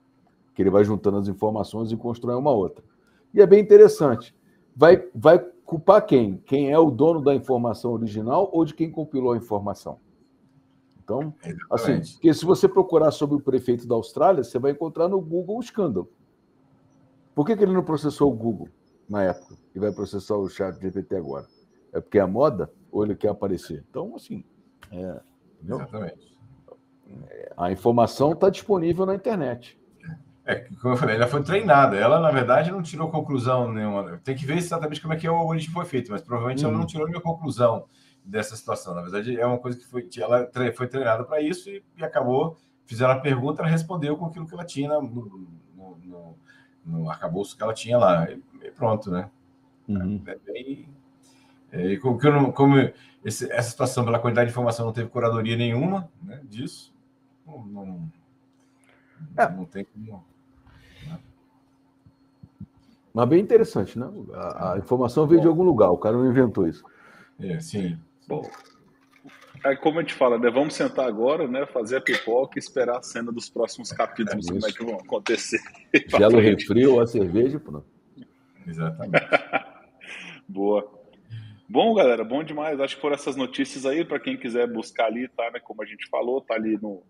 que 0.54 0.62
ele 0.62 0.70
vai 0.70 0.84
juntando 0.84 1.18
as 1.18 1.28
informações 1.28 1.90
e 1.90 1.96
constrói 1.96 2.36
uma 2.36 2.50
outra. 2.50 2.84
E 3.32 3.40
é 3.40 3.46
bem 3.46 3.60
interessante. 3.60 4.34
Vai, 4.74 5.08
vai 5.14 5.38
culpar 5.38 6.04
quem? 6.06 6.38
Quem 6.46 6.70
é 6.70 6.78
o 6.78 6.90
dono 6.90 7.20
da 7.20 7.34
informação 7.34 7.92
original 7.92 8.48
ou 8.52 8.64
de 8.64 8.74
quem 8.74 8.90
compilou 8.90 9.32
a 9.32 9.36
informação? 9.36 9.98
Então, 11.02 11.34
assim, 11.70 12.00
porque 12.14 12.32
se 12.32 12.46
você 12.46 12.66
procurar 12.66 13.10
sobre 13.10 13.36
o 13.36 13.40
prefeito 13.40 13.86
da 13.86 13.94
Austrália, 13.94 14.42
você 14.42 14.58
vai 14.58 14.72
encontrar 14.72 15.06
no 15.06 15.20
Google 15.20 15.58
o 15.58 15.60
escândalo. 15.60 16.08
Por 17.34 17.44
que, 17.44 17.56
que 17.56 17.62
ele 17.62 17.74
não 17.74 17.82
processou 17.82 18.32
o 18.32 18.34
Google 18.34 18.68
na 19.08 19.22
época 19.22 19.56
e 19.74 19.78
vai 19.78 19.92
processar 19.92 20.36
o 20.36 20.48
chat 20.48 20.80
GPT 20.80 21.16
agora? 21.16 21.46
É 21.92 22.00
porque 22.00 22.18
é 22.18 22.22
a 22.22 22.26
moda 22.26 22.70
ou 22.90 23.04
ele 23.04 23.14
quer 23.14 23.28
aparecer? 23.28 23.84
Então, 23.88 24.14
assim, 24.16 24.44
é, 24.90 25.20
Exatamente. 25.62 26.34
A 27.56 27.70
informação 27.70 28.32
está 28.32 28.50
disponível 28.50 29.06
na 29.06 29.14
internet. 29.14 29.78
É, 30.44 30.56
como 30.80 30.94
eu 30.94 30.98
falei, 30.98 31.16
ela 31.16 31.26
foi 31.26 31.42
treinada. 31.42 31.96
Ela, 31.96 32.20
na 32.20 32.30
verdade, 32.30 32.70
não 32.70 32.82
tirou 32.82 33.10
conclusão 33.10 33.72
nenhuma. 33.72 34.20
Tem 34.22 34.36
que 34.36 34.44
ver 34.44 34.58
exatamente 34.58 35.00
como 35.00 35.14
é 35.14 35.16
que 35.16 35.28
o 35.28 35.34
algoritmo 35.34 35.74
foi 35.74 35.84
feito, 35.86 36.10
mas 36.10 36.20
provavelmente 36.20 36.64
ela 36.64 36.72
não 36.72 36.80
uhum. 36.80 36.86
tirou 36.86 37.06
nenhuma 37.06 37.22
conclusão 37.22 37.86
dessa 38.24 38.54
situação. 38.54 38.94
Na 38.94 39.02
verdade, 39.02 39.38
é 39.38 39.46
uma 39.46 39.58
coisa 39.58 39.78
que 39.78 39.86
foi, 39.86 40.08
ela 40.18 40.50
foi 40.74 40.86
treinada 40.86 41.24
para 41.24 41.40
isso 41.40 41.70
e, 41.70 41.82
e, 41.96 42.04
acabou. 42.04 42.58
Fizeram 42.84 43.12
a 43.12 43.20
pergunta, 43.20 43.62
ela 43.62 43.70
respondeu 43.70 44.16
com 44.16 44.26
aquilo 44.26 44.46
que 44.46 44.52
ela 44.52 44.64
tinha 44.64 44.88
no, 44.88 45.02
no, 45.74 45.96
no, 46.04 46.38
no 46.84 47.10
arcabouço 47.10 47.56
que 47.56 47.62
ela 47.62 47.72
tinha 47.72 47.96
lá. 47.96 48.26
E, 48.64 48.70
pronto, 48.70 49.10
né? 49.10 49.30
Uhum. 49.86 50.22
É 50.26 50.36
bem. 50.36 50.88
É, 51.70 51.96
como, 51.96 52.52
como 52.52 52.76
esse, 53.24 53.50
essa 53.52 53.70
situação, 53.70 54.04
pela 54.04 54.18
quantidade 54.18 54.46
de 54.46 54.52
informação, 54.52 54.86
não 54.86 54.92
teve 54.92 55.08
curadoria 55.08 55.56
nenhuma 55.56 56.08
né, 56.22 56.40
disso, 56.44 56.94
não, 57.46 57.64
não, 57.66 58.12
é. 59.36 59.48
não 59.50 59.64
tem 59.64 59.84
como. 59.84 60.24
Né? 61.06 61.18
Mas 63.12 63.28
bem 63.28 63.40
interessante, 63.40 63.98
né? 63.98 64.08
A, 64.34 64.74
a 64.74 64.78
informação 64.78 65.26
veio 65.26 65.40
Bom. 65.40 65.42
de 65.42 65.48
algum 65.48 65.62
lugar, 65.62 65.90
o 65.90 65.98
cara 65.98 66.16
não 66.16 66.28
inventou 66.28 66.66
isso. 66.66 66.84
É, 67.40 67.58
sim. 67.60 67.98
Bom, 68.28 68.48
aí 69.64 69.76
como 69.76 69.98
a 69.98 70.02
gente 70.02 70.14
fala, 70.14 70.38
né? 70.38 70.50
Vamos 70.50 70.74
sentar 70.74 71.06
agora, 71.06 71.48
né? 71.48 71.66
Fazer 71.66 71.96
a 71.96 72.00
pipoca 72.00 72.58
e 72.58 72.60
esperar 72.60 72.98
a 72.98 73.02
cena 73.02 73.32
dos 73.32 73.50
próximos 73.50 73.90
capítulos, 73.90 74.46
é 74.46 74.52
como 74.52 74.66
é 74.66 74.72
que 74.72 74.84
vão 74.84 74.96
acontecer. 74.96 75.60
Gelo 76.08 76.38
refri 76.40 76.86
ou 76.86 77.00
a 77.00 77.06
cerveja, 77.06 77.58
pronto. 77.58 77.93
Exatamente. 78.66 79.26
Boa. 80.48 81.04
Bom, 81.68 81.94
galera, 81.94 82.22
bom 82.22 82.44
demais. 82.44 82.78
Acho 82.78 82.96
que 82.96 83.00
foram 83.00 83.14
essas 83.14 83.36
notícias 83.36 83.86
aí, 83.86 84.04
para 84.04 84.20
quem 84.20 84.36
quiser 84.36 84.70
buscar 84.70 85.06
ali, 85.06 85.26
tá? 85.28 85.50
Né? 85.50 85.60
Como 85.60 85.82
a 85.82 85.86
gente 85.86 86.08
falou, 86.08 86.40
tá 86.40 86.54
ali 86.54 86.78
no. 86.80 87.02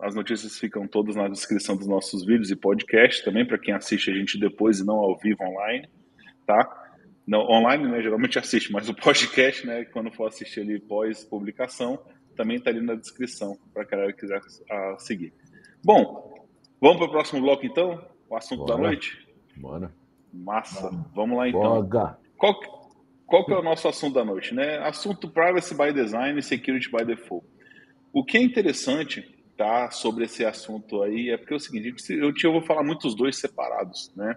As 0.00 0.16
notícias 0.16 0.58
ficam 0.58 0.88
todas 0.88 1.14
na 1.14 1.28
descrição 1.28 1.76
dos 1.76 1.86
nossos 1.86 2.24
vídeos 2.26 2.50
e 2.50 2.56
podcasts 2.56 3.24
também, 3.24 3.46
para 3.46 3.58
quem 3.58 3.72
assiste 3.72 4.10
a 4.10 4.14
gente 4.14 4.38
depois 4.38 4.80
e 4.80 4.84
não 4.84 4.96
ao 4.96 5.16
vivo 5.16 5.44
online, 5.44 5.88
tá? 6.44 6.82
Não, 7.24 7.40
online, 7.42 7.86
né, 7.86 8.02
geralmente 8.02 8.36
assiste, 8.36 8.72
mas 8.72 8.88
o 8.88 8.94
podcast, 8.94 9.64
né, 9.64 9.84
quando 9.84 10.10
for 10.10 10.26
assistir 10.26 10.60
ali 10.60 10.80
pós-publicação, 10.80 12.04
também 12.36 12.56
está 12.56 12.70
ali 12.70 12.80
na 12.80 12.96
descrição, 12.96 13.56
para 13.72 13.84
quem 13.84 14.12
quiser 14.14 14.40
a, 14.68 14.96
seguir. 14.98 15.32
Bom, 15.84 16.48
vamos 16.80 16.96
para 16.96 17.06
o 17.06 17.10
próximo 17.10 17.40
bloco 17.40 17.64
então? 17.64 18.04
O 18.28 18.36
assunto 18.36 18.64
Bora. 18.64 18.74
da 18.74 18.82
noite? 18.82 19.26
Bora. 19.56 20.01
Massa. 20.32 20.90
Vamos 21.14 21.36
lá 21.36 21.48
então. 21.48 21.82
Bora. 21.82 22.18
Qual, 22.36 22.54
qual 23.26 23.44
que 23.44 23.52
é 23.52 23.58
o 23.58 23.62
nosso 23.62 23.88
assunto 23.88 24.14
da 24.14 24.24
noite? 24.24 24.54
Né? 24.54 24.78
Assunto 24.78 25.28
Privacy 25.28 25.74
by 25.74 25.92
Design 25.92 26.38
e 26.38 26.42
Security 26.42 26.90
by 26.90 27.04
Default. 27.04 27.46
O 28.12 28.24
que 28.24 28.36
é 28.36 28.42
interessante 28.42 29.22
tá, 29.56 29.90
sobre 29.90 30.24
esse 30.24 30.44
assunto 30.44 31.02
aí 31.02 31.30
é 31.30 31.36
porque 31.36 31.54
é 31.54 31.56
o 31.56 31.60
seguinte, 31.60 31.94
eu, 32.10 32.32
eu 32.42 32.52
vou 32.52 32.62
falar 32.62 32.82
muito 32.82 33.06
os 33.06 33.14
dois 33.14 33.38
separados, 33.38 34.12
né? 34.16 34.36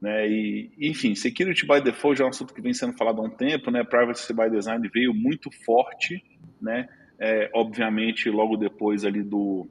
Né? 0.00 0.28
E, 0.28 0.70
enfim, 0.78 1.14
Security 1.14 1.66
by 1.66 1.80
Default 1.80 2.18
já 2.18 2.24
é 2.24 2.26
um 2.26 2.30
assunto 2.30 2.54
que 2.54 2.60
vem 2.60 2.72
sendo 2.72 2.96
falado 2.96 3.20
há 3.20 3.24
um 3.24 3.30
tempo, 3.30 3.70
né? 3.70 3.82
Privacy 3.82 4.32
by 4.32 4.48
Design 4.48 4.88
veio 4.92 5.12
muito 5.12 5.50
forte, 5.64 6.24
né? 6.60 6.88
É, 7.20 7.50
obviamente, 7.52 8.30
logo 8.30 8.56
depois 8.56 9.04
ali 9.04 9.24
do, 9.24 9.68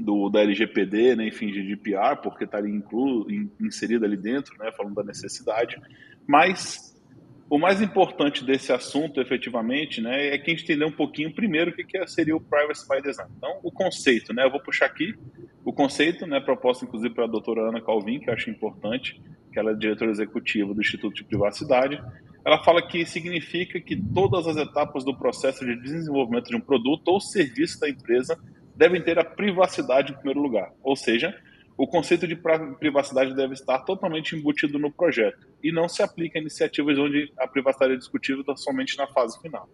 do 0.00 0.28
da 0.30 0.40
LGPD, 0.40 1.16
né? 1.16 1.28
enfim, 1.28 1.52
GDPR, 1.52 2.16
porque 2.22 2.44
está 2.44 2.58
ali 2.58 2.70
inclu, 2.70 3.26
inserido 3.60 4.04
ali 4.04 4.16
dentro, 4.16 4.56
né? 4.58 4.72
Falando 4.72 4.94
da 4.94 5.04
necessidade. 5.04 5.80
Mas 6.26 6.92
o 7.52 7.58
mais 7.58 7.82
importante 7.82 8.42
desse 8.42 8.72
assunto, 8.72 9.20
efetivamente, 9.20 10.00
né, 10.00 10.28
é 10.28 10.38
que 10.38 10.50
a 10.50 10.54
gente 10.54 10.64
entender 10.64 10.86
um 10.86 10.90
pouquinho 10.90 11.34
primeiro 11.34 11.70
o 11.70 11.74
que, 11.74 11.84
que 11.84 12.06
seria 12.06 12.34
o 12.34 12.40
Privacy 12.40 12.88
by 12.88 13.02
Design. 13.02 13.30
Então, 13.36 13.60
o 13.62 13.70
conceito, 13.70 14.32
né, 14.32 14.46
eu 14.46 14.50
vou 14.50 14.58
puxar 14.58 14.86
aqui 14.86 15.14
o 15.62 15.70
conceito, 15.70 16.26
né, 16.26 16.40
proposto 16.40 16.86
inclusive 16.86 17.14
pela 17.14 17.28
doutora 17.28 17.68
Ana 17.68 17.82
Calvin, 17.82 18.20
que 18.20 18.30
eu 18.30 18.32
acho 18.32 18.48
importante, 18.48 19.20
que 19.52 19.58
ela 19.58 19.72
é 19.72 19.74
diretora 19.74 20.10
executiva 20.10 20.72
do 20.72 20.80
Instituto 20.80 21.14
de 21.14 21.24
Privacidade. 21.24 22.02
Ela 22.42 22.64
fala 22.64 22.80
que 22.80 23.04
significa 23.04 23.78
que 23.78 23.96
todas 23.96 24.46
as 24.46 24.56
etapas 24.56 25.04
do 25.04 25.14
processo 25.14 25.62
de 25.62 25.76
desenvolvimento 25.76 26.48
de 26.48 26.56
um 26.56 26.60
produto 26.60 27.06
ou 27.08 27.20
serviço 27.20 27.78
da 27.78 27.90
empresa 27.90 28.34
devem 28.82 29.00
ter 29.00 29.16
a 29.16 29.24
privacidade 29.24 30.10
em 30.10 30.16
primeiro 30.16 30.40
lugar. 30.40 30.72
Ou 30.82 30.96
seja, 30.96 31.32
o 31.78 31.86
conceito 31.86 32.26
de 32.26 32.36
privacidade 32.80 33.32
deve 33.32 33.54
estar 33.54 33.78
totalmente 33.84 34.34
embutido 34.34 34.76
no 34.76 34.90
projeto 34.90 35.46
e 35.62 35.70
não 35.70 35.88
se 35.88 36.02
aplica 36.02 36.36
a 36.36 36.40
iniciativas 36.40 36.98
onde 36.98 37.32
a 37.38 37.46
privacidade 37.46 37.92
é 37.92 37.96
discutível 37.96 38.44
somente 38.56 38.98
na 38.98 39.06
fase 39.06 39.40
final. 39.40 39.68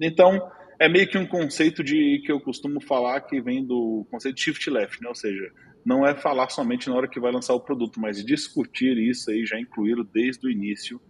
Então, 0.00 0.48
é 0.78 0.88
meio 0.88 1.08
que 1.08 1.18
um 1.18 1.26
conceito 1.26 1.82
de 1.82 2.22
que 2.24 2.30
eu 2.30 2.40
costumo 2.40 2.80
falar 2.80 3.20
que 3.22 3.40
vem 3.40 3.64
do 3.64 4.06
conceito 4.08 4.40
shift 4.40 4.70
left, 4.70 5.02
né? 5.02 5.08
ou 5.08 5.14
seja, 5.16 5.50
não 5.84 6.06
é 6.06 6.14
falar 6.14 6.48
somente 6.48 6.88
na 6.88 6.94
hora 6.94 7.08
que 7.08 7.18
vai 7.18 7.32
lançar 7.32 7.54
o 7.54 7.60
produto, 7.60 8.00
mas 8.00 8.24
discutir 8.24 8.96
isso 8.98 9.32
aí 9.32 9.44
já 9.44 9.58
incluído 9.58 10.04
desde 10.04 10.46
o 10.46 10.50
início 10.50 11.00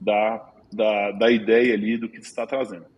da, 0.00 0.54
da, 0.72 1.12
da 1.12 1.30
ideia 1.30 1.74
ali 1.74 1.98
do 1.98 2.08
que 2.08 2.18
está 2.18 2.46
trazendo. 2.46 2.93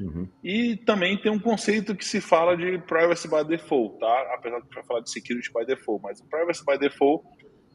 Uhum. 0.00 0.28
E 0.44 0.76
também 0.76 1.20
tem 1.20 1.30
um 1.30 1.38
conceito 1.38 1.94
que 1.94 2.04
se 2.04 2.20
fala 2.20 2.56
de 2.56 2.78
privacy 2.78 3.28
by 3.28 3.44
default, 3.44 3.98
tá? 3.98 4.34
apesar 4.34 4.60
de 4.60 4.86
falar 4.86 5.00
de 5.00 5.10
security 5.10 5.50
by 5.52 5.66
default, 5.66 6.02
mas 6.02 6.20
privacy 6.20 6.64
by 6.64 6.78
default, 6.78 7.26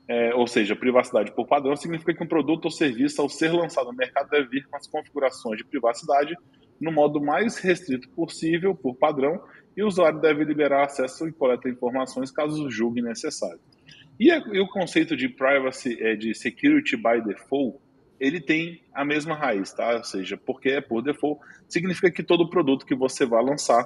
é, 0.08 0.34
ou 0.34 0.48
seja, 0.48 0.76
privacidade 0.76 1.34
por 1.34 1.48
padrão, 1.48 1.76
significa 1.76 2.14
que 2.14 2.24
um 2.24 2.28
produto 2.28 2.66
ou 2.66 2.72
serviço, 2.72 3.22
ao 3.22 3.30
ser 3.30 3.52
lançado 3.52 3.88
no 3.88 3.98
mercado, 3.98 4.30
deve 4.30 4.48
vir 4.48 4.68
com 4.68 4.76
as 4.76 4.88
configurações 4.88 5.58
de 5.58 5.66
privacidade 5.66 6.36
no 6.80 6.92
modo 6.92 7.22
mais 7.22 7.58
restrito 7.58 8.10
possível, 8.10 8.76
por 8.76 8.96
padrão, 8.96 9.42
e 9.76 9.84
o 9.84 9.88
usuário 9.88 10.20
deve 10.20 10.44
liberar 10.44 10.84
acesso 10.84 11.28
e 11.28 11.32
coleta 11.32 11.70
informações 11.70 12.32
caso 12.32 12.70
julgue 12.70 13.02
necessário. 13.02 13.60
E, 14.20 14.32
a, 14.32 14.38
e 14.38 14.60
o 14.60 14.68
conceito 14.68 15.16
de 15.16 15.28
privacy, 15.30 15.98
é, 16.00 16.16
de 16.16 16.34
security 16.36 16.96
by 16.96 17.22
default, 17.26 17.80
ele 18.24 18.40
tem 18.40 18.82
a 18.94 19.04
mesma 19.04 19.36
raiz, 19.36 19.74
tá? 19.74 19.98
Ou 19.98 20.04
seja, 20.04 20.38
porque 20.38 20.70
é 20.70 20.82
por 20.82 21.02
default, 21.02 21.42
significa 21.68 22.10
que 22.10 22.24
todo 22.24 22.50
produto 22.50 22.86
que 22.86 22.96
você 22.96 23.26
vai 23.26 23.44
lançar, 23.44 23.86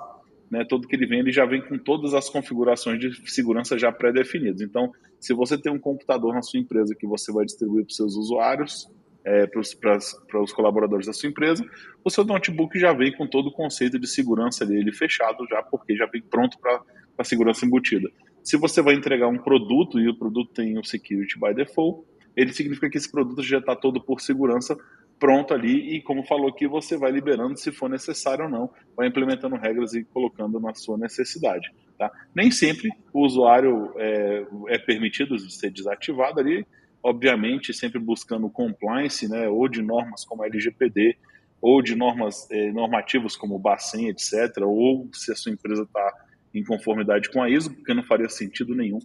né, 0.52 0.64
todo 0.64 0.88
que 0.88 0.96
ele 0.96 1.08
vem, 1.08 1.20
ele 1.20 1.32
já 1.32 1.44
vem 1.44 1.60
com 1.60 1.76
todas 1.76 2.14
as 2.14 2.30
configurações 2.30 3.00
de 3.00 3.32
segurança 3.32 3.80
já 3.80 3.92
pré-definidas. 3.92 4.62
Então, 4.62 4.94
se 5.20 5.34
você 5.34 5.58
tem 5.58 5.74
um 5.74 5.80
computador 5.80 6.36
na 6.36 6.44
sua 6.44 6.60
empresa 6.60 6.94
que 6.94 7.08
você 7.08 7.32
vai 7.32 7.46
distribuir 7.46 7.84
para 7.84 7.90
os 7.90 7.96
seus 7.96 8.16
usuários, 8.16 8.88
é, 9.26 9.48
para, 9.48 9.60
os, 9.60 10.54
colaboradores 10.54 11.08
da 11.08 11.14
sua 11.14 11.30
empresa, 11.30 11.66
o 12.04 12.10
seu 12.12 12.24
notebook 12.24 12.80
já 12.80 12.94
vem 12.94 13.12
com 13.12 13.26
todo 13.26 13.48
o 13.48 13.52
conceito 13.52 13.98
de 13.98 14.08
segurança 14.08 14.68
dele 14.68 14.94
fechado 14.94 15.48
já, 15.50 15.64
porque 15.64 15.96
já 15.96 16.06
vem 16.06 16.22
pronto 16.22 16.60
para 16.60 16.84
a 17.18 17.24
segurança 17.24 17.66
embutida. 17.66 18.08
Se 18.44 18.56
você 18.56 18.84
vai 18.84 18.94
entregar 18.94 19.28
um 19.28 19.40
produto 19.40 20.00
e 20.00 20.08
o 20.08 20.16
produto 20.16 20.54
tem 20.54 20.78
o 20.78 20.84
security 20.84 21.40
by 21.40 21.56
default, 21.56 22.06
ele 22.38 22.54
significa 22.54 22.90
que 22.90 22.98
esse 22.98 23.12
produto 23.12 23.42
já 23.42 23.58
está 23.58 23.76
todo 23.76 24.00
por 24.00 24.22
segurança 24.22 24.78
pronto 25.20 25.54
ali 25.54 25.96
e 25.96 26.02
como 26.02 26.24
falou 26.24 26.48
aqui, 26.50 26.68
você 26.68 26.96
vai 26.96 27.12
liberando 27.12 27.58
se 27.58 27.72
for 27.72 27.90
necessário 27.90 28.46
ou 28.46 28.52
não, 28.52 28.70
vai 28.96 29.08
implementando 29.08 29.56
regras 29.56 29.96
e 29.96 30.04
colocando 30.04 30.60
na 30.60 30.76
sua 30.76 30.98
necessidade. 30.98 31.74
Tá? 31.98 32.12
Nem 32.36 32.52
sempre 32.52 32.90
o 33.12 33.26
usuário 33.26 33.92
é, 33.98 34.46
é 34.68 34.78
permitido 34.78 35.38
ser 35.50 35.72
desativado 35.72 36.40
ali, 36.40 36.64
obviamente 37.02 37.74
sempre 37.74 38.00
buscando 38.00 38.50
compliance, 38.50 39.28
né, 39.28 39.48
ou 39.48 39.68
de 39.68 39.82
normas 39.82 40.24
como 40.24 40.44
a 40.44 40.46
LGPD, 40.46 41.18
ou 41.60 41.82
de 41.82 41.96
normas 41.96 42.48
é, 42.52 42.72
normativas 42.72 43.36
como 43.36 43.56
o 43.56 43.60
Bacen, 43.60 44.10
etc., 44.10 44.62
ou 44.62 45.10
se 45.12 45.32
a 45.32 45.36
sua 45.36 45.52
empresa 45.52 45.84
está 45.84 46.14
em 46.54 46.64
conformidade 46.64 47.32
com 47.32 47.42
a 47.42 47.50
ISO, 47.50 47.74
porque 47.74 47.94
não 47.94 48.04
faria 48.04 48.30
sentido 48.30 48.76
nenhum, 48.76 49.00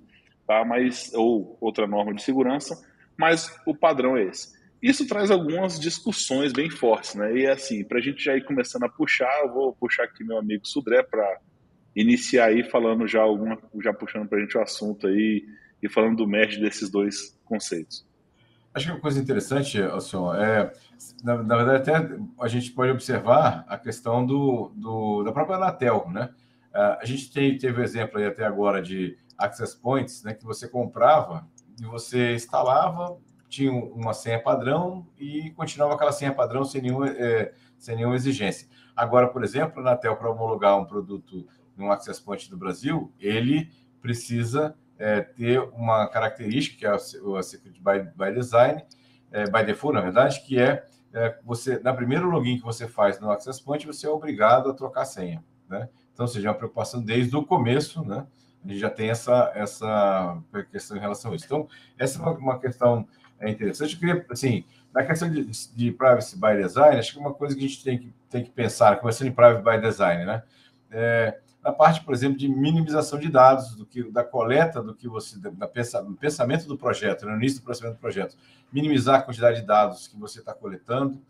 tá? 0.46 0.64
mas 0.64 1.10
ou 1.14 1.56
outra 1.60 1.86
norma 1.86 2.12
de 2.12 2.22
segurança, 2.22 2.76
mas 3.22 3.56
o 3.64 3.72
padrão 3.72 4.16
é 4.16 4.24
esse. 4.24 4.60
Isso 4.82 5.06
traz 5.06 5.30
algumas 5.30 5.78
discussões 5.78 6.52
bem 6.52 6.68
fortes, 6.68 7.14
né? 7.14 7.32
E 7.36 7.46
assim, 7.46 7.84
para 7.84 7.98
a 7.98 8.02
gente 8.02 8.20
já 8.20 8.36
ir 8.36 8.44
começando 8.44 8.82
a 8.82 8.88
puxar, 8.88 9.32
eu 9.44 9.52
vou 9.52 9.72
puxar 9.72 10.02
aqui 10.02 10.24
meu 10.24 10.38
amigo 10.38 10.66
Sudré 10.66 11.04
para 11.04 11.38
iniciar 11.94 12.46
aí 12.46 12.64
falando 12.64 13.06
já 13.06 13.22
alguma, 13.22 13.56
já 13.80 13.92
puxando 13.92 14.28
para 14.28 14.38
a 14.38 14.40
gente 14.40 14.58
o 14.58 14.60
assunto 14.60 15.06
aí 15.06 15.44
e 15.80 15.88
falando 15.88 16.16
do 16.16 16.26
merge 16.26 16.60
desses 16.60 16.90
dois 16.90 17.38
conceitos. 17.44 18.04
Acho 18.74 18.86
que 18.86 18.92
uma 18.92 19.00
coisa 19.00 19.20
interessante, 19.20 19.78
senhor, 20.00 20.34
é 20.34 20.72
na, 21.22 21.40
na, 21.44 21.56
verdade 21.56 21.90
até 21.90 22.16
a 22.40 22.48
gente 22.48 22.72
pode 22.72 22.90
observar 22.90 23.64
a 23.68 23.78
questão 23.78 24.26
do, 24.26 24.72
do 24.74 25.22
da 25.22 25.30
própria 25.30 25.58
Anatel, 25.58 26.08
né? 26.10 26.28
Uh, 26.74 26.98
a 27.00 27.04
gente 27.04 27.30
tem, 27.32 27.56
teve 27.56 27.80
o 27.80 27.84
exemplo 27.84 28.18
aí 28.18 28.26
até 28.26 28.44
agora 28.44 28.82
de 28.82 29.16
access 29.38 29.76
points, 29.76 30.24
né, 30.24 30.34
que 30.34 30.44
você 30.44 30.66
comprava 30.66 31.46
e 31.80 31.84
você 31.84 32.34
instalava, 32.34 33.16
tinha 33.48 33.72
uma 33.72 34.14
senha 34.14 34.42
padrão 34.42 35.06
e 35.18 35.50
continuava 35.50 35.94
aquela 35.94 36.12
senha 36.12 36.32
padrão 36.32 36.64
sem, 36.64 36.80
nenhum, 36.80 37.04
é, 37.04 37.52
sem 37.78 37.96
nenhuma 37.96 38.16
exigência. 38.16 38.68
Agora, 38.96 39.28
por 39.28 39.44
exemplo, 39.44 39.78
a 39.78 39.82
Anatel, 39.82 40.16
para 40.16 40.30
homologar 40.30 40.78
um 40.78 40.84
produto 40.84 41.46
num 41.76 41.90
access 41.90 42.20
point 42.20 42.48
do 42.48 42.56
Brasil, 42.56 43.12
ele 43.18 43.70
precisa 44.00 44.74
é, 44.98 45.20
ter 45.20 45.60
uma 45.74 46.06
característica, 46.08 46.78
que 46.78 46.86
é 46.86 46.90
a 46.90 47.42
Secret 47.42 47.72
by, 47.72 48.10
by 48.16 48.32
Design, 48.34 48.82
é, 49.30 49.44
by 49.50 49.64
default, 49.64 49.94
na 49.94 50.00
verdade, 50.00 50.40
que 50.42 50.58
é, 50.58 50.84
é, 51.12 51.38
você, 51.44 51.78
na 51.80 51.92
primeiro 51.92 52.28
login 52.28 52.58
que 52.58 52.64
você 52.64 52.86
faz 52.86 53.18
no 53.18 53.30
access 53.30 53.62
point, 53.62 53.86
você 53.86 54.06
é 54.06 54.10
obrigado 54.10 54.70
a 54.70 54.74
trocar 54.74 55.02
a 55.02 55.06
senha, 55.06 55.42
né? 55.68 55.88
Então, 56.12 56.26
seja, 56.26 56.48
é 56.48 56.50
uma 56.50 56.56
preocupação 56.56 57.02
desde 57.02 57.34
o 57.36 57.44
começo, 57.44 58.04
né? 58.04 58.26
Gente 58.64 58.78
já 58.78 58.90
tem 58.90 59.10
essa, 59.10 59.50
essa 59.54 60.38
questão 60.70 60.96
em 60.96 61.00
relação 61.00 61.32
a 61.32 61.36
isso. 61.36 61.44
Então, 61.44 61.68
essa 61.98 62.22
é 62.22 62.22
uma, 62.22 62.58
questão 62.58 63.06
é 63.40 63.50
interessante. 63.50 63.94
Eu 63.94 64.00
queria, 64.00 64.26
assim, 64.30 64.64
na 64.94 65.04
questão 65.04 65.30
de, 65.30 65.44
de, 65.44 65.92
privacy 65.92 66.38
by 66.38 66.56
design, 66.62 66.98
acho 66.98 67.12
que 67.12 67.18
é 67.18 67.20
uma 67.20 67.34
coisa 67.34 67.54
que 67.56 67.64
a 67.64 67.68
gente 67.68 67.82
tem 67.82 67.98
que, 67.98 68.14
tem 68.30 68.44
que 68.44 68.50
pensar, 68.50 69.00
começando 69.00 69.28
em 69.28 69.32
privacy 69.32 69.62
by 69.62 69.80
design, 69.80 70.24
né? 70.24 70.42
É, 70.90 71.38
na 71.62 71.72
parte, 71.72 72.04
por 72.04 72.12
exemplo, 72.12 72.36
de 72.36 72.48
minimização 72.48 73.18
de 73.18 73.28
dados, 73.28 73.76
do 73.76 73.86
que, 73.86 74.10
da 74.10 74.24
coleta 74.24 74.82
do 74.82 74.94
que 74.94 75.08
você, 75.08 75.38
da 75.38 75.68
pensa, 75.68 76.02
do 76.02 76.14
pensamento 76.14 76.66
do 76.66 76.76
projeto, 76.76 77.24
né? 77.24 77.32
no 77.32 77.38
início 77.38 77.60
do 77.60 77.64
processamento 77.64 77.98
do 77.98 78.00
projeto, 78.00 78.36
minimizar 78.72 79.20
a 79.20 79.22
quantidade 79.22 79.60
de 79.60 79.66
dados 79.66 80.08
que 80.08 80.18
você 80.18 80.40
está 80.40 80.52
coletando. 80.52 81.22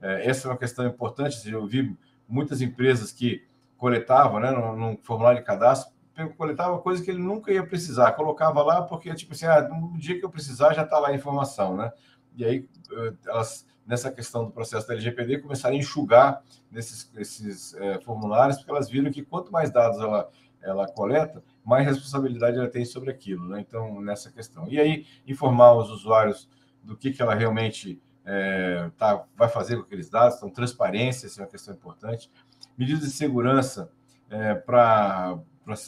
É, 0.00 0.28
essa 0.28 0.46
é 0.46 0.50
uma 0.50 0.58
questão 0.58 0.86
importante. 0.86 1.50
Eu 1.50 1.66
vi 1.66 1.96
muitas 2.28 2.60
empresas 2.60 3.10
que 3.10 3.46
coletavam, 3.78 4.40
né, 4.40 4.50
num, 4.50 4.98
formulário 4.98 5.38
de 5.40 5.46
cadastro, 5.46 5.94
coletava 6.36 6.78
coisa 6.78 7.02
que 7.02 7.10
ele 7.10 7.22
nunca 7.22 7.52
ia 7.52 7.66
precisar, 7.66 8.12
colocava 8.12 8.62
lá 8.62 8.82
porque, 8.82 9.14
tipo 9.14 9.32
assim, 9.32 9.46
ah, 9.46 9.68
no 9.68 9.98
dia 9.98 10.18
que 10.18 10.24
eu 10.24 10.30
precisar 10.30 10.74
já 10.74 10.82
está 10.82 10.98
lá 10.98 11.08
a 11.08 11.14
informação, 11.14 11.76
né? 11.76 11.92
E 12.36 12.44
aí, 12.44 12.68
eh, 12.92 13.12
elas, 13.26 13.66
nessa 13.86 14.10
questão 14.10 14.44
do 14.44 14.50
processo 14.50 14.86
da 14.86 14.94
LGPD, 14.94 15.38
começaram 15.38 15.74
a 15.74 15.78
enxugar 15.78 16.42
nesses, 16.70 17.10
esses 17.16 17.74
é, 17.74 18.00
formulários, 18.00 18.58
porque 18.58 18.70
elas 18.70 18.88
viram 18.88 19.10
que 19.10 19.22
quanto 19.22 19.52
mais 19.52 19.70
dados 19.70 19.98
ela, 20.00 20.28
ela 20.62 20.86
coleta, 20.86 21.42
mais 21.64 21.86
responsabilidade 21.86 22.58
ela 22.58 22.68
tem 22.68 22.84
sobre 22.84 23.10
aquilo, 23.10 23.48
né? 23.48 23.60
Então, 23.60 24.00
nessa 24.00 24.30
questão. 24.30 24.68
E 24.68 24.78
aí, 24.78 25.06
informar 25.26 25.74
os 25.74 25.90
usuários 25.90 26.48
do 26.82 26.96
que, 26.96 27.12
que 27.12 27.22
ela 27.22 27.34
realmente 27.34 28.00
é, 28.24 28.90
tá, 28.96 29.24
vai 29.36 29.48
fazer 29.48 29.76
com 29.76 29.82
aqueles 29.82 30.08
dados, 30.10 30.36
então, 30.36 30.50
transparência, 30.50 31.26
essa 31.26 31.40
é 31.40 31.44
uma 31.44 31.50
questão 31.50 31.74
importante 31.74 32.30
medidas 32.78 33.02
de 33.02 33.10
segurança 33.10 33.90
é, 34.30 34.54
para 34.54 35.36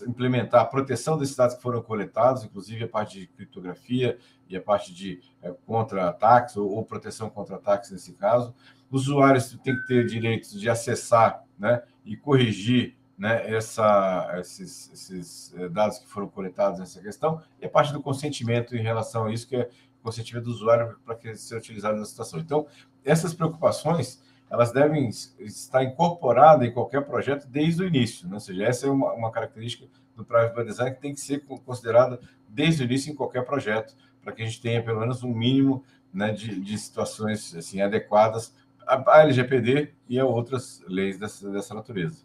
implementar 0.07 0.63
a 0.63 0.65
proteção 0.65 1.19
desses 1.19 1.37
dados 1.37 1.57
que 1.57 1.63
foram 1.63 1.83
coletados, 1.83 2.45
inclusive 2.45 2.85
a 2.85 2.89
parte 2.89 3.21
de 3.21 3.27
criptografia 3.27 4.19
e 4.49 4.57
a 4.57 4.61
parte 4.61 4.93
de 4.93 5.21
é, 5.43 5.55
contra-ataques 5.67 6.57
ou, 6.57 6.71
ou, 6.71 6.85
proteção 6.85 7.31
contra 7.31 7.57
ataques 7.57 7.91
nesse 7.91 8.13
caso. 8.15 8.55
Os 8.91 9.03
usuários 9.03 9.57
têm 9.63 9.77
que 9.77 9.87
ter 9.87 10.07
direitos 10.07 10.59
de 10.59 10.69
acessar 10.69 11.45
né, 11.59 11.83
e 12.05 12.17
corrigir 12.17 12.97
né, 13.17 13.55
essa, 13.55 14.35
esses, 14.41 14.91
esses, 14.93 15.55
é, 15.55 15.69
dados 15.69 15.99
que 15.99 16.09
foram 16.09 16.29
coletados 16.29 16.81
nessa 16.81 17.01
questão, 17.01 17.43
e 17.61 17.67
a 17.67 17.69
parte 17.69 17.93
do 17.93 18.03
consentimento 18.03 18.75
em 18.75 18.83
relação 18.83 19.27
a 19.27 19.33
isso, 19.33 19.47
que 19.47 19.57
é 19.57 19.69
consentimento 20.03 20.45
do 20.45 20.51
usuário 20.51 20.99
para 21.05 21.15
que 21.15 21.35
seja 21.37 21.59
utilizado 21.59 21.99
na 21.99 22.05
situação. 22.05 22.41
Então, 22.41 22.67
essas 23.05 23.35
preocupações 23.35 24.23
elas 24.51 24.73
devem 24.73 25.09
estar 25.09 25.85
incorporadas 25.85 26.67
em 26.67 26.73
qualquer 26.73 27.03
projeto 27.03 27.47
desde 27.47 27.83
o 27.83 27.87
início. 27.87 28.27
Né? 28.27 28.35
Ou 28.35 28.41
seja, 28.41 28.65
essa 28.65 28.87
é 28.87 28.91
uma, 28.91 29.13
uma 29.13 29.31
característica 29.31 29.87
do 30.17 30.25
Private 30.25 30.65
Design 30.65 30.95
que 30.95 31.01
tem 31.01 31.15
que 31.15 31.21
ser 31.21 31.45
considerada 31.65 32.21
desde 32.49 32.83
o 32.83 32.85
início 32.85 33.13
em 33.13 33.15
qualquer 33.15 33.45
projeto, 33.45 33.95
para 34.23 34.33
que 34.33 34.43
a 34.43 34.45
gente 34.45 34.61
tenha 34.61 34.83
pelo 34.83 35.01
menos 35.01 35.23
um 35.23 35.33
mínimo 35.33 35.85
né, 36.13 36.33
de, 36.33 36.61
de 36.61 36.77
situações 36.77 37.55
assim, 37.55 37.81
adequadas 37.81 38.55
à 38.87 39.21
LGPD 39.23 39.93
e 40.09 40.19
a 40.19 40.27
outras 40.27 40.83
leis 40.89 41.17
dessa, 41.17 41.49
dessa 41.51 41.75
natureza. 41.75 42.23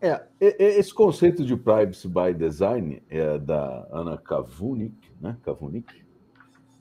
É, 0.00 0.22
esse 0.40 0.94
conceito 0.94 1.44
de 1.44 1.56
privacy 1.56 2.08
by 2.08 2.32
design 2.32 3.02
é 3.10 3.36
da 3.38 3.86
Ana 3.90 4.16
Kavunik, 4.16 4.96
né? 5.20 5.36
Kavunik, 5.42 5.92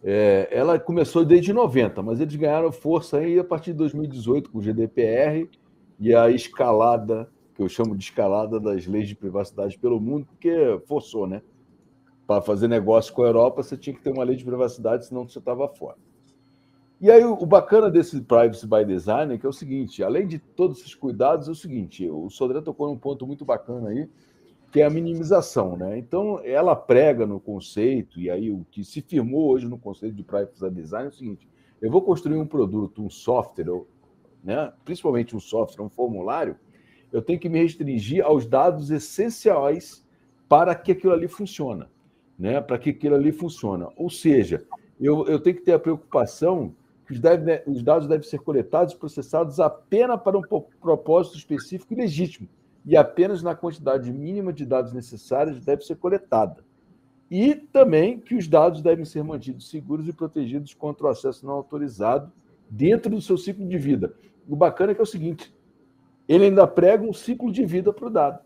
é, 0.10 0.48
ela 0.52 0.80
começou 0.80 1.26
desde 1.26 1.52
90, 1.52 2.02
mas 2.02 2.22
eles 2.22 2.34
ganharam 2.34 2.72
força 2.72 3.18
aí 3.18 3.38
a 3.38 3.44
partir 3.44 3.72
de 3.74 3.80
2018 3.80 4.50
com 4.50 4.60
o 4.60 4.62
GDPR 4.62 5.50
e 6.00 6.16
a 6.16 6.30
escalada, 6.30 7.30
que 7.54 7.62
eu 7.62 7.68
chamo 7.68 7.94
de 7.94 8.06
escalada 8.06 8.58
das 8.58 8.88
leis 8.88 9.10
de 9.10 9.16
privacidade 9.16 9.78
pelo 9.78 10.00
mundo, 10.00 10.26
porque 10.26 10.82
forçou, 10.88 11.28
né? 11.28 11.42
Para 12.26 12.42
fazer 12.42 12.70
negócio 12.70 13.14
com 13.14 13.22
a 13.22 13.26
Europa, 13.26 13.62
você 13.62 13.76
tinha 13.76 13.94
que 13.94 14.02
ter 14.02 14.14
uma 14.14 14.24
lei 14.24 14.38
de 14.38 14.46
privacidade, 14.46 15.08
senão 15.08 15.28
você 15.28 15.40
estava 15.40 15.68
fora. 15.68 15.98
E 17.02 17.12
aí, 17.12 17.26
o 17.26 17.46
bacana 17.46 17.92
desse 17.92 18.22
Privacy 18.22 18.66
by 18.66 18.86
Design 18.86 19.34
é 19.34 19.38
que 19.38 19.46
é 19.46 19.50
o 19.50 19.54
seguinte: 19.54 20.02
além 20.02 20.26
de 20.26 20.40
todos 20.40 20.80
esses 20.80 20.96
cuidados, 20.96 21.50
é 21.50 21.52
o 21.52 21.56
seguinte, 21.56 22.10
o 22.10 22.30
Sodré 22.30 22.62
tocou 22.62 22.88
num 22.88 22.98
ponto 22.98 23.28
muito 23.28 23.44
bacana 23.44 23.90
aí, 23.90 24.10
que 24.78 24.82
é 24.82 24.86
a 24.86 24.92
minimização. 24.92 25.76
Né? 25.76 25.98
Então, 25.98 26.40
ela 26.44 26.76
prega 26.76 27.26
no 27.26 27.40
conceito, 27.40 28.20
e 28.20 28.30
aí 28.30 28.52
o 28.52 28.64
que 28.70 28.84
se 28.84 29.02
firmou 29.02 29.50
hoje 29.50 29.66
no 29.66 29.76
conceito 29.76 30.16
de 30.16 30.24
privacy 30.24 30.70
design 30.70 31.08
é 31.08 31.10
o 31.10 31.12
seguinte: 31.12 31.50
eu 31.82 31.90
vou 31.90 32.00
construir 32.00 32.38
um 32.38 32.46
produto, 32.46 33.04
um 33.04 33.10
software, 33.10 33.66
né? 34.44 34.72
principalmente 34.86 35.36
um 35.36 35.40
software, 35.40 35.84
um 35.84 35.90
formulário, 35.90 36.56
eu 37.12 37.24
tenho 37.24 37.40
que 37.40 37.50
me 37.50 37.60
restringir 37.60 38.24
aos 38.24 38.46
dados 38.46 38.92
essenciais 38.92 40.06
para 40.48 40.76
que 40.76 40.92
aquilo 40.92 41.14
ali 41.14 41.28
funcione. 41.28 41.86
Né? 42.38 42.62
Para 42.62 42.78
que 42.78 42.92
aquilo 42.92 43.16
ali 43.16 43.32
funcione. 43.32 43.88
Ou 43.96 44.12
seja, 44.12 44.64
eu, 45.02 45.26
eu 45.26 45.40
tenho 45.40 45.56
que 45.56 45.64
ter 45.64 45.74
a 45.74 45.80
preocupação 45.80 46.76
que 47.08 47.14
os, 47.14 47.20
deve, 47.20 47.64
os 47.66 47.82
dados 47.82 48.08
devem 48.08 48.28
ser 48.28 48.42
coletados 48.42 48.94
e 48.94 48.98
processados 48.98 49.60
apenas 49.60 50.22
para 50.22 50.38
um 50.38 50.42
propósito 50.80 51.36
específico 51.36 51.94
e 51.94 51.98
legítimo 51.98 52.48
e 52.88 52.96
apenas 52.96 53.44
na 53.44 53.54
quantidade 53.54 54.10
mínima 54.14 54.54
de 54.54 54.66
dados 54.66 54.94
necessários 54.94 55.60
deve 55.60 55.84
ser 55.84 55.98
coletada. 55.98 56.64
E 57.30 57.54
também 57.54 58.18
que 58.18 58.34
os 58.34 58.48
dados 58.48 58.82
devem 58.82 59.04
ser 59.04 59.26
mantidos 59.26 59.70
seguros 59.70 60.08
e 60.08 60.14
protegidos 60.14 60.74
contra 60.74 61.06
o 61.06 61.10
acesso 61.10 61.46
não 61.46 61.54
autorizado 61.54 62.32
dentro 62.70 63.12
do 63.12 63.22
seu 63.22 63.38
ciclo 63.38 63.68
de 63.68 63.78
vida. 63.78 64.16
O 64.48 64.56
bacana 64.56 64.94
é 64.94 64.96
que 64.96 65.02
é 65.02 65.04
o 65.04 65.06
seguinte: 65.06 65.54
ele 66.30 66.46
ainda 66.46 66.66
prega 66.66 67.04
um 67.04 67.12
ciclo 67.12 67.52
de 67.52 67.66
vida 67.66 67.92
para 67.92 68.08
o 68.08 68.10
dado. 68.10 68.40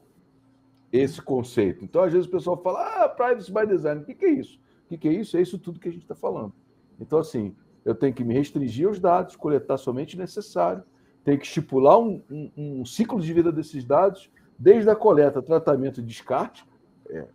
Esse 0.91 1.21
conceito. 1.21 1.85
Então, 1.85 2.01
às 2.01 2.11
vezes, 2.11 2.27
o 2.27 2.31
pessoal 2.31 2.57
fala: 2.57 3.03
ah, 3.03 3.09
privacy 3.09 3.53
by 3.53 3.67
design. 3.67 4.01
O 4.01 4.05
que 4.05 4.25
é 4.25 4.31
isso? 4.31 4.59
O 4.89 4.97
que 4.97 5.07
é 5.07 5.13
isso? 5.13 5.37
É 5.37 5.41
isso 5.41 5.59
tudo 5.59 5.79
que 5.79 5.87
a 5.87 5.91
gente 5.91 6.01
está 6.01 6.15
falando. 6.15 6.51
Então, 6.99 7.19
assim, 7.19 7.55
eu 7.85 7.93
tenho 7.93 8.13
que 8.13 8.23
me 8.23 8.33
restringir 8.33 8.87
aos 8.87 8.99
dados, 8.99 9.35
coletar 9.35 9.77
somente 9.77 10.15
o 10.15 10.19
necessário, 10.19 10.83
tem 11.23 11.37
que 11.37 11.45
estipular 11.45 11.99
um, 11.99 12.21
um, 12.29 12.51
um, 12.57 12.85
ciclo 12.85 13.21
de 13.21 13.33
vida 13.33 13.51
desses 13.51 13.83
dados, 13.83 14.29
desde 14.57 14.89
a 14.89 14.95
coleta, 14.95 15.41
tratamento 15.41 15.99
e 15.99 16.03
descarte, 16.03 16.65
é, 17.09 17.27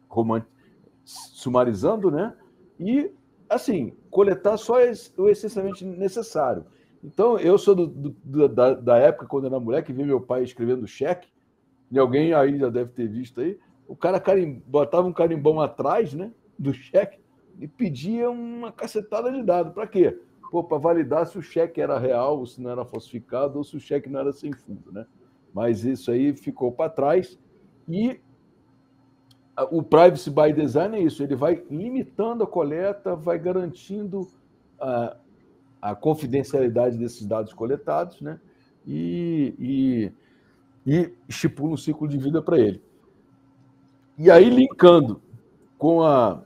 sumarizando, 1.04 2.10
né? 2.10 2.34
E, 2.78 3.10
assim, 3.48 3.92
coletar 4.10 4.56
só 4.56 4.76
o 5.16 5.28
essencialmente 5.28 5.84
necessário. 5.84 6.64
Então, 7.02 7.38
eu 7.38 7.56
sou 7.56 7.74
do, 7.74 7.86
do, 7.86 8.48
da, 8.48 8.74
da, 8.74 8.98
época, 8.98 9.26
quando 9.26 9.46
era 9.46 9.60
mulher, 9.60 9.84
que 9.84 9.92
vi 9.92 10.02
meu 10.02 10.20
pai 10.20 10.42
escrevendo 10.42 10.86
cheque, 10.86 11.28
e 11.90 11.98
alguém 11.98 12.34
aí 12.34 12.58
já 12.58 12.68
deve 12.68 12.90
ter 12.90 13.08
visto 13.08 13.40
aí, 13.40 13.58
o 13.86 13.94
cara 13.94 14.18
carim, 14.18 14.60
botava 14.66 15.06
um 15.06 15.12
carimbão 15.12 15.60
atrás 15.60 16.12
né, 16.12 16.32
do 16.58 16.74
cheque 16.74 17.20
e 17.60 17.68
pedia 17.68 18.28
uma 18.28 18.72
cacetada 18.72 19.30
de 19.30 19.42
dados. 19.42 19.72
Para 19.72 19.86
quê? 19.86 20.18
Para 20.50 20.78
validar 20.78 21.26
se 21.26 21.38
o 21.38 21.42
cheque 21.42 21.80
era 21.80 21.98
real, 21.98 22.44
se 22.46 22.60
não 22.60 22.70
era 22.70 22.84
falsificado, 22.84 23.58
ou 23.58 23.64
se 23.64 23.76
o 23.76 23.80
cheque 23.80 24.08
não 24.08 24.20
era 24.20 24.32
sem 24.32 24.52
fundo, 24.52 24.92
né? 24.92 25.06
Mas 25.52 25.84
isso 25.84 26.10
aí 26.10 26.34
ficou 26.34 26.70
para 26.72 26.90
trás. 26.90 27.38
E 27.88 28.20
o 29.70 29.82
privacy 29.82 30.30
by 30.30 30.52
design 30.52 30.96
é 30.96 31.00
isso, 31.00 31.22
ele 31.22 31.34
vai 31.34 31.62
limitando 31.70 32.44
a 32.44 32.46
coleta, 32.46 33.16
vai 33.16 33.38
garantindo 33.38 34.28
a, 34.78 35.16
a 35.80 35.94
confidencialidade 35.94 36.98
desses 36.98 37.26
dados 37.26 37.52
coletados, 37.52 38.20
né? 38.20 38.38
E, 38.86 39.54
e, 39.58 40.12
e 40.86 41.12
estipula 41.28 41.74
um 41.74 41.76
ciclo 41.76 42.06
de 42.06 42.18
vida 42.18 42.40
para 42.42 42.58
ele. 42.58 42.82
E 44.18 44.30
aí, 44.30 44.48
linkando 44.48 45.20
com 45.76 46.02
a, 46.02 46.42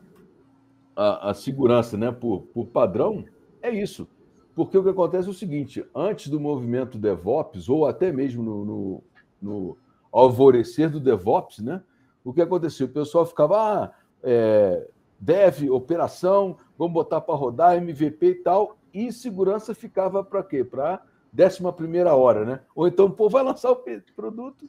a, 0.96 1.30
a 1.30 1.34
segurança 1.34 1.96
né, 1.96 2.10
por, 2.10 2.42
por 2.52 2.66
padrão, 2.66 3.24
é 3.62 3.70
isso. 3.70 4.08
Porque 4.54 4.76
o 4.76 4.82
que 4.82 4.90
acontece 4.90 5.28
é 5.28 5.30
o 5.30 5.34
seguinte: 5.34 5.84
antes 5.94 6.28
do 6.28 6.40
movimento 6.40 6.98
DevOps, 6.98 7.68
ou 7.68 7.86
até 7.86 8.12
mesmo 8.12 8.42
no, 8.42 8.64
no, 8.64 9.02
no 9.40 9.78
alvorecer 10.12 10.90
do 10.90 11.00
DevOps, 11.00 11.60
né? 11.60 11.82
O 12.24 12.32
que 12.32 12.42
aconteceu? 12.42 12.86
O 12.86 12.90
pessoal 12.90 13.24
ficava, 13.24 13.56
ah, 13.56 13.92
é, 14.22 14.86
dev, 15.18 15.70
operação, 15.70 16.56
vamos 16.76 16.92
botar 16.92 17.20
para 17.20 17.34
rodar, 17.34 17.76
MVP 17.76 18.26
e 18.26 18.34
tal, 18.36 18.76
e 18.92 19.12
segurança 19.12 19.74
ficava 19.74 20.22
para 20.22 20.42
quê? 20.42 20.62
Para 20.62 21.02
décima 21.32 21.72
primeira 21.72 22.14
hora, 22.14 22.44
né? 22.44 22.60
Ou 22.74 22.86
então, 22.86 23.10
pô, 23.10 23.28
vai 23.28 23.42
lançar 23.42 23.70
o 23.70 23.82
produto, 24.14 24.68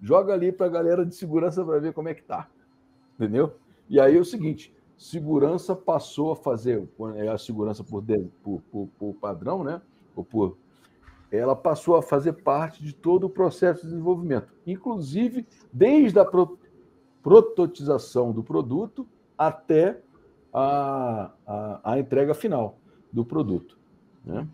joga 0.00 0.32
ali 0.32 0.50
para 0.50 0.66
a 0.66 0.70
galera 0.70 1.04
de 1.04 1.14
segurança 1.14 1.64
para 1.64 1.78
ver 1.78 1.92
como 1.92 2.08
é 2.08 2.14
que 2.14 2.22
tá. 2.22 2.48
Entendeu? 3.14 3.54
E 3.88 4.00
aí 4.00 4.16
é 4.16 4.20
o 4.20 4.24
seguinte, 4.24 4.74
segurança 4.98 5.76
passou 5.76 6.32
a 6.32 6.36
fazer, 6.36 6.86
é 7.14 7.28
a 7.28 7.38
segurança 7.38 7.84
por, 7.84 8.04
por, 8.42 8.60
por, 8.62 8.88
por 8.98 9.14
padrão, 9.14 9.62
né? 9.62 9.80
Ou 10.16 10.24
por, 10.24 10.58
ela 11.30 11.54
passou 11.54 11.96
a 11.96 12.02
fazer 12.02 12.32
parte 12.32 12.82
de 12.82 12.92
todo 12.92 13.24
o 13.24 13.30
processo 13.30 13.82
de 13.82 13.90
desenvolvimento, 13.90 14.52
inclusive 14.66 15.46
desde 15.72 16.18
a 16.18 16.24
pro, 16.24 16.58
prototização 17.22 18.32
do 18.32 18.42
produto 18.42 19.06
até 19.36 20.00
a, 20.52 21.30
a, 21.46 21.92
a 21.92 21.98
entrega 21.98 22.34
final 22.34 22.78
do 23.12 23.24
produto. 23.24 23.78
Né? 24.24 24.48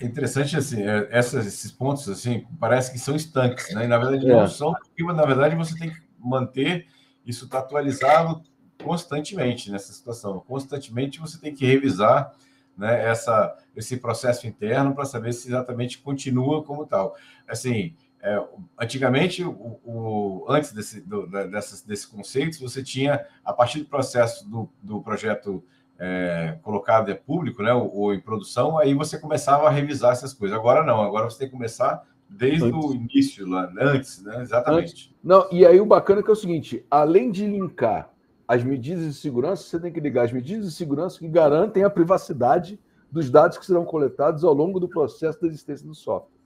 É 0.00 0.06
interessante 0.06 0.56
assim, 0.56 0.82
é, 0.82 1.08
essas, 1.10 1.46
esses 1.46 1.70
pontos 1.70 2.08
assim 2.08 2.46
parece 2.58 2.92
que 2.92 2.98
são 2.98 3.14
estanques, 3.14 3.74
né? 3.74 3.84
E, 3.84 3.88
na 3.88 3.98
verdade 3.98 4.30
é. 4.30 4.34
não 4.34 4.48
são, 4.48 4.72
porque 4.72 5.02
na 5.12 5.26
verdade 5.26 5.54
você 5.54 5.76
tem 5.76 5.90
que 5.90 6.00
manter 6.18 6.86
isso 7.26 7.44
está 7.44 7.58
atualizado 7.58 8.42
constantemente 8.82 9.70
nessa 9.70 9.92
situação. 9.92 10.40
Constantemente 10.46 11.20
você 11.20 11.38
tem 11.38 11.54
que 11.54 11.64
revisar 11.66 12.32
né, 12.76 13.08
essa, 13.08 13.56
esse 13.76 13.96
processo 13.96 14.46
interno 14.46 14.94
para 14.94 15.04
saber 15.04 15.32
se 15.32 15.48
exatamente 15.48 15.98
continua 15.98 16.62
como 16.62 16.86
tal. 16.86 17.16
Assim, 17.46 17.94
é, 18.22 18.40
antigamente, 18.78 19.44
o, 19.44 19.80
o, 19.84 20.46
antes 20.48 20.72
desse, 20.72 21.00
do, 21.00 21.26
dessas, 21.26 21.82
desses 21.82 22.06
conceitos, 22.06 22.60
você 22.60 22.82
tinha, 22.82 23.24
a 23.44 23.52
partir 23.52 23.80
do 23.80 23.86
processo 23.86 24.48
do, 24.48 24.68
do 24.80 25.00
projeto 25.00 25.62
é, 25.98 26.58
colocado 26.62 27.10
é 27.10 27.14
público, 27.14 27.62
né, 27.62 27.72
ou, 27.72 27.94
ou, 27.94 28.14
em 28.14 28.20
produção, 28.20 28.78
aí 28.78 28.94
você 28.94 29.18
começava 29.18 29.66
a 29.66 29.70
revisar 29.70 30.12
essas 30.12 30.32
coisas. 30.32 30.56
Agora 30.56 30.84
não, 30.84 31.02
agora 31.02 31.28
você 31.28 31.38
tem 31.38 31.48
que 31.48 31.52
começar 31.52 32.04
desde 32.28 32.64
antes. 32.64 32.84
o 32.84 32.94
início, 32.94 33.48
lá, 33.48 33.70
antes, 33.78 34.22
né? 34.22 34.40
Exatamente. 34.40 34.92
Antes. 34.92 35.10
Não, 35.22 35.46
e 35.52 35.66
aí 35.66 35.80
o 35.80 35.86
bacana 35.86 36.20
é 36.20 36.22
que 36.22 36.30
é 36.30 36.32
o 36.32 36.36
seguinte: 36.36 36.84
além 36.90 37.30
de 37.30 37.46
linkar 37.46 38.10
as 38.46 38.62
medidas 38.62 39.04
de 39.04 39.14
segurança, 39.14 39.62
você 39.62 39.80
tem 39.80 39.92
que 39.92 40.00
ligar 40.00 40.24
as 40.24 40.32
medidas 40.32 40.66
de 40.66 40.72
segurança 40.72 41.18
que 41.18 41.28
garantem 41.28 41.84
a 41.84 41.90
privacidade 41.90 42.78
dos 43.10 43.30
dados 43.30 43.58
que 43.58 43.66
serão 43.66 43.84
coletados 43.84 44.44
ao 44.44 44.52
longo 44.52 44.80
do 44.80 44.88
processo 44.88 45.40
da 45.40 45.46
existência 45.46 45.86
do 45.86 45.94
software. 45.94 46.38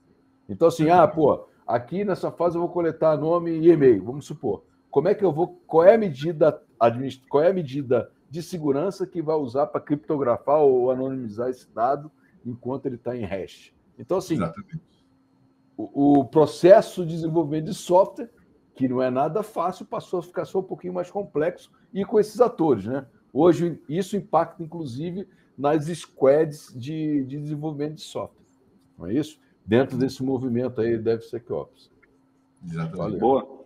Então, 0.47 0.67
assim, 0.67 0.89
ah, 0.89 1.07
pô, 1.07 1.47
aqui 1.65 2.03
nessa 2.03 2.31
fase 2.31 2.55
eu 2.55 2.61
vou 2.61 2.69
coletar 2.69 3.17
nome 3.17 3.51
e 3.51 3.69
e-mail, 3.69 4.03
vamos 4.03 4.25
supor. 4.25 4.63
Como 4.89 5.07
é 5.07 5.15
que 5.15 5.23
eu 5.23 5.31
vou. 5.31 5.59
Qual 5.67 5.83
é 5.83 5.95
a 5.95 5.97
medida 5.97 6.61
qual 7.29 7.43
é 7.43 7.49
a 7.49 7.53
medida 7.53 8.11
de 8.29 8.43
segurança 8.43 9.07
que 9.07 9.21
vai 9.21 9.35
usar 9.35 9.67
para 9.67 9.81
criptografar 9.81 10.59
ou 10.59 10.91
anonimizar 10.91 11.49
esse 11.49 11.67
dado 11.73 12.11
enquanto 12.45 12.85
ele 12.85 12.95
está 12.95 13.15
em 13.15 13.23
hash? 13.23 13.73
Então, 13.97 14.17
assim, 14.17 14.35
Exatamente 14.35 14.87
o, 15.77 16.25
processo 16.25 17.05
de 17.05 17.13
desenvolvimento 17.13 17.65
de 17.65 17.73
software, 17.73 18.29
que 18.77 18.87
não 18.87 19.01
é 19.01 19.09
nada 19.09 19.41
fácil, 19.41 19.85
passou 19.85 20.19
a 20.19 20.23
ficar 20.23 20.45
só 20.45 20.59
um 20.59 20.63
pouquinho 20.63 20.93
mais 20.93 21.09
complexo 21.09 21.71
e 21.91 22.05
com 22.05 22.19
esses 22.19 22.39
atores, 22.39 22.85
né? 22.85 23.05
Hoje, 23.33 23.81
isso 23.89 24.15
impacta, 24.15 24.63
inclusive, 24.63 25.27
nas 25.57 25.85
squads 25.85 26.71
de, 26.75 27.25
de 27.25 27.39
desenvolvimento 27.39 27.95
de 27.95 28.01
software. 28.01 28.45
Não 28.97 29.07
é 29.07 29.13
isso? 29.13 29.39
Dentro 29.65 29.97
desse 29.97 30.23
movimento 30.23 30.79
aí, 30.79 30.97
DevSecOps. 30.97 31.89
Exatamente. 32.63 32.97
Valeu. 32.97 33.19
Boa. 33.19 33.57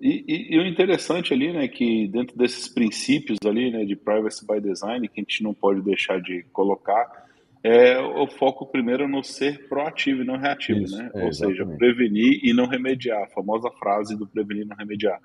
E, 0.00 0.24
e, 0.28 0.54
e, 0.54 0.58
o 0.58 0.66
interessante 0.66 1.34
ali, 1.34 1.52
né, 1.52 1.66
que 1.66 2.06
dentro 2.06 2.36
desses 2.38 2.68
princípios 2.68 3.38
ali, 3.44 3.72
né, 3.72 3.84
de 3.84 3.96
privacy 3.96 4.46
by 4.46 4.60
design, 4.60 5.08
que 5.08 5.20
a 5.20 5.22
gente 5.22 5.42
não 5.42 5.52
pode 5.52 5.82
deixar 5.82 6.20
de 6.20 6.44
colocar, 6.52 7.27
é 7.62 7.98
o 7.98 8.26
foco 8.28 8.66
primeiro 8.66 9.08
no 9.08 9.22
ser 9.22 9.68
proativo 9.68 10.22
e 10.22 10.24
não 10.24 10.36
reativo, 10.36 10.80
Isso, 10.80 10.96
né? 10.96 11.10
É, 11.14 11.24
Ou 11.24 11.32
seja, 11.32 11.66
prevenir 11.66 12.40
e 12.42 12.52
não 12.52 12.66
remediar, 12.66 13.24
a 13.24 13.28
famosa 13.28 13.70
frase 13.70 14.16
do 14.16 14.26
prevenir 14.26 14.64
e 14.64 14.68
não 14.68 14.76
remediar. 14.76 15.20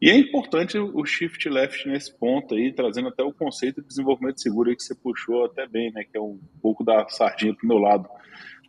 E 0.00 0.10
é 0.10 0.16
importante 0.16 0.76
o 0.78 1.04
shift 1.06 1.48
left 1.48 1.88
nesse 1.88 2.12
ponto 2.18 2.54
aí, 2.54 2.70
trazendo 2.72 3.08
até 3.08 3.22
o 3.22 3.32
conceito 3.32 3.80
de 3.80 3.88
desenvolvimento 3.88 4.40
seguro 4.40 4.68
aí 4.68 4.76
que 4.76 4.82
você 4.82 4.94
puxou 4.94 5.46
até 5.46 5.66
bem, 5.66 5.90
né? 5.90 6.04
Que 6.04 6.18
é 6.18 6.20
um 6.20 6.38
pouco 6.60 6.84
da 6.84 7.08
sardinha 7.08 7.54
para 7.54 7.64
o 7.64 7.68
meu 7.68 7.78
lado. 7.78 8.06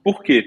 Por 0.04 0.24
quê? 0.24 0.46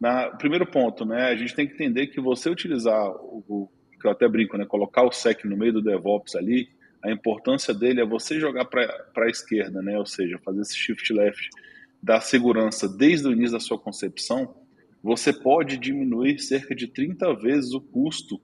Na, 0.00 0.30
primeiro 0.30 0.64
ponto, 0.64 1.04
né? 1.04 1.24
A 1.24 1.34
gente 1.34 1.54
tem 1.54 1.66
que 1.66 1.74
entender 1.74 2.06
que 2.06 2.20
você 2.20 2.48
utilizar 2.48 3.10
o, 3.10 3.44
o 3.48 3.68
que 4.00 4.06
eu 4.06 4.12
até 4.12 4.28
brinco, 4.28 4.56
né? 4.56 4.64
Colocar 4.64 5.02
o 5.02 5.10
SEC 5.10 5.44
no 5.44 5.56
meio 5.56 5.72
do 5.72 5.82
DevOps 5.82 6.36
ali, 6.36 6.68
a 7.02 7.10
importância 7.10 7.74
dele 7.74 8.00
é 8.00 8.06
você 8.06 8.38
jogar 8.38 8.66
para 8.66 9.04
a 9.16 9.28
esquerda, 9.28 9.82
né? 9.82 9.98
Ou 9.98 10.06
seja, 10.06 10.38
fazer 10.44 10.60
esse 10.60 10.76
shift 10.76 11.12
left 11.12 11.48
da 12.02 12.20
segurança 12.20 12.88
desde 12.88 13.28
o 13.28 13.32
início 13.32 13.52
da 13.52 13.60
sua 13.60 13.78
concepção, 13.78 14.54
você 15.02 15.32
pode 15.32 15.76
diminuir 15.76 16.38
cerca 16.38 16.74
de 16.74 16.88
30 16.88 17.34
vezes 17.36 17.72
o 17.72 17.80
custo 17.80 18.40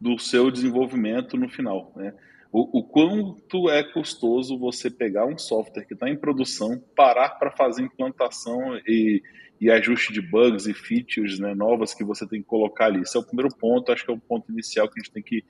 do 0.00 0.18
seu 0.18 0.50
desenvolvimento 0.50 1.36
no 1.36 1.48
final. 1.48 1.92
Né? 1.96 2.12
O, 2.52 2.78
o 2.80 2.84
quanto 2.84 3.70
é 3.70 3.82
custoso 3.82 4.58
você 4.58 4.90
pegar 4.90 5.26
um 5.26 5.38
software 5.38 5.84
que 5.84 5.94
está 5.94 6.08
em 6.08 6.16
produção, 6.16 6.82
parar 6.94 7.30
para 7.30 7.50
fazer 7.50 7.82
implantação 7.82 8.76
e, 8.86 9.22
e, 9.60 9.70
ajuste 9.70 10.12
de 10.12 10.20
bugs 10.20 10.66
e 10.66 10.74
features 10.74 11.38
né, 11.38 11.54
novas 11.54 11.94
que 11.94 12.04
você 12.04 12.26
tem 12.26 12.40
que 12.40 12.46
colocar 12.46 12.86
ali. 12.86 13.00
Esse 13.00 13.16
é 13.16 13.20
o 13.20 13.26
primeiro 13.26 13.54
ponto, 13.56 13.90
acho 13.90 14.04
que 14.04 14.10
é 14.10 14.14
o 14.14 14.20
ponto 14.20 14.50
inicial 14.50 14.88
que 14.88 15.00
a 15.00 15.02
gente 15.02 15.12
tem 15.12 15.22
que, 15.22 15.44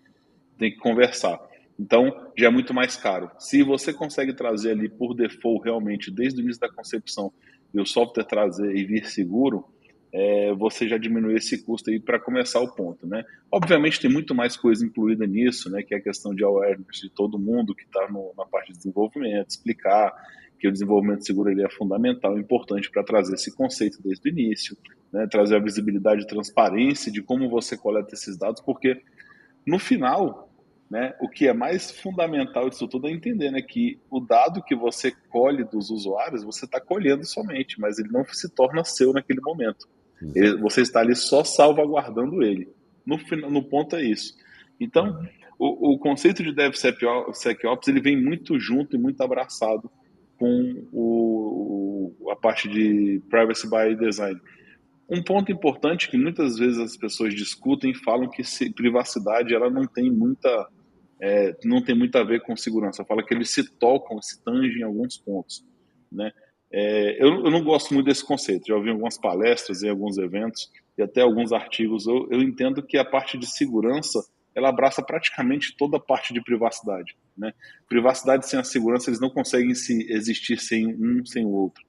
tem 0.59 0.71
que 0.71 0.79
conversar. 0.79 1.38
Então, 1.79 2.31
já 2.37 2.47
é 2.47 2.51
muito 2.51 2.73
mais 2.73 2.97
caro. 2.97 3.31
Se 3.39 3.62
você 3.62 3.93
consegue 3.93 4.33
trazer 4.33 4.71
ali 4.71 4.89
por 4.89 5.15
default, 5.15 5.65
realmente, 5.65 6.11
desde 6.11 6.41
o 6.41 6.43
início 6.43 6.61
da 6.61 6.73
concepção, 6.73 7.33
e 7.77 7.81
o 7.81 7.87
software 7.87 8.25
trazer 8.25 8.75
e 8.75 8.85
vir 8.85 9.07
seguro, 9.07 9.65
é, 10.12 10.55
você 10.55 10.89
já 10.89 10.97
diminui 10.97 11.35
esse 11.35 11.62
custo 11.62 11.91
aí 11.91 12.01
para 12.01 12.19
começar 12.19 12.61
o 12.61 12.75
ponto, 12.75 13.07
né? 13.07 13.23
Obviamente 13.53 14.01
tem 14.01 14.11
muito 14.11 14.35
mais 14.35 14.57
coisa 14.57 14.85
incluída 14.85 15.27
nisso, 15.27 15.71
né? 15.71 15.83
Que 15.83 15.95
é 15.95 15.99
a 15.99 16.03
questão 16.03 16.35
de 16.35 16.43
awareness 16.43 17.01
de 17.03 17.11
todo 17.11 17.39
mundo 17.39 17.75
que 17.75 17.83
está 17.83 18.09
na 18.37 18.47
parte 18.47 18.73
de 18.73 18.79
desenvolvimento, 18.79 19.51
explicar 19.51 20.15
que 20.59 20.67
o 20.67 20.73
desenvolvimento 20.73 21.27
seguro 21.27 21.51
ele 21.51 21.62
é 21.62 21.69
fundamental, 21.69 22.39
importante 22.39 22.91
para 22.91 23.05
trazer 23.05 23.35
esse 23.35 23.55
conceito 23.55 24.03
desde 24.03 24.27
o 24.27 24.33
início, 24.33 24.75
né? 25.12 25.27
trazer 25.31 25.57
a 25.57 25.59
visibilidade 25.59 26.23
e 26.23 26.27
transparência 26.27 27.12
de 27.12 27.21
como 27.21 27.51
você 27.51 27.77
coleta 27.77 28.15
esses 28.15 28.39
dados, 28.39 28.62
porque 28.62 29.03
no 29.67 29.79
final 29.79 30.46
né? 30.90 31.14
O 31.20 31.29
que 31.29 31.49
é 31.49 31.53
mais 31.53 31.90
fundamental 31.90 32.70
disso 32.70 32.87
tudo 32.87 33.09
é 33.09 33.11
entender 33.11 33.51
né, 33.51 33.61
que 33.61 33.99
o 34.11 34.20
dado 34.20 34.62
que 34.62 34.75
você 34.75 35.12
colhe 35.29 35.64
dos 35.64 35.90
usuários, 35.90 36.44
você 36.44 36.64
está 36.64 36.81
colhendo 36.81 37.25
somente, 37.25 37.81
mas 37.81 37.99
ele 37.99 38.11
não 38.11 38.25
se 38.25 38.49
torna 38.55 38.85
seu 38.85 39.12
naquele 39.12 39.40
momento. 39.40 39.88
Ele, 40.35 40.57
você 40.57 40.81
está 40.81 41.01
ali 41.01 41.14
só 41.14 41.44
salvaguardando 41.44 42.42
ele. 42.42 42.68
No, 43.05 43.18
no 43.51 43.62
ponto 43.62 43.96
é 43.96 44.05
isso. 44.05 44.35
Então, 44.81 45.07
uhum. 45.07 45.29
o, 45.59 45.94
o, 45.94 45.99
conceito 45.99 46.42
de 46.42 46.53
DevSecOps 46.53 47.88
ele 47.88 48.01
vem 48.01 48.20
muito 48.20 48.59
junto 48.59 48.96
e 48.96 48.99
muito 48.99 49.20
abraçado 49.22 49.90
com 50.38 50.87
o, 50.92 52.14
a 52.31 52.37
parte 52.37 52.68
de 52.68 53.20
Privacy 53.29 53.68
by 53.68 53.94
Design. 53.96 54.40
Um 55.09 55.22
ponto 55.22 55.53
importante 55.53 56.11
que 56.11 56.18
muitas 56.18 56.59
vezes 56.59 56.79
as 56.79 56.96
pessoas 56.96 57.35
discutem 57.35 57.92
e 57.92 57.94
falam 57.94 58.29
que 58.29 58.42
se, 58.42 58.72
privacidade 58.72 59.55
ela 59.55 59.70
não 59.70 59.87
tem 59.87 60.11
muita 60.11 60.68
é, 61.20 61.57
não 61.64 61.83
tem 61.83 61.96
muito 61.96 62.16
a 62.16 62.24
ver 62.24 62.42
com 62.42 62.57
segurança. 62.57 63.05
Fala 63.05 63.24
que 63.24 63.33
eles 63.33 63.50
se 63.50 63.68
tocam, 63.79 64.20
se 64.20 64.42
tangem 64.42 64.81
em 64.81 64.85
alguns 64.85 65.16
pontos, 65.16 65.64
né? 66.11 66.33
É, 66.70 67.22
eu, 67.22 67.44
eu, 67.44 67.50
não 67.50 67.62
gosto 67.62 67.94
muito 67.94 68.06
desse 68.06 68.25
conceito. 68.25 68.67
Já 68.67 68.75
ouvi 68.75 68.90
algumas 68.90 69.17
palestras 69.17 69.83
em 69.83 69.88
alguns 69.88 70.19
eventos 70.19 70.71
e 70.98 71.02
até 71.02 71.23
alguns 71.23 71.52
artigos. 71.52 72.06
Eu, 72.06 72.29
eu, 72.31 72.42
entendo 72.42 72.83
que 72.83 72.98
a 72.98 73.04
parte 73.04 73.38
de 73.38 73.46
segurança 73.46 74.21
ela 74.54 74.71
abraça 74.71 75.02
praticamente 75.02 75.77
toda 75.77 75.98
a 75.98 76.00
parte 76.00 76.35
de 76.35 76.42
privacidade. 76.42 77.17
Né? 77.37 77.52
Privacidade 77.88 78.48
sem 78.48 78.58
a 78.58 78.64
segurança 78.64 79.10
eles 79.10 79.21
não 79.21 79.31
conseguem 79.31 79.75
se 79.75 80.10
existir 80.10 80.58
sem 80.58 80.88
um 80.88 81.25
sem 81.25 81.44
o 81.44 81.50
outro, 81.50 81.85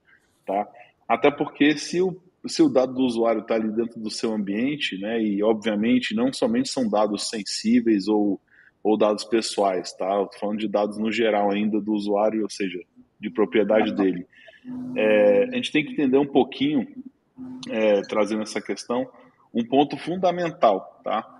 tá? 0.46 0.68
Até 1.08 1.30
porque 1.30 1.76
se 1.76 2.00
o 2.00 2.20
se 2.46 2.62
o 2.62 2.68
dado 2.68 2.94
do 2.94 3.02
usuário 3.02 3.42
está 3.42 3.56
ali 3.56 3.70
dentro 3.70 4.00
do 4.00 4.10
seu 4.10 4.32
ambiente, 4.32 4.96
né, 4.98 5.20
e 5.20 5.42
obviamente 5.42 6.14
não 6.14 6.32
somente 6.32 6.68
são 6.68 6.88
dados 6.88 7.28
sensíveis 7.28 8.06
ou 8.06 8.40
ou 8.82 8.96
dados 8.96 9.24
pessoais, 9.24 9.92
tá? 9.92 10.08
Tô 10.26 10.38
falando 10.38 10.58
de 10.58 10.68
dados 10.68 10.98
no 10.98 11.10
geral 11.10 11.50
ainda 11.50 11.80
do 11.80 11.92
usuário, 11.92 12.42
ou 12.42 12.50
seja, 12.50 12.80
de 13.20 13.30
propriedade 13.30 13.92
dele. 13.94 14.26
É, 14.96 15.44
a 15.44 15.54
gente 15.56 15.72
tem 15.72 15.84
que 15.84 15.92
entender 15.92 16.18
um 16.18 16.26
pouquinho, 16.26 16.86
é, 17.68 18.02
trazendo 18.02 18.42
essa 18.42 18.60
questão, 18.60 19.08
um 19.52 19.64
ponto 19.64 19.96
fundamental, 19.96 21.00
tá? 21.02 21.38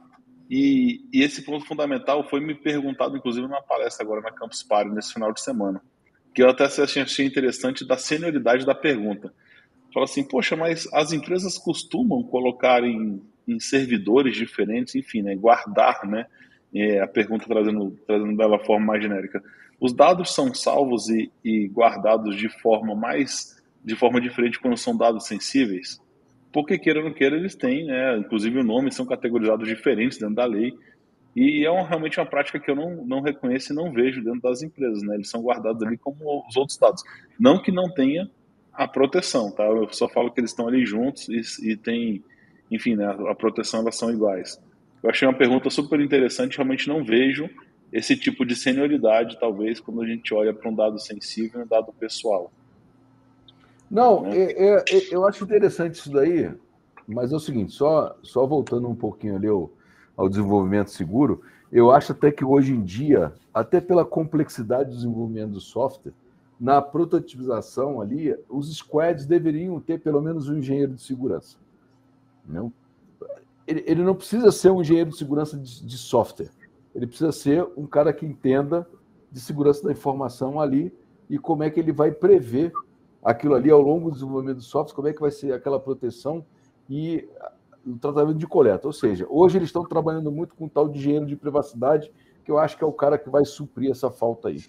E, 0.50 1.02
e, 1.12 1.22
esse 1.22 1.42
ponto 1.42 1.66
fundamental 1.66 2.26
foi 2.28 2.40
me 2.40 2.54
perguntado, 2.54 3.16
inclusive, 3.16 3.46
numa 3.46 3.62
palestra 3.62 4.04
agora 4.04 4.22
na 4.22 4.32
Campus 4.32 4.62
Party, 4.62 4.90
nesse 4.90 5.12
final 5.12 5.30
de 5.32 5.42
semana, 5.42 5.82
que 6.34 6.42
eu 6.42 6.48
até 6.48 6.64
achei 6.64 7.26
interessante 7.26 7.86
da 7.86 7.98
senioridade 7.98 8.64
da 8.64 8.74
pergunta. 8.74 9.32
Fala 9.92 10.04
assim, 10.04 10.24
poxa, 10.24 10.56
mas 10.56 10.88
as 10.92 11.12
empresas 11.12 11.58
costumam 11.58 12.22
colocar 12.22 12.82
em, 12.82 13.22
em 13.46 13.60
servidores 13.60 14.36
diferentes, 14.36 14.94
enfim, 14.94 15.22
né, 15.22 15.34
guardar, 15.34 16.06
né, 16.06 16.26
é, 16.74 17.00
a 17.00 17.06
pergunta 17.06 17.46
trazendo, 17.46 17.96
trazendo 18.06 18.36
dela 18.36 18.58
forma 18.58 18.86
mais 18.86 19.02
genérica. 19.02 19.42
Os 19.80 19.92
dados 19.92 20.34
são 20.34 20.52
salvos 20.52 21.08
e, 21.08 21.30
e, 21.44 21.68
guardados 21.68 22.36
de 22.36 22.48
forma 22.48 22.94
mais 22.94 23.56
de 23.84 23.94
forma 23.94 24.20
diferente 24.20 24.58
quando 24.58 24.76
são 24.76 24.96
dados 24.96 25.26
sensíveis? 25.26 26.00
porque 26.52 26.78
queira 26.78 27.00
ou 27.00 27.04
não 27.06 27.12
queira, 27.12 27.36
eles 27.36 27.54
têm, 27.54 27.84
né? 27.84 28.16
Inclusive 28.18 28.58
o 28.58 28.64
nome 28.64 28.92
são 28.92 29.06
categorizados 29.06 29.68
diferentes 29.68 30.18
dentro 30.18 30.34
da 30.34 30.44
lei. 30.44 30.74
E 31.36 31.64
é 31.64 31.82
realmente 31.82 32.18
uma 32.18 32.26
prática 32.26 32.58
que 32.58 32.70
eu 32.70 32.74
não, 32.74 33.04
não 33.04 33.20
reconheço 33.20 33.72
e 33.72 33.76
não 33.76 33.92
vejo 33.92 34.24
dentro 34.24 34.40
das 34.40 34.62
empresas, 34.62 35.02
né? 35.02 35.14
Eles 35.14 35.30
são 35.30 35.42
guardados 35.42 35.82
ali 35.82 35.96
como 35.96 36.44
os 36.48 36.56
outros 36.56 36.78
dados. 36.78 37.02
Não 37.38 37.62
que 37.62 37.70
não 37.70 37.92
tenha 37.92 38.28
a 38.72 38.88
proteção, 38.88 39.52
tá? 39.52 39.64
Eu 39.64 39.88
só 39.92 40.08
falo 40.08 40.32
que 40.32 40.40
eles 40.40 40.50
estão 40.50 40.66
ali 40.66 40.84
juntos 40.84 41.28
e, 41.28 41.70
e 41.70 41.76
tem, 41.76 42.24
enfim, 42.70 42.96
né? 42.96 43.06
A 43.06 43.34
proteção 43.34 43.80
elas 43.80 43.96
são 43.96 44.10
iguais. 44.10 44.60
Eu 45.02 45.10
achei 45.10 45.26
uma 45.26 45.36
pergunta 45.36 45.70
super 45.70 46.00
interessante, 46.00 46.56
realmente 46.56 46.88
não 46.88 47.04
vejo 47.04 47.48
esse 47.92 48.16
tipo 48.16 48.44
de 48.44 48.54
senioridade, 48.54 49.38
talvez, 49.40 49.80
quando 49.80 50.02
a 50.02 50.06
gente 50.06 50.34
olha 50.34 50.52
para 50.52 50.68
um 50.68 50.74
dado 50.74 50.98
sensível, 50.98 51.62
um 51.62 51.66
dado 51.66 51.92
pessoal. 51.92 52.52
Não, 53.90 54.22
né? 54.22 54.36
é, 54.36 54.66
é, 54.66 54.76
é, 54.76 55.14
eu 55.14 55.26
acho 55.26 55.44
interessante 55.44 55.94
isso 55.94 56.12
daí, 56.12 56.52
mas 57.06 57.32
é 57.32 57.36
o 57.36 57.40
seguinte, 57.40 57.72
só, 57.72 58.16
só 58.22 58.46
voltando 58.46 58.88
um 58.88 58.94
pouquinho 58.94 59.36
ali 59.36 59.46
ao, 59.46 59.70
ao 60.16 60.28
desenvolvimento 60.28 60.90
seguro, 60.90 61.42
eu 61.72 61.90
acho 61.90 62.12
até 62.12 62.30
que 62.30 62.44
hoje 62.44 62.72
em 62.72 62.82
dia, 62.82 63.32
até 63.52 63.80
pela 63.80 64.04
complexidade 64.04 64.90
do 64.90 64.96
desenvolvimento 64.96 65.52
do 65.52 65.60
software, 65.60 66.12
na 66.60 66.82
prototipização 66.82 68.00
ali, 68.00 68.34
os 68.48 68.74
squads 68.76 69.24
deveriam 69.24 69.78
ter 69.80 70.00
pelo 70.00 70.20
menos 70.20 70.48
um 70.48 70.58
engenheiro 70.58 70.94
de 70.94 71.02
segurança. 71.02 71.56
Não? 72.46 72.72
Ele, 73.68 73.84
ele 73.86 74.02
não 74.02 74.14
precisa 74.14 74.50
ser 74.50 74.70
um 74.70 74.80
engenheiro 74.80 75.10
de 75.10 75.16
segurança 75.16 75.58
de, 75.58 75.84
de 75.84 75.98
software. 75.98 76.50
Ele 76.94 77.06
precisa 77.06 77.30
ser 77.30 77.68
um 77.76 77.86
cara 77.86 78.12
que 78.14 78.24
entenda 78.24 78.88
de 79.30 79.38
segurança 79.40 79.84
da 79.84 79.92
informação 79.92 80.58
ali 80.58 80.92
e 81.28 81.38
como 81.38 81.62
é 81.62 81.68
que 81.68 81.78
ele 81.78 81.92
vai 81.92 82.10
prever 82.10 82.72
aquilo 83.22 83.54
ali 83.54 83.70
ao 83.70 83.82
longo 83.82 84.08
do 84.08 84.14
desenvolvimento 84.14 84.56
do 84.56 84.62
software, 84.62 84.96
como 84.96 85.08
é 85.08 85.12
que 85.12 85.20
vai 85.20 85.30
ser 85.30 85.52
aquela 85.52 85.78
proteção 85.78 86.44
e 86.88 87.28
o 87.86 87.98
tratamento 87.98 88.38
de 88.38 88.46
coleta. 88.46 88.86
Ou 88.86 88.92
seja, 88.92 89.26
hoje 89.28 89.58
eles 89.58 89.68
estão 89.68 89.84
trabalhando 89.84 90.32
muito 90.32 90.54
com 90.54 90.66
tal 90.66 90.88
de 90.88 90.98
engenheiro 90.98 91.26
de 91.26 91.36
privacidade, 91.36 92.10
que 92.44 92.50
eu 92.50 92.58
acho 92.58 92.76
que 92.76 92.82
é 92.82 92.86
o 92.86 92.92
cara 92.92 93.18
que 93.18 93.28
vai 93.28 93.44
suprir 93.44 93.90
essa 93.90 94.10
falta 94.10 94.48
aí, 94.48 94.64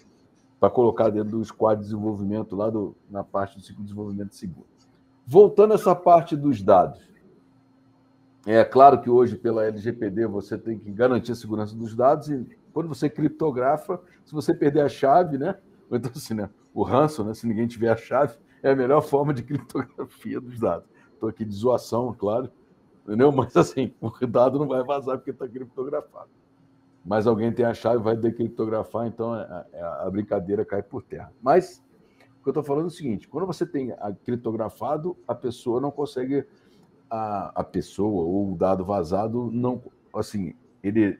para 0.58 0.68
colocar 0.68 1.08
dentro 1.08 1.38
do 1.38 1.44
squad 1.44 1.78
de 1.78 1.86
desenvolvimento, 1.86 2.54
lá 2.54 2.68
do, 2.68 2.94
na 3.10 3.24
parte 3.24 3.56
do 3.56 3.62
ciclo 3.62 3.78
de 3.78 3.84
desenvolvimento 3.84 4.34
seguro. 4.34 4.66
Voltando 5.26 5.72
a 5.72 5.76
essa 5.76 5.94
parte 5.94 6.36
dos 6.36 6.60
dados. 6.60 7.00
É 8.46 8.64
claro 8.64 9.00
que 9.00 9.10
hoje, 9.10 9.36
pela 9.36 9.66
LGPD, 9.66 10.26
você 10.26 10.56
tem 10.56 10.78
que 10.78 10.90
garantir 10.90 11.32
a 11.32 11.34
segurança 11.34 11.74
dos 11.76 11.94
dados 11.94 12.30
e 12.30 12.46
quando 12.72 12.88
você 12.88 13.10
criptografa, 13.10 14.00
se 14.24 14.32
você 14.32 14.54
perder 14.54 14.80
a 14.80 14.88
chave, 14.88 15.36
né? 15.36 15.56
Então, 15.90 16.10
assim, 16.14 16.34
né? 16.34 16.48
O 16.72 16.82
ransom, 16.82 17.24
né? 17.24 17.34
Se 17.34 17.46
ninguém 17.46 17.66
tiver 17.66 17.90
a 17.90 17.96
chave, 17.96 18.36
é 18.62 18.70
a 18.70 18.76
melhor 18.76 19.02
forma 19.02 19.34
de 19.34 19.42
criptografia 19.44 20.40
dos 20.40 20.58
dados. 20.58 20.88
Estou 21.12 21.28
aqui 21.28 21.44
de 21.44 21.54
zoação, 21.54 22.14
claro, 22.18 22.50
entendeu? 23.04 23.30
Mas 23.30 23.56
assim, 23.56 23.92
o 24.00 24.10
dado 24.26 24.58
não 24.58 24.66
vai 24.66 24.82
vazar 24.82 25.18
porque 25.18 25.30
está 25.30 25.46
criptografado. 25.46 26.30
Mas 27.04 27.26
alguém 27.26 27.52
tem 27.52 27.64
a 27.64 27.74
chave, 27.74 28.02
vai 28.02 28.16
decriptografar, 28.16 29.06
então 29.06 29.32
a, 29.32 29.66
é, 29.72 29.78
é, 29.78 29.82
a 29.82 30.10
brincadeira 30.10 30.64
cai 30.64 30.82
por 30.82 31.02
terra. 31.02 31.32
Mas 31.42 31.82
o 32.40 32.42
que 32.42 32.48
eu 32.48 32.52
estou 32.52 32.62
falando 32.62 32.84
é 32.84 32.88
o 32.88 32.90
seguinte: 32.90 33.28
quando 33.28 33.46
você 33.46 33.66
tem 33.66 33.94
criptografado, 34.24 35.16
a 35.26 35.34
pessoa 35.34 35.80
não 35.80 35.90
consegue. 35.90 36.46
A, 37.10 37.52
a 37.56 37.64
pessoa 37.64 38.22
ou 38.22 38.52
o 38.52 38.56
dado 38.56 38.84
vazado 38.84 39.50
não. 39.52 39.82
Assim, 40.14 40.54
ele 40.82 41.18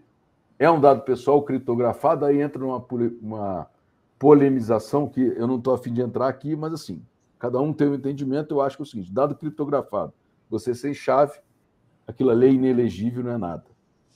é 0.59 0.71
um 0.71 0.81
dado 0.81 1.03
pessoal 1.03 1.43
criptografado, 1.43 2.25
aí 2.25 2.41
entra 2.41 2.61
numa 2.61 2.85
uma 3.21 3.67
polemização 4.19 5.09
que 5.09 5.21
eu 5.21 5.47
não 5.47 5.57
estou 5.57 5.75
afim 5.75 5.93
de 5.93 6.03
entrar 6.03 6.29
aqui, 6.29 6.55
mas 6.55 6.75
assim, 6.75 7.03
cada 7.39 7.59
um 7.61 7.73
tem 7.73 7.89
um 7.89 7.95
entendimento. 7.95 8.55
Eu 8.55 8.61
acho 8.61 8.77
que 8.77 8.83
é 8.83 8.85
o 8.85 8.87
seguinte: 8.87 9.13
dado 9.13 9.35
criptografado, 9.35 10.13
você 10.49 10.75
sem 10.75 10.93
chave, 10.93 11.41
aquilo 12.07 12.31
ali 12.31 12.47
é 12.47 12.53
inelegível, 12.53 13.25
não 13.25 13.33
é 13.33 13.39
nada. 13.39 13.65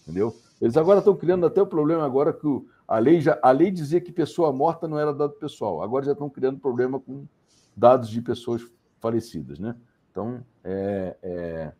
Entendeu? 0.02 0.36
Eles 0.60 0.76
agora 0.76 0.98
estão 0.98 1.16
criando 1.16 1.46
até 1.46 1.60
o 1.60 1.66
problema 1.66 2.04
agora 2.04 2.32
que 2.32 2.46
a 2.86 2.98
lei 2.98 3.20
já 3.20 3.38
a 3.42 3.50
lei 3.50 3.70
dizia 3.70 4.00
que 4.00 4.12
pessoa 4.12 4.52
morta 4.52 4.86
não 4.86 4.98
era 4.98 5.12
dado 5.12 5.32
pessoal. 5.32 5.82
Agora 5.82 6.04
já 6.04 6.12
estão 6.12 6.28
criando 6.28 6.60
problema 6.60 7.00
com 7.00 7.26
dados 7.74 8.10
de 8.10 8.20
pessoas 8.20 8.62
falecidas, 9.00 9.58
né? 9.58 9.74
Então, 10.14 10.44
é, 10.62 11.16
é, 11.24 11.72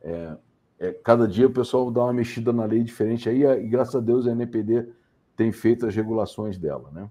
é, 0.00 0.36
é, 0.78 0.92
cada 1.04 1.28
dia 1.28 1.46
o 1.46 1.52
pessoal 1.52 1.90
dá 1.90 2.02
uma 2.04 2.12
mexida 2.14 2.54
na 2.54 2.64
lei 2.64 2.82
diferente 2.82 3.28
aí, 3.28 3.44
e 3.44 3.68
graças 3.68 3.94
a 3.94 4.00
Deus 4.00 4.26
a 4.26 4.30
NPD 4.32 4.88
tem 5.36 5.52
feito 5.52 5.86
as 5.86 5.94
regulações 5.94 6.56
dela, 6.56 6.90
né? 6.90 7.10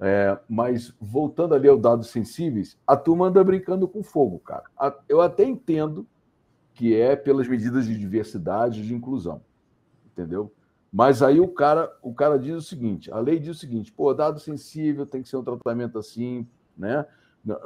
É, 0.00 0.38
mas 0.48 0.94
voltando 0.98 1.54
ali 1.54 1.68
aos 1.68 1.82
dados 1.82 2.08
sensíveis, 2.08 2.78
a 2.86 2.96
turma 2.96 3.26
anda 3.26 3.44
brincando 3.44 3.86
com 3.86 4.02
fogo, 4.02 4.38
cara. 4.38 4.64
Eu 5.06 5.20
até 5.20 5.44
entendo 5.44 6.06
que 6.72 6.96
é 6.96 7.14
pelas 7.14 7.46
medidas 7.46 7.84
de 7.84 7.98
diversidade 7.98 8.80
e 8.80 8.86
de 8.86 8.94
inclusão, 8.94 9.42
entendeu? 10.06 10.50
Mas 10.90 11.22
aí 11.22 11.40
o 11.40 11.48
cara, 11.48 11.94
o 12.00 12.14
cara 12.14 12.38
diz 12.38 12.54
o 12.54 12.62
seguinte: 12.62 13.12
a 13.12 13.18
lei 13.18 13.38
diz 13.38 13.56
o 13.56 13.60
seguinte, 13.60 13.92
pô, 13.92 14.14
dado 14.14 14.40
sensível 14.40 15.04
tem 15.04 15.20
que 15.20 15.28
ser 15.28 15.36
um 15.36 15.44
tratamento 15.44 15.98
assim, 15.98 16.48
né? 16.74 17.04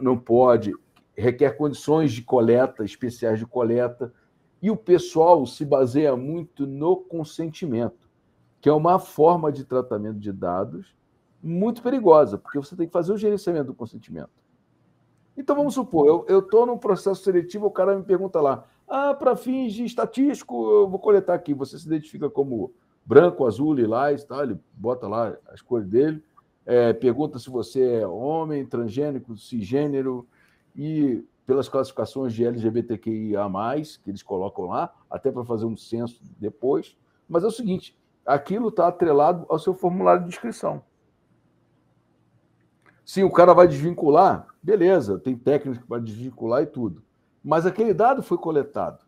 Não 0.00 0.18
pode, 0.18 0.74
requer 1.16 1.56
condições 1.56 2.12
de 2.12 2.22
coleta, 2.22 2.84
especiais 2.84 3.38
de 3.38 3.46
coleta, 3.46 4.12
e 4.60 4.70
o 4.70 4.76
pessoal 4.76 5.44
se 5.46 5.64
baseia 5.64 6.16
muito 6.16 6.66
no 6.66 6.96
consentimento, 6.96 8.08
que 8.60 8.68
é 8.68 8.72
uma 8.72 8.98
forma 8.98 9.50
de 9.50 9.64
tratamento 9.64 10.18
de 10.18 10.32
dados 10.32 10.94
muito 11.42 11.82
perigosa, 11.82 12.38
porque 12.38 12.58
você 12.58 12.76
tem 12.76 12.86
que 12.86 12.92
fazer 12.92 13.12
o 13.12 13.16
gerenciamento 13.16 13.66
do 13.66 13.74
consentimento. 13.74 14.30
Então 15.36 15.56
vamos 15.56 15.74
supor, 15.74 16.24
eu 16.28 16.38
estou 16.38 16.64
num 16.66 16.78
processo 16.78 17.24
seletivo, 17.24 17.66
o 17.66 17.70
cara 17.70 17.96
me 17.96 18.04
pergunta 18.04 18.40
lá, 18.40 18.64
ah, 18.86 19.14
para 19.14 19.34
fins 19.34 19.72
de 19.72 19.84
estatístico, 19.84 20.70
eu 20.70 20.88
vou 20.88 20.98
coletar 20.98 21.34
aqui. 21.34 21.54
Você 21.54 21.78
se 21.78 21.86
identifica 21.86 22.28
como 22.28 22.72
branco, 23.04 23.46
azul, 23.46 23.72
lilás, 23.72 24.22
tá? 24.24 24.42
ele 24.42 24.58
bota 24.74 25.08
lá 25.08 25.34
as 25.48 25.62
cores 25.62 25.88
dele, 25.88 26.22
é, 26.64 26.92
pergunta 26.92 27.38
se 27.38 27.50
você 27.50 28.00
é 28.00 28.06
homem, 28.06 28.66
transgênico, 28.66 29.36
cisgênero, 29.36 30.28
e 30.74 31.24
pelas 31.46 31.68
classificações 31.68 32.32
de 32.32 32.44
LGBTQIA, 32.44 33.42
que 34.02 34.10
eles 34.10 34.22
colocam 34.22 34.66
lá, 34.66 34.92
até 35.10 35.30
para 35.30 35.44
fazer 35.44 35.66
um 35.66 35.76
censo 35.76 36.20
depois. 36.38 36.96
Mas 37.28 37.44
é 37.44 37.46
o 37.46 37.50
seguinte: 37.50 37.98
aquilo 38.24 38.68
está 38.68 38.88
atrelado 38.88 39.46
ao 39.48 39.58
seu 39.58 39.74
formulário 39.74 40.22
de 40.22 40.28
inscrição. 40.28 40.82
Sim, 43.04 43.24
o 43.24 43.30
cara 43.30 43.52
vai 43.52 43.66
desvincular, 43.66 44.46
beleza, 44.62 45.18
tem 45.18 45.36
técnicas 45.36 45.84
para 45.84 46.00
desvincular 46.00 46.62
e 46.62 46.66
tudo. 46.66 47.02
Mas 47.42 47.66
aquele 47.66 47.92
dado 47.92 48.22
foi 48.22 48.38
coletado. 48.38 49.04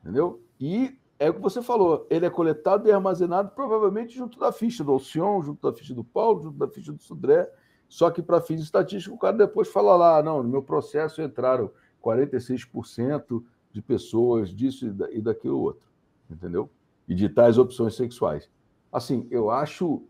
Entendeu? 0.00 0.42
E 0.58 0.98
é 1.18 1.28
o 1.28 1.34
que 1.34 1.40
você 1.40 1.60
falou, 1.60 2.06
ele 2.08 2.24
é 2.24 2.30
coletado 2.30 2.88
e 2.88 2.92
armazenado 2.92 3.50
provavelmente 3.50 4.16
junto 4.16 4.38
da 4.38 4.50
ficha 4.50 4.82
do 4.82 4.92
Alcion, 4.92 5.42
junto 5.42 5.70
da 5.70 5.76
ficha 5.76 5.92
do 5.92 6.04
Paulo, 6.04 6.42
junto 6.42 6.56
da 6.56 6.68
ficha 6.68 6.92
do 6.92 7.02
Sudré. 7.02 7.50
Só 7.88 8.10
que 8.10 8.22
para 8.22 8.40
fins 8.40 8.60
estatísticos, 8.60 9.16
o 9.16 9.20
cara 9.20 9.36
depois 9.36 9.68
fala 9.68 9.96
lá, 9.96 10.22
não, 10.22 10.42
no 10.42 10.48
meu 10.48 10.62
processo 10.62 11.22
entraram 11.22 11.70
46% 12.04 13.42
de 13.72 13.82
pessoas 13.82 14.50
disso 14.54 14.94
e 15.10 15.20
daquilo 15.20 15.60
outro. 15.60 15.88
Entendeu? 16.30 16.70
E 17.08 17.14
de 17.14 17.28
tais 17.28 17.56
opções 17.56 17.94
sexuais. 17.94 18.50
Assim, 18.92 19.26
eu 19.30 19.50
acho 19.50 20.02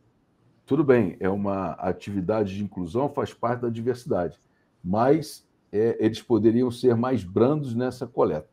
tudo 0.68 0.84
bem, 0.84 1.16
é 1.18 1.30
uma 1.30 1.70
atividade 1.72 2.54
de 2.54 2.62
inclusão, 2.62 3.08
faz 3.08 3.32
parte 3.32 3.62
da 3.62 3.70
diversidade, 3.70 4.38
mas 4.84 5.48
é, 5.72 5.96
eles 5.98 6.20
poderiam 6.20 6.70
ser 6.70 6.94
mais 6.94 7.24
brandos 7.24 7.74
nessa 7.74 8.06
coleta. 8.06 8.50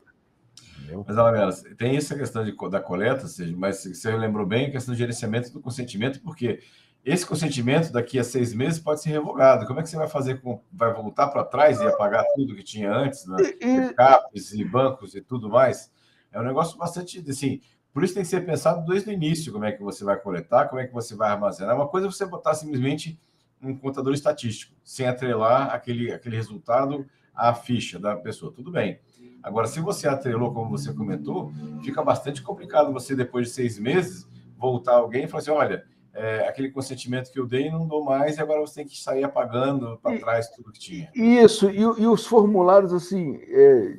Entendeu? 0.77 1.03
Mas, 1.05 1.17
Alamela, 1.17 1.51
tem 1.77 1.97
essa 1.97 2.15
questão 2.15 2.45
de, 2.45 2.55
da 2.69 2.79
coleta, 2.79 3.25
mas 3.57 3.83
você 3.83 4.15
lembrou 4.15 4.45
bem 4.45 4.67
a 4.67 4.71
questão 4.71 4.93
do 4.93 4.97
gerenciamento 4.97 5.51
do 5.51 5.59
consentimento, 5.59 6.21
porque 6.21 6.61
esse 7.05 7.23
consentimento 7.23 7.91
daqui 7.91 8.17
a 8.17 8.23
seis 8.23 8.51
meses 8.51 8.79
pode 8.79 9.01
ser 9.01 9.11
revogado. 9.11 9.67
Como 9.67 9.79
é 9.79 9.83
que 9.83 9.89
você 9.89 9.95
vai 9.95 10.07
fazer 10.07 10.41
com. 10.41 10.59
Vai 10.73 10.91
voltar 10.91 11.27
para 11.27 11.43
trás 11.43 11.79
e 11.79 11.85
apagar 11.85 12.25
tudo 12.35 12.55
que 12.55 12.63
tinha 12.63 12.91
antes, 12.91 13.27
né? 13.27 13.37
E, 13.61 13.93
CAPs 13.93 14.53
e 14.53 14.65
bancos 14.65 15.13
e 15.13 15.21
tudo 15.21 15.47
mais? 15.47 15.91
É 16.31 16.39
um 16.39 16.43
negócio 16.43 16.75
bastante 16.77 17.23
assim. 17.29 17.61
Por 17.93 18.03
isso 18.03 18.15
tem 18.15 18.23
que 18.23 18.29
ser 18.29 18.43
pensado 18.43 18.83
desde 18.91 19.09
o 19.09 19.13
início 19.13 19.53
como 19.53 19.65
é 19.65 19.71
que 19.71 19.83
você 19.83 20.03
vai 20.03 20.17
coletar, 20.17 20.67
como 20.67 20.81
é 20.81 20.87
que 20.87 20.93
você 20.93 21.15
vai 21.15 21.29
armazenar. 21.29 21.75
Uma 21.75 21.87
coisa 21.87 22.07
é 22.07 22.11
você 22.11 22.25
botar 22.25 22.55
simplesmente 22.55 23.19
um 23.61 23.77
contador 23.77 24.13
estatístico, 24.13 24.75
sem 24.83 25.07
atrelar 25.07 25.73
aquele, 25.73 26.11
aquele 26.11 26.35
resultado 26.35 27.05
à 27.33 27.53
ficha 27.53 27.99
da 27.99 28.15
pessoa. 28.15 28.51
Tudo 28.51 28.71
bem. 28.71 28.99
Agora, 29.41 29.67
se 29.67 29.79
você 29.79 30.07
atrelou, 30.07 30.51
como 30.51 30.71
você 30.71 30.91
comentou, 30.91 31.53
fica 31.83 32.03
bastante 32.03 32.41
complicado 32.41 32.91
você, 32.91 33.15
depois 33.15 33.47
de 33.47 33.53
seis 33.53 33.77
meses, 33.77 34.27
voltar 34.57 34.95
alguém 34.95 35.25
e 35.25 35.27
falar 35.27 35.41
assim: 35.41 35.51
olha, 35.51 35.85
é, 36.15 36.47
aquele 36.47 36.71
consentimento 36.71 37.31
que 37.31 37.39
eu 37.39 37.45
dei 37.45 37.69
não 37.69 37.87
dou 37.87 38.03
mais 38.03 38.37
e 38.37 38.41
agora 38.41 38.61
você 38.61 38.75
tem 38.75 38.87
que 38.87 38.99
sair 38.99 39.23
apagando 39.23 39.99
para 40.01 40.17
trás 40.17 40.49
tudo 40.49 40.71
que 40.71 40.79
tinha. 40.79 41.11
Isso, 41.13 41.69
e, 41.69 41.81
e 41.81 42.07
os 42.07 42.25
formulários, 42.25 42.93
assim, 42.93 43.37
é, 43.43 43.95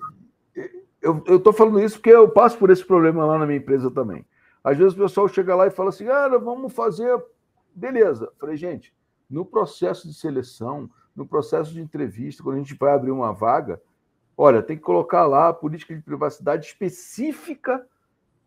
eu 1.03 1.37
estou 1.37 1.53
falando 1.53 1.81
isso 1.81 1.97
porque 1.97 2.11
eu 2.11 2.29
passo 2.29 2.59
por 2.59 2.71
esse 2.71 2.85
problema 2.85 3.25
lá 3.25 3.39
na 3.39 3.47
minha 3.47 3.59
empresa 3.59 3.91
também. 3.91 4.25
Às 4.65 4.77
vezes 4.77 4.95
o 4.95 5.03
pessoal 5.03 5.29
chega 5.29 5.55
lá 5.55 5.67
e 5.67 5.71
fala 5.71 5.91
assim: 5.91 6.09
ah, 6.09 6.27
vamos 6.29 6.73
fazer. 6.73 7.23
Beleza. 7.73 8.33
falei, 8.41 8.57
gente, 8.57 8.93
no 9.31 9.45
processo 9.45 10.09
de 10.09 10.15
seleção, 10.15 10.91
no 11.15 11.27
processo 11.27 11.73
de 11.73 11.81
entrevista, 11.81 12.43
quando 12.43 12.57
a 12.57 12.59
gente 12.59 12.75
vai 12.75 12.93
abrir 12.93 13.11
uma 13.11 13.33
vaga, 13.33 13.81
Olha, 14.37 14.63
tem 14.63 14.77
que 14.77 14.83
colocar 14.83 15.27
lá 15.27 15.49
a 15.49 15.55
política 15.55 15.95
de 15.95 16.03
privacidade 16.03 16.67
específica 16.67 17.87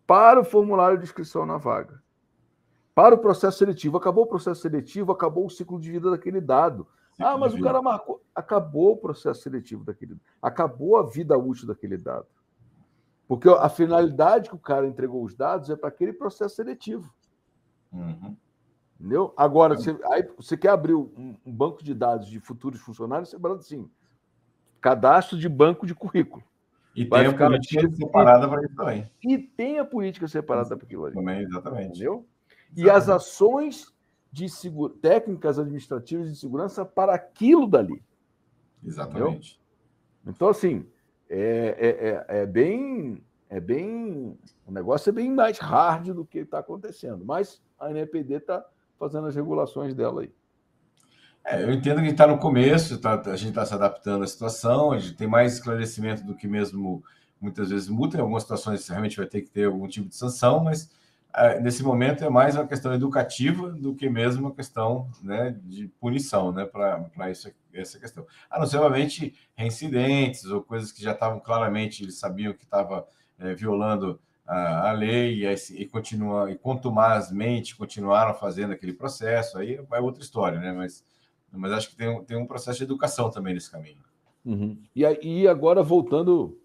para 0.06 0.40
o 0.40 0.46
formulário 0.46 0.98
de 0.98 1.04
inscrição 1.04 1.46
na 1.46 1.58
vaga. 1.58 2.02
Para 2.94 3.16
o 3.16 3.18
processo 3.18 3.58
seletivo. 3.58 3.98
Acabou 3.98 4.24
o 4.24 4.28
processo 4.28 4.62
seletivo, 4.62 5.12
acabou 5.12 5.46
o 5.46 5.50
ciclo 5.50 5.80
de 5.80 5.92
vida 5.92 6.12
daquele 6.12 6.42
dado. 6.42 6.88
Ah, 7.20 7.38
mas 7.38 7.54
o 7.54 7.62
cara 7.62 7.82
marcou. 7.82 8.24
Acabou 8.34 8.94
o 8.94 8.98
processo 8.98 9.42
seletivo 9.42 9.84
daquele. 9.84 10.18
Acabou 10.42 10.98
a 10.98 11.04
vida 11.04 11.38
útil 11.38 11.68
daquele 11.68 11.98
dado. 11.98 12.28
Porque 13.28 13.48
a 13.48 13.70
finalidade 13.70 14.50
que 14.50 14.56
o 14.56 14.60
cara 14.60 14.88
entregou 14.88 15.24
os 15.24 15.36
dados 15.36 15.70
é 15.70 15.76
para 15.76 15.90
aquele 15.90 16.14
processo 16.14 16.56
seletivo. 16.56 17.14
Uhum. 17.92 18.36
Entendeu? 19.00 19.34
Agora, 19.38 19.76
você, 19.76 19.98
aí 20.12 20.28
você 20.36 20.58
quer 20.58 20.70
abrir 20.70 20.94
um, 20.94 21.38
um, 21.46 21.54
banco 21.54 21.84
de 21.84 21.94
dados 21.94 22.28
de 22.28 22.40
futuros 22.40 22.82
funcionários, 22.82 23.30
você 23.30 23.40
fala 23.40 23.56
assim: 23.56 23.90
cadastro 24.82 25.38
de 25.38 25.48
banco 25.48 25.86
de 25.86 25.94
currículo. 25.94 26.44
E 26.96 27.06
Vai 27.06 27.22
tem 27.22 27.30
a 27.30 27.38
política 27.38 27.92
separada 27.92 28.50
para 28.50 28.66
isso 28.66 28.76
também. 28.76 29.12
E 29.24 29.38
tem 29.38 29.80
a 29.80 29.86
política 29.86 30.28
separada 30.28 30.76
para 30.76 30.86
aquilo 30.86 31.06
ali. 31.06 31.16
Também, 31.16 31.44
exatamente. 31.44 31.90
Entendeu? 31.92 32.28
E 32.76 32.90
as 32.90 33.10
ações 33.10 33.94
de 34.32 34.48
segura, 34.48 34.94
técnicas 35.02 35.58
administrativas 35.58 36.30
de 36.30 36.38
segurança 36.38 36.86
para 36.86 37.14
aquilo 37.14 37.68
dali. 37.68 38.02
Exatamente. 38.84 39.60
Entendeu? 40.22 40.36
Então, 40.36 40.50
assim, 40.50 40.86
é, 41.30 42.26
é, 42.28 42.36
é, 42.36 42.42
é, 42.42 42.46
bem. 42.46 43.24
É 43.50 43.60
bem. 43.60 44.38
O 44.66 44.72
negócio 44.72 45.10
é 45.10 45.14
bem 45.14 45.32
mais 45.32 45.58
hard 45.58 46.10
do 46.10 46.26
que 46.26 46.40
está 46.40 46.60
acontecendo. 46.60 47.26
Mas 47.26 47.62
a 47.80 47.90
NPD 47.90 48.36
está 48.36 48.64
fazendo 48.98 49.28
as 49.28 49.36
regulações 49.36 49.94
dela 49.94 50.22
aí. 50.22 50.32
É, 51.44 51.64
eu 51.64 51.72
entendo 51.72 51.96
que 51.96 52.02
a 52.02 52.04
gente 52.04 52.12
está 52.12 52.28
no 52.28 52.38
começo, 52.38 53.00
tá, 53.00 53.20
a 53.26 53.36
gente 53.36 53.50
está 53.50 53.66
se 53.66 53.74
adaptando 53.74 54.24
à 54.24 54.28
situação, 54.28 54.92
a 54.92 55.00
gente 55.00 55.16
tem 55.16 55.28
mais 55.28 55.54
esclarecimento 55.54 56.24
do 56.24 56.36
que 56.36 56.48
mesmo 56.48 57.04
muitas 57.40 57.70
vezes 57.70 57.88
multa. 57.88 58.18
Em 58.18 58.22
algumas 58.22 58.44
situações 58.44 58.88
realmente 58.88 59.18
vai 59.18 59.26
ter 59.26 59.42
que 59.42 59.50
ter 59.50 59.66
algum 59.66 59.88
tipo 59.88 60.10
de 60.10 60.16
sanção, 60.16 60.64
mas 60.64 60.92
nesse 61.62 61.84
momento 61.84 62.24
é 62.24 62.30
mais 62.30 62.56
uma 62.56 62.68
questão 62.68 62.94
educativa 62.94 63.70
do 63.72 63.96
que 63.96 64.10
mesmo 64.10 64.48
uma 64.48 64.56
questão 64.56 65.10
né, 65.22 65.56
de 65.64 65.88
punição 66.00 66.52
né, 66.52 66.66
para 66.66 67.10
essa 67.74 68.00
questão. 68.00 68.26
A 68.50 68.60
não 68.60 68.66
ser, 68.66 68.78
obviamente, 68.78 69.36
reincidentes 69.56 70.46
ou 70.46 70.62
coisas 70.62 70.92
que 70.92 71.04
já 71.04 71.12
estavam 71.12 71.40
claramente, 71.40 72.04
eles 72.04 72.18
sabiam 72.18 72.54
que 72.54 72.64
estava 72.64 73.08
é, 73.38 73.54
violando 73.54 74.20
a, 74.46 74.90
a 74.90 74.92
lei 74.92 75.46
e, 75.46 75.56
e, 75.76 75.86
continua, 75.86 76.52
e 76.52 76.58
contumazmente 76.58 77.76
continuaram 77.76 78.34
fazendo 78.34 78.74
aquele 78.74 78.94
processo, 78.94 79.60
aí 79.60 79.80
é 79.92 80.00
outra 80.00 80.24
história, 80.24 80.60
né? 80.60 80.72
Mas, 80.72 81.06
mas 81.52 81.72
acho 81.72 81.90
que 81.92 81.96
tem, 81.96 82.24
tem 82.24 82.38
um 82.38 82.48
processo 82.48 82.80
de 82.80 82.86
educação 82.86 83.30
também 83.30 83.54
nesse 83.54 83.72
caminho. 83.72 84.04
Uhum. 84.44 84.82
E, 84.96 85.04
e 85.22 85.48
agora 85.48 85.84
voltando 85.84 86.58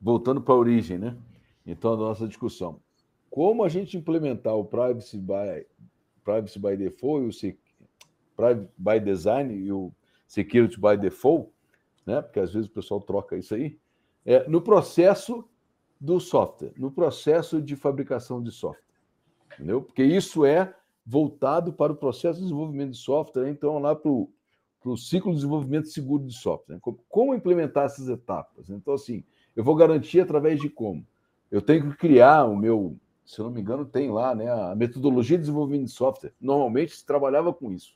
voltando 0.00 0.40
para 0.40 0.54
a 0.54 0.58
origem, 0.58 0.98
né? 0.98 1.16
Então, 1.66 1.94
a 1.94 1.96
nossa 1.96 2.26
discussão. 2.26 2.80
Como 3.30 3.62
a 3.62 3.68
gente 3.68 3.96
implementar 3.96 4.54
o 4.54 4.64
Privacy 4.64 5.18
by, 5.18 5.66
privacy 6.24 6.58
by 6.58 6.76
Default 6.76 7.26
o 7.26 7.56
Privacy 8.36 8.68
by 8.76 9.00
Design 9.00 9.54
e 9.54 9.72
o 9.72 9.92
Security 10.26 10.80
by 10.80 10.96
Default, 10.96 11.50
né? 12.06 12.22
Porque 12.22 12.40
às 12.40 12.52
vezes 12.52 12.68
o 12.68 12.72
pessoal 12.72 13.00
troca 13.00 13.36
isso 13.36 13.54
aí, 13.54 13.78
é, 14.24 14.48
no 14.48 14.60
processo 14.60 15.44
do 16.00 16.20
software, 16.20 16.72
no 16.76 16.90
processo 16.90 17.60
de 17.60 17.74
fabricação 17.74 18.42
de 18.42 18.50
software. 18.50 18.84
Entendeu? 19.54 19.82
Porque 19.82 20.02
isso 20.02 20.44
é 20.44 20.74
voltado 21.04 21.72
para 21.72 21.92
o 21.92 21.96
processo 21.96 22.38
de 22.38 22.44
desenvolvimento 22.44 22.90
de 22.90 22.98
software, 22.98 23.48
então 23.48 23.78
lá 23.78 23.96
para 23.96 24.10
o, 24.10 24.30
para 24.80 24.90
o 24.90 24.96
ciclo 24.96 25.30
de 25.30 25.36
desenvolvimento 25.38 25.88
seguro 25.88 26.24
de 26.24 26.34
software. 26.34 26.76
Né? 26.76 26.80
Como 27.08 27.34
implementar 27.34 27.86
essas 27.86 28.08
etapas? 28.08 28.70
Então, 28.70 28.94
assim, 28.94 29.24
eu 29.56 29.64
vou 29.64 29.74
garantir 29.74 30.20
através 30.20 30.60
de 30.60 30.68
como? 30.68 31.04
Eu 31.50 31.62
tenho 31.62 31.90
que 31.90 31.96
criar 31.96 32.44
o 32.44 32.54
meu, 32.54 32.96
se 33.28 33.38
eu 33.38 33.44
não 33.44 33.52
me 33.52 33.60
engano, 33.60 33.84
tem 33.84 34.10
lá 34.10 34.34
né, 34.34 34.50
a 34.50 34.74
metodologia 34.74 35.36
de 35.36 35.42
desenvolvimento 35.42 35.84
de 35.84 35.90
software. 35.90 36.32
Normalmente 36.40 36.96
se 36.96 37.04
trabalhava 37.04 37.52
com 37.52 37.70
isso. 37.70 37.94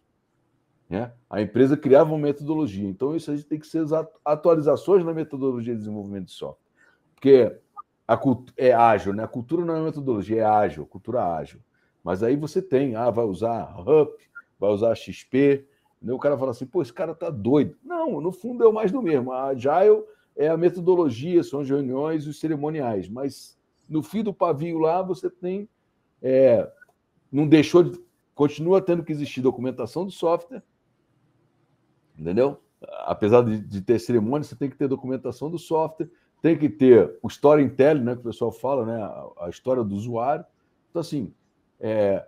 Né? 0.90 1.10
A 1.30 1.40
empresa 1.40 1.74
criava 1.74 2.12
uma 2.12 2.18
metodologia. 2.18 2.86
Então, 2.86 3.16
isso 3.16 3.30
a 3.30 3.34
gente 3.34 3.46
tem 3.46 3.58
que 3.58 3.66
ser 3.66 3.82
atualizações 4.22 5.02
na 5.02 5.14
metodologia 5.14 5.72
de 5.72 5.78
desenvolvimento 5.78 6.26
de 6.26 6.32
software. 6.32 6.66
Porque 7.14 7.56
a 8.06 8.20
é 8.58 8.74
ágil, 8.74 9.14
né? 9.14 9.24
A 9.24 9.28
cultura 9.28 9.64
não 9.64 9.74
é 9.74 9.80
metodologia, 9.80 10.42
é 10.42 10.44
ágil, 10.44 10.84
cultura 10.84 11.24
ágil. 11.24 11.60
Mas 12.04 12.22
aí 12.22 12.36
você 12.36 12.60
tem, 12.60 12.94
ah, 12.94 13.08
vai 13.08 13.24
usar 13.24 13.62
RUP, 13.62 14.14
vai 14.60 14.70
usar 14.70 14.94
XP. 14.94 15.66
Né? 16.02 16.12
O 16.12 16.18
cara 16.18 16.36
fala 16.36 16.50
assim, 16.50 16.66
pô, 16.66 16.82
esse 16.82 16.92
cara 16.92 17.14
tá 17.14 17.30
doido. 17.30 17.74
Não, 17.82 18.20
no 18.20 18.32
fundo 18.32 18.62
é 18.64 18.68
o 18.68 18.72
mais 18.72 18.92
do 18.92 19.00
mesmo. 19.00 19.32
A 19.32 19.44
Agile 19.46 20.04
é 20.36 20.48
a 20.48 20.58
metodologia, 20.58 21.42
são 21.42 21.60
as 21.60 21.70
reuniões 21.70 22.26
e 22.26 22.28
os 22.28 22.38
cerimoniais. 22.38 23.08
Mas 23.08 23.56
no 23.92 24.02
fim 24.02 24.22
do 24.22 24.32
pavio 24.32 24.78
lá, 24.78 25.02
você 25.02 25.28
tem. 25.28 25.68
É, 26.22 26.70
não 27.30 27.46
deixou 27.46 27.82
de. 27.82 28.00
Continua 28.34 28.80
tendo 28.80 29.04
que 29.04 29.12
existir 29.12 29.40
documentação 29.40 30.04
do 30.04 30.10
software, 30.10 30.62
entendeu? 32.18 32.60
Apesar 33.04 33.42
de, 33.42 33.60
de 33.60 33.80
ter 33.82 33.98
cerimônia, 33.98 34.42
você 34.42 34.56
tem 34.56 34.70
que 34.70 34.76
ter 34.76 34.88
documentação 34.88 35.50
do 35.50 35.58
software 35.58 36.08
tem 36.42 36.58
que 36.58 36.68
ter 36.68 37.16
o 37.22 37.28
storytelling, 37.28 38.02
né, 38.02 38.14
que 38.14 38.20
o 38.20 38.24
pessoal 38.24 38.50
fala, 38.50 38.84
né, 38.84 39.00
a, 39.00 39.46
a 39.46 39.48
história 39.48 39.84
do 39.84 39.94
usuário. 39.94 40.44
Então, 40.90 41.00
assim, 41.00 41.32
é, 41.78 42.26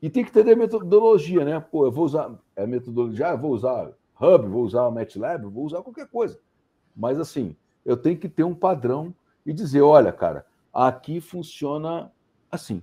e 0.00 0.08
tem 0.08 0.24
que 0.24 0.30
ter 0.30 0.56
metodologia, 0.56 1.44
né? 1.44 1.58
Pô, 1.58 1.84
eu 1.84 1.90
vou 1.90 2.04
usar 2.04 2.32
é, 2.54 2.64
metodologia, 2.64 3.26
eu 3.26 3.38
vou 3.38 3.50
usar 3.50 3.92
Hub, 4.20 4.46
vou 4.46 4.62
usar 4.62 4.88
MATLAB, 4.90 5.46
vou 5.46 5.64
usar 5.64 5.82
qualquer 5.82 6.06
coisa. 6.06 6.38
Mas, 6.96 7.18
assim, 7.18 7.56
eu 7.84 7.96
tenho 7.96 8.16
que 8.16 8.28
ter 8.28 8.44
um 8.44 8.54
padrão 8.54 9.12
e 9.44 9.52
dizer, 9.52 9.82
olha, 9.82 10.12
cara, 10.12 10.46
aqui 10.76 11.20
funciona 11.22 12.12
assim, 12.50 12.82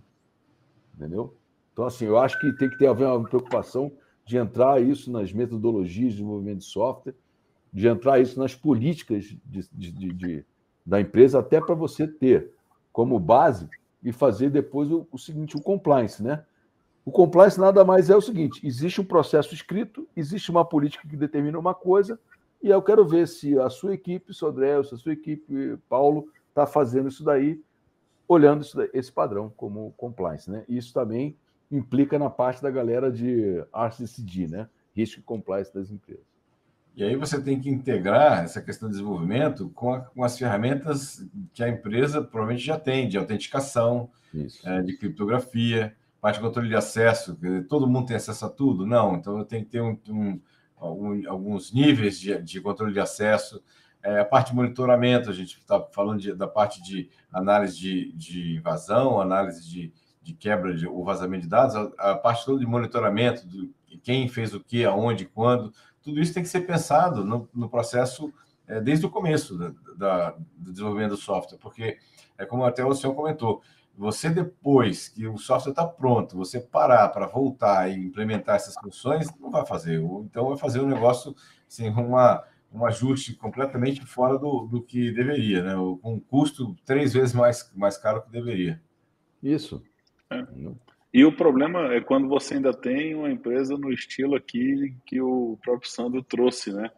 entendeu? 0.95 1.35
Então, 1.71 1.85
assim, 1.85 2.05
eu 2.05 2.17
acho 2.17 2.39
que 2.39 2.51
tem 2.53 2.69
que 2.69 2.77
ter 2.77 2.89
uma 2.89 3.23
preocupação 3.23 3.91
de 4.25 4.37
entrar 4.37 4.81
isso 4.81 5.11
nas 5.11 5.31
metodologias 5.31 6.11
de 6.11 6.17
desenvolvimento 6.17 6.59
de 6.59 6.65
software, 6.65 7.13
de 7.71 7.87
entrar 7.87 8.19
isso 8.19 8.39
nas 8.39 8.55
políticas 8.55 9.25
de, 9.45 9.69
de, 9.71 9.91
de 9.91 10.45
da 10.85 10.99
empresa, 10.99 11.39
até 11.39 11.61
para 11.61 11.75
você 11.75 12.07
ter 12.07 12.51
como 12.91 13.17
base 13.19 13.69
e 14.03 14.11
fazer 14.11 14.49
depois 14.49 14.91
o, 14.91 15.07
o, 15.11 15.17
seguinte, 15.17 15.55
o 15.55 15.61
compliance, 15.61 16.21
né? 16.21 16.43
O 17.05 17.11
compliance 17.11 17.59
nada 17.59 17.85
mais 17.85 18.09
é 18.09 18.15
o 18.15 18.21
seguinte: 18.21 18.65
existe 18.65 18.99
um 18.99 19.05
processo 19.05 19.53
escrito, 19.53 20.07
existe 20.15 20.51
uma 20.51 20.65
política 20.65 21.07
que 21.07 21.15
determina 21.15 21.57
uma 21.57 21.73
coisa, 21.73 22.19
e 22.61 22.69
eu 22.69 22.81
quero 22.81 23.05
ver 23.05 23.27
se 23.27 23.57
a 23.59 23.69
sua 23.69 23.93
equipe, 23.93 24.33
Sodré, 24.33 24.81
se 24.83 24.93
a 24.93 24.97
sua 24.97 25.13
equipe, 25.13 25.77
Paulo, 25.87 26.27
está 26.49 26.65
fazendo 26.65 27.07
isso 27.07 27.23
daí, 27.23 27.61
olhando 28.33 28.65
esse 28.93 29.11
padrão 29.11 29.51
como 29.55 29.93
compliance, 29.97 30.49
né? 30.49 30.63
Isso 30.67 30.93
também 30.93 31.35
implica 31.71 32.19
na 32.19 32.29
parte 32.29 32.61
da 32.61 32.69
galera 32.69 33.11
de 33.11 33.63
RCCD, 33.73 34.47
né? 34.47 34.69
Risco 34.95 35.19
e 35.19 35.23
compliance 35.23 35.73
das 35.73 35.89
empresas. 35.89 36.33
E 36.95 37.03
aí 37.03 37.15
você 37.15 37.41
tem 37.41 37.59
que 37.59 37.69
integrar 37.69 38.43
essa 38.43 38.61
questão 38.61 38.87
de 38.87 38.93
desenvolvimento 38.93 39.69
com, 39.69 39.93
a, 39.93 40.01
com 40.01 40.23
as 40.23 40.37
ferramentas 40.37 41.25
que 41.51 41.63
a 41.63 41.69
empresa 41.69 42.21
provavelmente 42.21 42.63
já 42.63 42.79
tem, 42.79 43.07
de 43.07 43.17
autenticação, 43.17 44.11
é, 44.63 44.81
de 44.81 44.95
criptografia, 44.95 45.95
parte 46.21 46.35
de 46.35 46.41
controle 46.41 46.69
de 46.69 46.75
acesso. 46.75 47.37
Todo 47.67 47.87
mundo 47.87 48.07
tem 48.07 48.15
acesso 48.15 48.45
a 48.45 48.49
tudo? 48.49 48.85
Não, 48.85 49.15
então 49.15 49.39
eu 49.39 49.45
tenho 49.45 49.65
que 49.65 49.71
ter 49.71 49.81
um, 49.81 49.97
um, 50.07 50.39
alguns 51.27 51.73
níveis 51.73 52.19
de, 52.19 52.39
de, 52.41 52.61
controle 52.61 52.93
de 52.93 52.99
acesso. 52.99 53.63
É, 54.03 54.19
a 54.19 54.25
parte 54.25 54.49
de 54.49 54.55
monitoramento, 54.55 55.29
a 55.29 55.33
gente 55.33 55.57
está 55.57 55.81
falando 55.91 56.19
de, 56.19 56.35
da 56.35 56.47
parte 56.47 56.83
de 56.83 57.09
análise 57.31 57.77
de, 57.77 58.11
de 58.11 58.57
invasão, 58.57 59.21
análise 59.21 59.67
de, 59.67 59.93
de 60.21 60.33
quebra 60.33 60.75
de, 60.75 60.85
ou 60.85 61.03
vazamento 61.05 61.43
de 61.43 61.49
dados, 61.49 61.75
a, 61.75 62.11
a 62.11 62.15
parte 62.15 62.45
toda 62.45 62.59
de 62.59 62.65
monitoramento, 62.65 63.47
quem 64.03 64.27
fez 64.27 64.53
o 64.53 64.59
que, 64.59 64.83
aonde, 64.83 65.25
quando, 65.25 65.73
tudo 66.01 66.19
isso 66.19 66.33
tem 66.33 66.43
que 66.43 66.49
ser 66.49 66.61
pensado 66.61 67.23
no, 67.23 67.49
no 67.53 67.69
processo 67.69 68.33
é, 68.67 68.81
desde 68.81 69.05
o 69.05 69.09
começo 69.09 69.57
da, 69.57 69.71
da, 69.95 70.29
do 70.57 70.71
desenvolvimento 70.71 71.11
do 71.11 71.17
software, 71.17 71.57
porque 71.57 71.97
é 72.37 72.45
como 72.45 72.65
até 72.65 72.83
o 72.83 72.93
senhor 72.93 73.13
comentou, 73.13 73.61
você 73.95 74.29
depois 74.29 75.07
que 75.07 75.27
o 75.27 75.37
software 75.37 75.71
está 75.71 75.85
pronto, 75.85 76.35
você 76.35 76.59
parar 76.59 77.09
para 77.09 77.27
voltar 77.27 77.89
e 77.89 77.93
implementar 77.93 78.55
essas 78.55 78.73
funções, 78.75 79.27
não 79.39 79.51
vai 79.51 79.65
fazer. 79.65 79.99
Ou 79.99 80.23
então 80.23 80.49
vai 80.49 80.57
fazer 80.57 80.79
um 80.79 80.87
negócio 80.87 81.35
sem 81.67 81.89
assim, 81.89 82.01
uma, 82.01 82.43
um 82.73 82.85
ajuste 82.85 83.35
completamente 83.35 84.05
fora 84.05 84.37
do, 84.37 84.67
do 84.67 84.81
que 84.81 85.11
deveria, 85.11 85.61
né? 85.61 85.75
com 85.75 86.15
um 86.15 86.19
custo 86.19 86.75
três 86.85 87.13
vezes 87.13 87.33
mais, 87.33 87.71
mais 87.75 87.97
caro 87.97 88.23
que 88.23 88.31
deveria. 88.31 88.81
Isso. 89.41 89.83
É. 90.31 90.43
E 91.13 91.23
o 91.23 91.31
problema 91.31 91.93
é 91.93 92.01
quando 92.01 92.27
você 92.27 92.55
ainda 92.55 92.73
tem 92.73 93.13
uma 93.13 93.31
empresa 93.31 93.77
no 93.77 93.93
estilo 93.93 94.35
aqui 94.35 94.95
que 95.05 95.21
o 95.21 95.57
próprio 95.61 95.89
Sandro 95.89 96.23
trouxe, 96.23 96.73
né? 96.73 96.89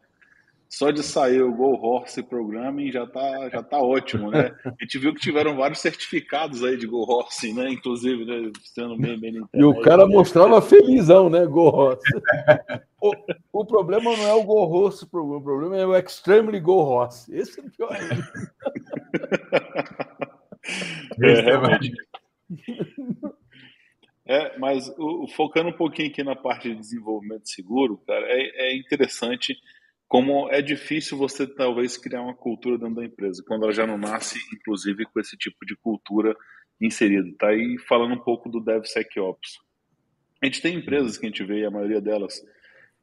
Só 0.70 0.90
de 0.90 1.04
sair 1.04 1.42
o 1.42 1.54
Go 1.54 1.74
Horse 1.74 2.24
Programming 2.24 2.92
já 2.92 3.06
tá, 3.06 3.50
já 3.50 3.62
tá 3.62 3.78
ótimo, 3.78 4.32
né? 4.32 4.52
A 4.66 4.74
gente 4.82 4.98
viu 4.98 5.14
que 5.14 5.22
tiveram 5.22 5.56
vários 5.56 5.80
certificados 5.80 6.64
aí 6.64 6.76
de 6.76 6.88
Go 6.88 7.06
Horse, 7.08 7.54
né? 7.54 7.70
Inclusive, 7.70 8.26
né? 8.26 8.52
Sendo 8.64 8.98
bem, 8.98 9.20
bem 9.20 9.42
E 9.54 9.64
o 9.64 9.80
cara 9.82 10.08
mostrava 10.08 10.62
felizão, 10.62 11.30
né? 11.30 11.46
Go 11.46 11.68
Horse. 11.68 12.04
o, 13.62 13.66
problema 13.66 14.16
não 14.16 14.28
é 14.28 14.34
o 14.34 14.44
Go 14.44 14.64
Horse, 14.64 15.06
o 15.06 15.08
problema 15.08 15.78
é 15.78 15.86
o 15.86 15.96
Extremely 15.96 16.60
Go 16.60 16.74
Horse. 16.74 17.34
Esse 17.36 17.60
é 17.60 17.64
o 17.64 17.72
pior. 17.72 17.92
é, 21.22 21.42
realmente. 21.42 21.94
É, 24.28 24.58
mas 24.58 24.92
o, 24.98 25.28
focando 25.28 25.70
um 25.70 25.78
pouquinho 25.78 26.10
aqui 26.10 26.24
na 26.24 26.36
parte 26.36 26.68
de 26.68 26.76
desenvolvimento 26.76 27.48
seguro, 27.48 28.02
cara, 28.08 28.26
é, 28.28 28.72
é 28.72 28.76
interessante 28.76 29.56
como 30.08 30.50
é 30.52 30.62
difícil 30.62 31.18
você 31.18 31.46
talvez 31.46 31.98
criar 31.98 32.22
uma 32.22 32.36
cultura 32.36 32.78
dentro 32.78 32.96
da 32.96 33.06
empresa, 33.06 33.44
quando 33.48 33.64
ela 33.64 33.74
já 33.74 33.86
não 33.86 33.98
nasce, 33.98 34.40
inclusive, 34.54 35.06
com 35.06 35.20
esse 35.20 35.38
tipo 35.38 35.66
de 35.66 35.76
cultura 35.76 36.36
inserida. 36.82 37.30
Tá 37.38 37.50
aí 37.50 37.78
falando 37.88 38.16
um 38.16 38.20
pouco 38.20 38.50
do 38.50 38.60
DevSecOps. 38.60 39.60
A 40.42 40.46
gente 40.46 40.62
tem 40.62 40.76
empresas 40.76 41.18
que 41.18 41.26
a 41.26 41.30
gente 41.30 41.44
vê, 41.44 41.62
e 41.62 41.66
a 41.66 41.72
maioria 41.72 42.02
delas, 42.02 42.44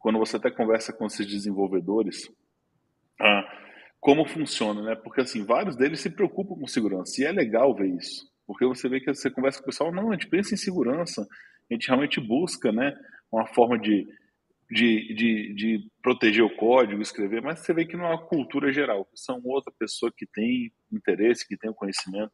quando 0.03 0.18
você 0.18 0.36
até 0.36 0.50
conversa 0.50 0.92
com 0.92 1.07
esses 1.07 1.26
desenvolvedores, 1.26 2.28
ah, 3.20 3.44
como 4.00 4.26
funciona, 4.26 4.82
né? 4.82 4.96
Porque 4.96 5.20
assim, 5.20 5.44
vários 5.44 5.76
deles 5.76 6.00
se 6.00 6.11
preocupam 6.11 6.57
com 6.57 6.66
segurança, 6.66 7.22
e 7.22 7.24
é 7.24 7.30
legal 7.30 7.74
ver 7.74 7.88
isso, 7.88 8.28
porque 8.46 8.66
você 8.66 8.88
vê 8.88 9.00
que 9.00 9.14
você 9.14 9.30
conversa 9.30 9.59
com 9.59 9.64
o 9.64 9.66
pessoal, 9.66 9.92
não, 9.92 10.11
a 10.11 10.14
gente 10.14 10.28
pensa 10.28 10.55
em 10.55 10.59
segurança, 10.59 11.22
a 11.70 11.74
gente 11.74 11.86
realmente 11.86 12.20
busca, 12.20 12.72
né, 12.72 12.92
uma 13.30 13.46
forma 13.46 13.78
de 13.78 14.07
de, 14.72 15.14
de, 15.14 15.55
de, 15.55 15.90
proteger 16.03 16.42
o 16.42 16.57
código, 16.57 17.03
escrever, 17.03 17.42
mas 17.42 17.59
você 17.59 17.74
vê 17.74 17.84
que 17.84 17.94
não 17.94 18.07
é 18.07 18.09
uma 18.09 18.26
cultura 18.26 18.72
geral, 18.72 19.07
são 19.14 19.38
outra 19.44 19.70
pessoa 19.78 20.11
que 20.11 20.26
tem 20.26 20.72
interesse, 20.90 21.46
que 21.46 21.59
tem 21.59 21.70
o 21.70 21.74
conhecimento. 21.74 22.32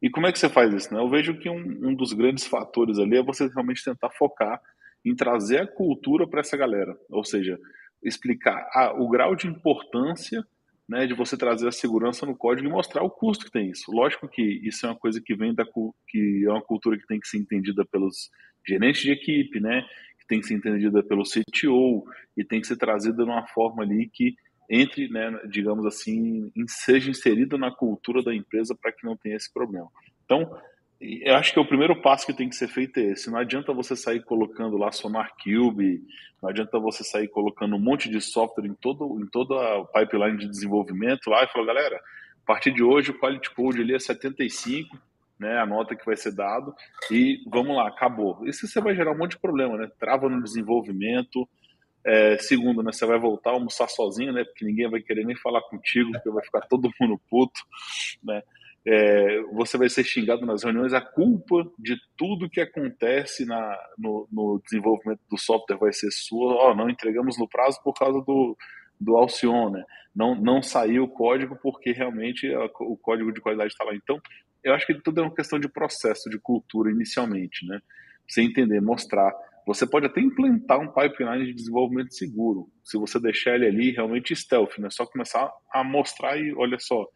E 0.00 0.08
como 0.08 0.26
é 0.26 0.32
que 0.32 0.38
você 0.38 0.48
faz 0.48 0.72
isso? 0.72 0.94
Né? 0.94 0.98
Eu 0.98 1.10
vejo 1.10 1.38
que 1.38 1.50
um, 1.50 1.88
um 1.88 1.94
dos 1.94 2.14
grandes 2.14 2.46
fatores 2.46 2.98
ali 2.98 3.18
é 3.18 3.22
você 3.22 3.46
realmente 3.48 3.84
tentar 3.84 4.08
focar 4.12 4.58
em 5.04 5.14
trazer 5.14 5.60
a 5.60 5.66
cultura 5.66 6.26
para 6.26 6.40
essa 6.40 6.56
galera, 6.56 6.96
ou 7.10 7.24
seja, 7.24 7.58
explicar 8.02 8.68
ah, 8.72 8.92
o 8.96 9.08
grau 9.08 9.34
de 9.34 9.46
importância 9.46 10.44
né, 10.88 11.06
de 11.06 11.14
você 11.14 11.36
trazer 11.36 11.68
a 11.68 11.72
segurança 11.72 12.24
no 12.24 12.36
código 12.36 12.66
e 12.66 12.70
mostrar 12.72 13.02
o 13.02 13.10
custo 13.10 13.44
que 13.44 13.50
tem 13.50 13.70
isso. 13.70 13.90
Lógico 13.92 14.28
que 14.28 14.42
isso 14.42 14.86
é 14.86 14.88
uma 14.88 14.96
coisa 14.96 15.20
que 15.20 15.34
vem 15.34 15.54
da 15.54 15.64
que 16.06 16.44
é 16.44 16.50
uma 16.50 16.62
cultura 16.62 16.96
que 16.98 17.06
tem 17.06 17.20
que 17.20 17.28
ser 17.28 17.38
entendida 17.38 17.84
pelos 17.84 18.30
gerentes 18.66 19.02
de 19.02 19.12
equipe, 19.12 19.60
né, 19.60 19.84
tem 20.28 20.40
que 20.40 20.46
ser 20.46 20.54
entendida 20.54 21.02
pelo 21.02 21.24
CTO 21.24 22.04
e 22.36 22.44
tem 22.44 22.60
que 22.60 22.66
ser 22.66 22.76
trazida 22.76 23.24
de 23.24 23.30
uma 23.30 23.46
forma 23.48 23.82
ali 23.82 24.08
que 24.12 24.36
entre, 24.70 25.08
né, 25.08 25.40
digamos 25.48 25.86
assim, 25.86 26.52
seja 26.66 27.10
inserida 27.10 27.56
na 27.56 27.74
cultura 27.74 28.22
da 28.22 28.34
empresa 28.34 28.76
para 28.80 28.92
que 28.92 29.06
não 29.06 29.16
tenha 29.16 29.34
esse 29.34 29.50
problema. 29.50 29.88
Então, 30.24 30.54
eu 31.00 31.36
acho 31.36 31.52
que 31.52 31.58
é 31.58 31.62
o 31.62 31.68
primeiro 31.68 32.00
passo 32.00 32.26
que 32.26 32.34
tem 32.34 32.48
que 32.48 32.56
ser 32.56 32.68
feito 32.68 32.98
é 32.98 33.12
esse. 33.12 33.30
Não 33.30 33.38
adianta 33.38 33.72
você 33.72 33.94
sair 33.94 34.22
colocando 34.22 34.76
lá 34.76 34.90
Sonar 34.90 35.32
Cube, 35.42 36.02
não 36.42 36.50
adianta 36.50 36.78
você 36.78 37.04
sair 37.04 37.28
colocando 37.28 37.76
um 37.76 37.80
monte 37.80 38.08
de 38.10 38.20
software 38.20 38.66
em, 38.66 38.74
todo, 38.74 39.20
em 39.20 39.26
toda 39.26 39.54
a 39.54 39.84
pipeline 39.84 40.36
de 40.36 40.48
desenvolvimento 40.48 41.30
lá 41.30 41.44
e 41.44 41.48
falar, 41.48 41.66
galera, 41.66 41.96
a 41.96 42.46
partir 42.46 42.72
de 42.72 42.82
hoje 42.82 43.10
o 43.10 43.18
Quality 43.18 43.54
Code 43.54 43.80
ali 43.80 43.94
é 43.94 43.98
75, 43.98 44.98
né, 45.38 45.58
a 45.58 45.66
nota 45.66 45.94
que 45.94 46.04
vai 46.04 46.16
ser 46.16 46.34
dado 46.34 46.74
e 47.10 47.42
vamos 47.46 47.76
lá, 47.76 47.86
acabou. 47.86 48.44
Isso 48.44 48.66
você 48.66 48.80
vai 48.80 48.94
gerar 48.94 49.12
um 49.12 49.18
monte 49.18 49.32
de 49.32 49.38
problema, 49.38 49.76
né? 49.76 49.88
Trava 50.00 50.28
no 50.28 50.42
desenvolvimento. 50.42 51.48
É, 52.04 52.38
segundo, 52.38 52.82
né, 52.82 52.90
você 52.90 53.06
vai 53.06 53.18
voltar 53.18 53.50
a 53.50 53.52
almoçar 53.52 53.88
sozinho, 53.88 54.32
né? 54.32 54.42
Porque 54.44 54.64
ninguém 54.64 54.90
vai 54.90 55.00
querer 55.00 55.24
nem 55.24 55.36
falar 55.36 55.62
contigo, 55.62 56.10
porque 56.10 56.30
vai 56.30 56.44
ficar 56.44 56.62
todo 56.62 56.90
mundo 57.00 57.20
puto, 57.30 57.60
né? 58.24 58.42
É, 58.90 59.42
você 59.52 59.76
vai 59.76 59.90
ser 59.90 60.02
xingado 60.02 60.46
nas 60.46 60.64
reuniões. 60.64 60.94
A 60.94 61.00
culpa 61.00 61.70
de 61.78 61.94
tudo 62.16 62.48
que 62.48 62.58
acontece 62.58 63.44
na, 63.44 63.76
no, 63.98 64.26
no 64.32 64.62
desenvolvimento 64.64 65.20
do 65.30 65.36
software 65.36 65.76
vai 65.76 65.92
ser 65.92 66.10
sua. 66.10 66.70
Oh, 66.70 66.74
não 66.74 66.88
entregamos 66.88 67.38
no 67.38 67.46
prazo 67.46 67.78
por 67.84 67.92
causa 67.92 68.18
do, 68.22 68.56
do 68.98 69.16
Alcion, 69.18 69.68
né? 69.68 69.84
Não, 70.16 70.34
não 70.34 70.62
saiu 70.62 71.04
o 71.04 71.08
código 71.08 71.58
porque 71.62 71.92
realmente 71.92 72.48
o 72.80 72.96
código 72.96 73.30
de 73.30 73.42
qualidade 73.42 73.72
está 73.72 73.84
lá. 73.84 73.94
Então, 73.94 74.18
eu 74.64 74.72
acho 74.72 74.86
que 74.86 74.94
tudo 74.94 75.20
é 75.20 75.22
uma 75.22 75.34
questão 75.34 75.58
de 75.58 75.68
processo, 75.68 76.30
de 76.30 76.38
cultura 76.38 76.90
inicialmente, 76.90 77.66
né? 77.66 77.80
Você 78.26 78.40
entender, 78.42 78.80
mostrar. 78.80 79.34
Você 79.66 79.86
pode 79.86 80.06
até 80.06 80.18
implantar 80.18 80.80
um 80.80 80.90
pipeline 80.90 81.44
de 81.44 81.52
desenvolvimento 81.52 82.14
seguro, 82.14 82.70
se 82.82 82.96
você 82.96 83.20
deixar 83.20 83.54
ele 83.54 83.66
ali 83.66 83.90
realmente 83.90 84.34
stealth, 84.34 84.78
né? 84.78 84.88
Só 84.90 85.04
começar 85.04 85.52
a 85.70 85.84
mostrar 85.84 86.38
e 86.38 86.54
olha 86.54 86.78
só, 86.78 87.06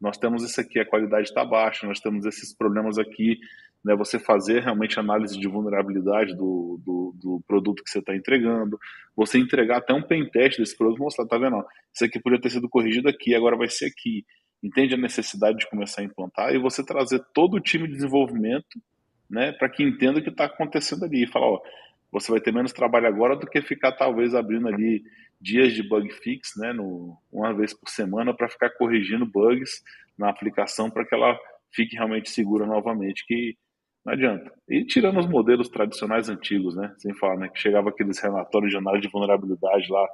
nós 0.00 0.16
temos 0.16 0.42
isso 0.42 0.60
aqui, 0.60 0.78
a 0.78 0.86
qualidade 0.86 1.28
está 1.28 1.44
baixa, 1.44 1.86
nós 1.86 2.00
temos 2.00 2.24
esses 2.24 2.56
problemas 2.56 2.98
aqui, 2.98 3.38
né? 3.84 3.94
Você 3.96 4.18
fazer 4.18 4.62
realmente 4.62 4.98
análise 4.98 5.38
de 5.38 5.48
vulnerabilidade 5.48 6.34
do, 6.34 6.80
do, 6.84 7.14
do 7.20 7.44
produto 7.46 7.82
que 7.82 7.90
você 7.90 7.98
está 7.98 8.14
entregando, 8.14 8.78
você 9.14 9.38
entregar 9.38 9.78
até 9.78 9.92
um 9.92 10.02
pen 10.02 10.28
test 10.30 10.58
desse 10.58 10.76
produto, 10.76 10.98
mostrar, 11.00 11.26
tá 11.26 11.36
vendo? 11.38 11.64
Isso 11.92 12.04
aqui 12.04 12.20
podia 12.20 12.40
ter 12.40 12.50
sido 12.50 12.68
corrigido 12.68 13.08
aqui, 13.08 13.34
agora 13.34 13.56
vai 13.56 13.68
ser 13.68 13.86
aqui 13.86 14.24
entende 14.62 14.94
a 14.94 14.98
necessidade 14.98 15.58
de 15.58 15.68
começar 15.68 16.02
a 16.02 16.04
implantar 16.04 16.54
e 16.54 16.58
você 16.58 16.84
trazer 16.84 17.22
todo 17.32 17.54
o 17.54 17.60
time 17.60 17.88
de 17.88 17.94
desenvolvimento 17.94 18.80
né, 19.28 19.52
para 19.52 19.68
que 19.68 19.82
entenda 19.82 20.18
o 20.18 20.22
que 20.22 20.28
está 20.28 20.44
acontecendo 20.44 21.04
ali 21.04 21.24
e 21.24 21.26
falar, 21.26 21.46
ó, 21.46 21.62
você 22.10 22.30
vai 22.30 22.40
ter 22.40 22.52
menos 22.52 22.72
trabalho 22.72 23.06
agora 23.06 23.36
do 23.36 23.46
que 23.46 23.62
ficar 23.62 23.92
talvez 23.92 24.34
abrindo 24.34 24.68
ali 24.68 25.02
dias 25.40 25.72
de 25.72 25.82
bug 25.82 26.10
fix, 26.10 26.52
né, 26.56 26.72
no, 26.72 27.16
uma 27.32 27.54
vez 27.54 27.72
por 27.72 27.88
semana 27.88 28.34
para 28.34 28.48
ficar 28.48 28.70
corrigindo 28.70 29.24
bugs 29.24 29.82
na 30.18 30.28
aplicação 30.28 30.90
para 30.90 31.04
que 31.04 31.14
ela 31.14 31.38
fique 31.72 31.96
realmente 31.96 32.30
segura 32.30 32.66
novamente, 32.66 33.24
que 33.26 33.56
não 34.04 34.12
adianta. 34.12 34.52
E 34.68 34.84
tirando 34.84 35.20
os 35.20 35.26
modelos 35.26 35.68
tradicionais 35.68 36.28
antigos, 36.28 36.76
né, 36.76 36.94
sem 36.98 37.14
falar, 37.14 37.36
né, 37.36 37.48
que 37.48 37.58
chegava 37.58 37.90
aqueles 37.90 38.18
relatórios 38.18 38.70
de 38.70 38.76
análise 38.76 39.02
de 39.02 39.12
vulnerabilidade 39.12 39.90
lá 39.90 40.06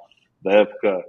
da 0.42 0.53
época 0.53 1.05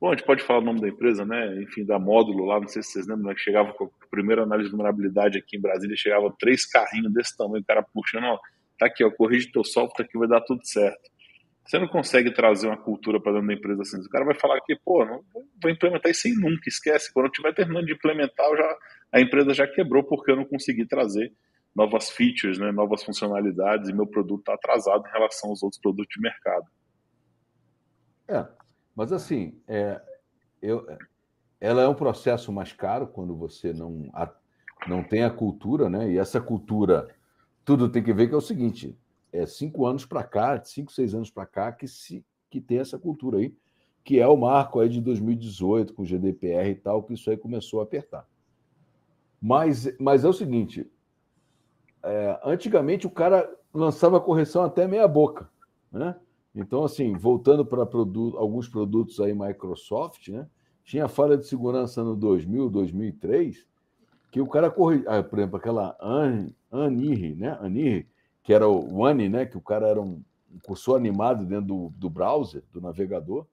Bom, 0.00 0.08
a 0.08 0.16
gente 0.16 0.24
pode 0.24 0.42
falar 0.42 0.60
o 0.60 0.64
nome 0.64 0.80
da 0.80 0.88
empresa, 0.88 1.26
né? 1.26 1.62
Enfim, 1.62 1.84
da 1.84 1.98
Módulo 1.98 2.46
lá, 2.46 2.58
não 2.58 2.66
sei 2.66 2.82
se 2.82 2.92
vocês 2.92 3.06
lembram, 3.06 3.26
né? 3.26 3.34
que 3.34 3.40
chegava 3.42 3.74
com 3.74 3.84
a 3.84 4.06
primeira 4.10 4.44
análise 4.44 4.70
de 4.70 4.74
vulnerabilidade 4.74 5.36
aqui 5.36 5.58
em 5.58 5.60
Brasília, 5.60 5.94
chegava 5.94 6.34
três 6.38 6.64
carrinhos 6.64 7.12
desse 7.12 7.36
tamanho, 7.36 7.60
o 7.62 7.66
cara 7.66 7.82
puxando, 7.82 8.24
ó, 8.24 8.38
tá 8.80 8.86
aqui, 8.86 9.04
ó, 9.04 9.10
corrige 9.10 9.52
teu 9.52 9.62
software 9.62 10.08
que 10.08 10.18
vai 10.18 10.26
dar 10.26 10.40
tudo 10.40 10.66
certo. 10.66 11.10
Você 11.64 11.78
não 11.78 11.86
consegue 11.86 12.32
trazer 12.32 12.66
uma 12.66 12.76
cultura 12.76 13.20
para 13.20 13.32
dentro 13.32 13.46
da 13.46 13.54
empresa 13.54 13.82
assim. 13.82 14.00
O 14.00 14.08
cara 14.08 14.24
vai 14.24 14.34
falar 14.34 14.60
que, 14.62 14.74
pô, 14.84 15.04
não 15.04 15.22
vou 15.62 15.70
implementar 15.70 16.10
isso 16.10 16.26
aí 16.26 16.34
nunca, 16.34 16.68
esquece. 16.68 17.12
Quando 17.12 17.26
eu 17.26 17.30
estiver 17.30 17.54
terminando 17.54 17.86
de 17.86 17.92
implementar, 17.92 18.48
já, 18.56 18.76
a 19.12 19.20
empresa 19.20 19.54
já 19.54 19.66
quebrou 19.68 20.02
porque 20.02 20.32
eu 20.32 20.36
não 20.36 20.44
consegui 20.44 20.86
trazer 20.86 21.32
novas 21.76 22.10
features, 22.10 22.58
né, 22.58 22.72
novas 22.72 23.04
funcionalidades 23.04 23.88
e 23.88 23.92
meu 23.92 24.06
produto 24.06 24.40
está 24.40 24.54
atrasado 24.54 25.06
em 25.06 25.12
relação 25.12 25.50
aos 25.50 25.62
outros 25.62 25.80
produtos 25.80 26.12
de 26.12 26.20
mercado. 26.20 26.66
É, 28.26 28.46
mas, 28.96 29.12
assim, 29.12 29.60
é, 29.68 30.00
eu, 30.60 30.86
ela 31.60 31.82
é 31.82 31.88
um 31.88 31.94
processo 31.94 32.50
mais 32.50 32.72
caro 32.72 33.06
quando 33.06 33.36
você 33.36 33.72
não, 33.72 34.08
a, 34.12 34.28
não 34.88 35.04
tem 35.04 35.22
a 35.22 35.30
cultura, 35.30 35.88
né? 35.88 36.10
E 36.10 36.18
essa 36.18 36.40
cultura, 36.40 37.08
tudo 37.64 37.88
tem 37.88 38.02
que 38.02 38.12
ver 38.12 38.28
que 38.28 38.34
é 38.34 38.38
o 38.38 38.40
seguinte: 38.40 38.96
é 39.32 39.46
cinco 39.46 39.86
anos 39.86 40.04
para 40.04 40.24
cá, 40.24 40.62
cinco, 40.64 40.92
seis 40.92 41.14
anos 41.14 41.30
para 41.30 41.46
cá, 41.46 41.72
que, 41.72 41.86
se, 41.86 42.24
que 42.48 42.60
tem 42.60 42.78
essa 42.78 42.98
cultura 42.98 43.38
aí, 43.38 43.54
que 44.04 44.18
é 44.18 44.26
o 44.26 44.36
marco 44.36 44.80
aí 44.80 44.88
de 44.88 45.00
2018, 45.00 45.94
com 45.94 46.02
o 46.02 46.06
GDPR 46.06 46.70
e 46.70 46.74
tal, 46.74 47.02
que 47.02 47.14
isso 47.14 47.30
aí 47.30 47.36
começou 47.36 47.80
a 47.80 47.84
apertar. 47.84 48.26
Mas, 49.40 49.96
mas 49.98 50.24
é 50.24 50.28
o 50.28 50.32
seguinte: 50.32 50.90
é, 52.02 52.40
antigamente 52.44 53.06
o 53.06 53.10
cara 53.10 53.48
lançava 53.72 54.20
correção 54.20 54.64
até 54.64 54.86
meia 54.86 55.06
boca, 55.06 55.48
né? 55.92 56.16
Então, 56.54 56.82
assim, 56.82 57.16
voltando 57.16 57.64
para 57.64 57.86
produto, 57.86 58.36
alguns 58.36 58.68
produtos 58.68 59.20
aí 59.20 59.32
Microsoft, 59.32 60.28
né? 60.28 60.48
Tinha 60.82 61.06
falha 61.06 61.36
de 61.36 61.46
segurança 61.46 62.02
no 62.02 62.16
2000, 62.16 62.68
2003, 62.68 63.64
que 64.30 64.40
o 64.40 64.46
cara 64.46 64.70
corrigia, 64.70 65.10
ah, 65.10 65.22
por 65.22 65.38
exemplo, 65.38 65.56
aquela 65.56 65.96
Anir, 66.70 67.36
né? 67.36 67.58
Anir, 67.60 68.06
que 68.42 68.52
era 68.52 68.68
o 68.68 68.98
One, 69.00 69.28
né? 69.28 69.46
Que 69.46 69.56
o 69.56 69.60
cara 69.60 69.88
era 69.88 70.00
um, 70.00 70.22
um 70.52 70.58
cursor 70.64 70.96
animado 70.96 71.44
dentro 71.44 71.66
do, 71.66 71.92
do 71.96 72.10
browser, 72.10 72.62
do 72.72 72.80
navegador. 72.80 73.46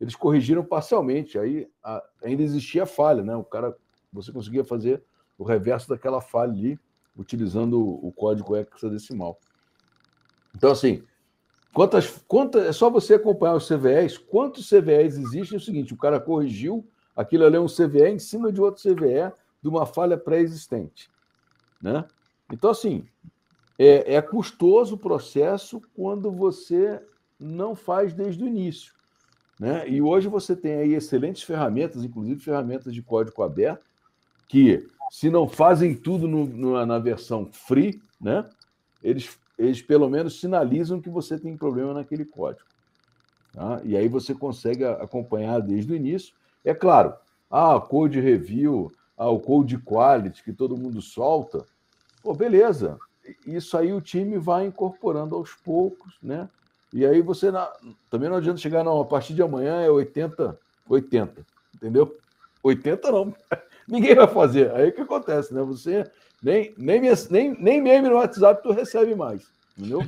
Eles 0.00 0.16
corrigiram 0.16 0.64
parcialmente, 0.64 1.38
aí 1.38 1.68
a, 1.82 2.02
ainda 2.22 2.42
existia 2.42 2.86
falha, 2.86 3.22
né? 3.22 3.36
O 3.36 3.44
cara, 3.44 3.76
você 4.12 4.32
conseguia 4.32 4.64
fazer 4.64 5.02
o 5.38 5.44
reverso 5.44 5.88
daquela 5.88 6.20
falha 6.20 6.52
ali, 6.52 6.78
utilizando 7.16 7.78
o, 7.78 8.08
o 8.08 8.12
código 8.12 8.56
hexadecimal. 8.56 9.38
Então, 10.54 10.70
assim, 10.70 11.02
Quantas, 11.72 12.22
quantas, 12.28 12.66
é 12.66 12.72
só 12.72 12.90
você 12.90 13.14
acompanhar 13.14 13.54
os 13.54 13.66
CVEs. 13.66 14.18
Quantos 14.18 14.68
CVEs 14.68 15.16
existem? 15.16 15.56
É 15.56 15.60
o 15.60 15.64
seguinte: 15.64 15.94
o 15.94 15.96
cara 15.96 16.20
corrigiu 16.20 16.86
aquilo 17.16 17.44
ali 17.44 17.56
é 17.56 17.60
um 17.60 17.66
CVE 17.66 18.08
em 18.08 18.18
cima 18.18 18.52
de 18.52 18.60
outro 18.60 18.82
CVE 18.82 19.32
de 19.62 19.68
uma 19.68 19.86
falha 19.86 20.16
pré-existente. 20.16 21.10
Né? 21.80 22.04
Então, 22.50 22.70
assim, 22.70 23.06
é, 23.78 24.14
é 24.16 24.22
custoso 24.22 24.96
o 24.96 24.98
processo 24.98 25.80
quando 25.94 26.30
você 26.30 27.00
não 27.38 27.74
faz 27.74 28.12
desde 28.12 28.42
o 28.42 28.46
início. 28.46 28.92
Né? 29.58 29.88
E 29.88 30.02
hoje 30.02 30.28
você 30.28 30.56
tem 30.56 30.74
aí 30.74 30.94
excelentes 30.94 31.42
ferramentas, 31.42 32.04
inclusive 32.04 32.40
ferramentas 32.40 32.92
de 32.92 33.02
código 33.02 33.42
aberto, 33.42 33.84
que, 34.48 34.88
se 35.10 35.30
não 35.30 35.48
fazem 35.48 35.94
tudo 35.94 36.26
no, 36.26 36.46
no, 36.46 36.86
na 36.86 36.98
versão 36.98 37.48
free, 37.52 38.02
né? 38.20 38.44
eles 39.02 39.38
eles 39.58 39.82
pelo 39.82 40.08
menos 40.08 40.40
sinalizam 40.40 41.00
que 41.00 41.10
você 41.10 41.38
tem 41.38 41.56
problema 41.56 41.94
naquele 41.94 42.24
código. 42.24 42.66
Tá? 43.52 43.80
E 43.84 43.96
aí 43.96 44.08
você 44.08 44.34
consegue 44.34 44.84
acompanhar 44.84 45.60
desde 45.60 45.92
o 45.92 45.96
início. 45.96 46.34
É 46.64 46.74
claro, 46.74 47.14
ah, 47.50 47.78
code 47.80 48.18
review, 48.20 48.90
ah, 49.22 49.30
o 49.30 49.38
code 49.38 49.78
quality 49.78 50.42
que 50.42 50.52
todo 50.52 50.76
mundo 50.76 51.00
solta, 51.00 51.64
pô, 52.22 52.34
beleza. 52.34 52.98
Isso 53.46 53.76
aí 53.76 53.92
o 53.92 54.00
time 54.00 54.36
vai 54.36 54.66
incorporando 54.66 55.36
aos 55.36 55.54
poucos, 55.54 56.18
né? 56.20 56.48
E 56.92 57.06
aí 57.06 57.22
você 57.22 57.52
na... 57.52 57.72
também 58.10 58.28
não 58.28 58.36
adianta 58.36 58.58
chegar, 58.58 58.82
não, 58.82 59.00
a 59.00 59.04
partir 59.04 59.32
de 59.32 59.40
amanhã 59.40 59.80
é 59.80 59.88
80, 59.88 60.58
80, 60.88 61.46
entendeu? 61.76 62.18
80 62.64 63.12
não. 63.12 63.34
Ninguém 63.86 64.16
vai 64.16 64.26
fazer. 64.26 64.72
Aí 64.72 64.88
o 64.88 64.92
que 64.92 65.00
acontece, 65.02 65.54
né? 65.54 65.62
Você 65.62 66.04
nem, 66.42 66.74
nem, 66.76 67.00
nem, 67.30 67.56
nem 67.60 67.80
meme 67.80 68.08
no 68.08 68.16
WhatsApp 68.16 68.60
tu 68.60 68.72
recebe 68.72 69.14
mais, 69.14 69.48
entendeu? 69.78 70.00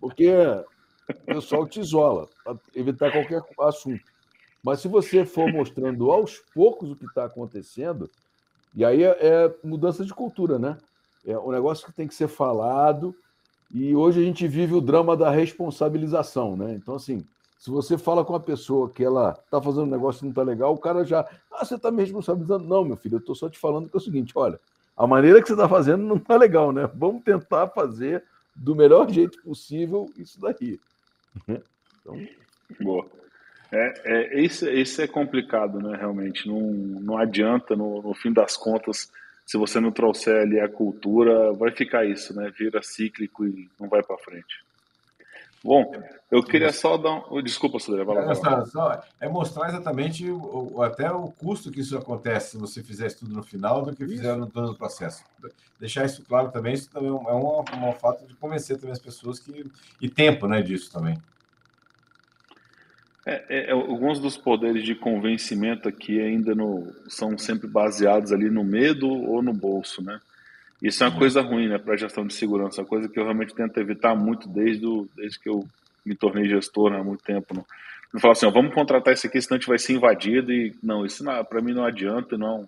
Porque 0.00 0.32
o 1.08 1.24
pessoal 1.26 1.66
te 1.68 1.78
isola, 1.78 2.28
para 2.42 2.56
evitar 2.74 3.12
qualquer 3.12 3.40
assunto. 3.60 4.02
Mas 4.64 4.80
se 4.80 4.88
você 4.88 5.24
for 5.24 5.48
mostrando 5.52 6.10
aos 6.10 6.38
poucos 6.52 6.90
o 6.90 6.96
que 6.96 7.06
está 7.06 7.24
acontecendo, 7.24 8.10
e 8.74 8.84
aí 8.84 9.02
é, 9.02 9.16
é, 9.20 9.54
mudança 9.62 10.04
de 10.04 10.14
cultura, 10.14 10.58
né? 10.58 10.78
É 11.26 11.38
um 11.38 11.52
negócio 11.52 11.86
que 11.86 11.92
tem 11.92 12.08
que 12.08 12.14
ser 12.14 12.28
falado, 12.28 13.14
e 13.72 13.94
hoje 13.96 14.20
a 14.20 14.24
gente 14.24 14.46
vive 14.46 14.74
o 14.74 14.80
drama 14.80 15.16
da 15.16 15.30
responsabilização, 15.30 16.56
né? 16.56 16.74
Então, 16.74 16.94
assim, 16.94 17.24
se 17.58 17.70
você 17.70 17.96
fala 17.96 18.24
com 18.24 18.32
uma 18.32 18.40
pessoa 18.40 18.90
que 18.90 19.02
ela 19.02 19.38
está 19.44 19.62
fazendo 19.62 19.84
um 19.84 19.90
negócio 19.90 20.18
que 20.18 20.24
não 20.24 20.32
está 20.32 20.42
legal, 20.42 20.74
o 20.74 20.78
cara 20.78 21.04
já. 21.04 21.20
Ah, 21.50 21.64
você 21.64 21.76
está 21.76 21.90
me 21.90 22.02
responsabilizando. 22.02 22.66
Não, 22.66 22.84
meu 22.84 22.96
filho, 22.96 23.14
eu 23.14 23.20
estou 23.20 23.34
só 23.34 23.48
te 23.48 23.58
falando 23.58 23.88
que 23.88 23.96
é 23.96 23.98
o 23.98 24.02
seguinte: 24.02 24.32
olha, 24.34 24.60
a 24.96 25.06
maneira 25.06 25.40
que 25.40 25.46
você 25.46 25.54
está 25.54 25.68
fazendo 25.68 26.04
não 26.04 26.16
está 26.16 26.36
legal, 26.36 26.72
né? 26.72 26.90
Vamos 26.94 27.22
tentar 27.22 27.68
fazer 27.68 28.24
do 28.54 28.74
melhor 28.74 29.08
jeito 29.10 29.40
possível 29.42 30.10
isso 30.16 30.40
daí. 30.40 30.78
Então... 32.04 32.18
Boa. 32.80 33.06
É, 33.72 34.02
é, 34.04 34.40
isso, 34.40 34.68
isso 34.68 35.00
é 35.00 35.06
complicado, 35.06 35.80
né? 35.80 35.96
Realmente. 35.96 36.46
Não, 36.46 36.60
não 36.60 37.16
adianta, 37.16 37.74
no, 37.74 38.02
no 38.02 38.14
fim 38.14 38.30
das 38.30 38.54
contas, 38.54 39.10
se 39.46 39.56
você 39.56 39.80
não 39.80 39.90
trouxer 39.90 40.42
ali 40.42 40.60
a 40.60 40.68
cultura, 40.68 41.52
vai 41.54 41.70
ficar 41.72 42.04
isso, 42.04 42.36
né? 42.36 42.52
Vira 42.56 42.82
cíclico 42.82 43.46
e 43.46 43.70
não 43.80 43.88
vai 43.88 44.02
para 44.02 44.18
frente. 44.18 44.62
Bom, 45.64 45.92
eu 46.30 46.42
queria 46.42 46.72
só 46.72 46.96
dar 46.96 47.32
um. 47.32 47.40
Desculpa, 47.40 47.78
Sodré, 47.78 48.04
vai 48.04 48.16
lá. 48.16 48.32
É, 48.32 48.64
só, 48.66 49.04
é 49.20 49.28
mostrar 49.28 49.68
exatamente 49.68 50.28
o, 50.28 50.82
até 50.82 51.10
o 51.10 51.30
custo 51.30 51.70
que 51.70 51.80
isso 51.80 51.96
acontece 51.96 52.50
se 52.50 52.58
você 52.58 52.82
fizer 52.82 53.06
isso 53.06 53.20
tudo 53.20 53.34
no 53.34 53.44
final 53.44 53.82
do 53.82 53.94
que 53.94 54.04
fizer 54.04 54.36
no 54.36 54.48
todo 54.48 54.72
o 54.72 54.76
processo. 54.76 55.22
Deixar 55.78 56.04
isso 56.04 56.22
claro 56.28 56.50
também, 56.50 56.74
isso 56.74 56.90
também 56.90 57.10
é 57.10 57.12
um, 57.12 57.60
um, 57.60 57.88
um 57.88 57.92
fato 57.92 58.26
de 58.26 58.34
convencer 58.34 58.76
também 58.76 58.92
as 58.92 58.98
pessoas 58.98 59.38
que. 59.38 59.64
E 60.00 60.08
tempo, 60.08 60.48
né, 60.48 60.60
disso 60.62 60.90
também. 60.92 61.16
É, 63.24 63.44
é, 63.48 63.70
é, 63.70 63.70
alguns 63.70 64.18
dos 64.18 64.36
poderes 64.36 64.84
de 64.84 64.94
convencimento 64.94 65.88
aqui 65.88 66.20
ainda 66.20 66.54
no, 66.54 66.92
são 67.08 67.38
sempre 67.38 67.68
baseados 67.68 68.32
ali 68.32 68.50
no 68.50 68.64
medo 68.64 69.08
ou 69.08 69.40
no 69.40 69.52
bolso, 69.52 70.02
né? 70.02 70.20
Isso 70.82 71.04
é 71.04 71.08
uma 71.08 71.16
coisa 71.16 71.40
ruim, 71.40 71.68
né, 71.68 71.78
para 71.78 71.94
a 71.94 71.96
gestão 71.96 72.26
de 72.26 72.34
segurança, 72.34 72.80
uma 72.80 72.88
coisa 72.88 73.08
que 73.08 73.16
eu 73.16 73.22
realmente 73.22 73.54
tento 73.54 73.78
evitar 73.78 74.16
muito 74.16 74.48
desde, 74.48 74.84
o, 74.84 75.08
desde 75.14 75.38
que 75.38 75.48
eu 75.48 75.64
me 76.04 76.16
tornei 76.16 76.48
gestor 76.48 76.90
né, 76.90 76.98
há 76.98 77.04
muito 77.04 77.22
tempo. 77.22 77.54
Não, 77.54 77.64
não 78.12 78.20
falar 78.20 78.32
assim, 78.32 78.46
ó, 78.46 78.50
vamos 78.50 78.74
contratar 78.74 79.12
esse 79.12 79.28
aqui, 79.28 79.40
senão 79.40 79.56
a 79.56 79.60
gente 79.60 79.68
vai 79.68 79.78
ser 79.78 79.92
invadido 79.92 80.52
e 80.52 80.74
não, 80.82 81.06
isso 81.06 81.24
para 81.48 81.62
mim 81.62 81.72
não 81.72 81.84
adianta, 81.84 82.36
não. 82.36 82.66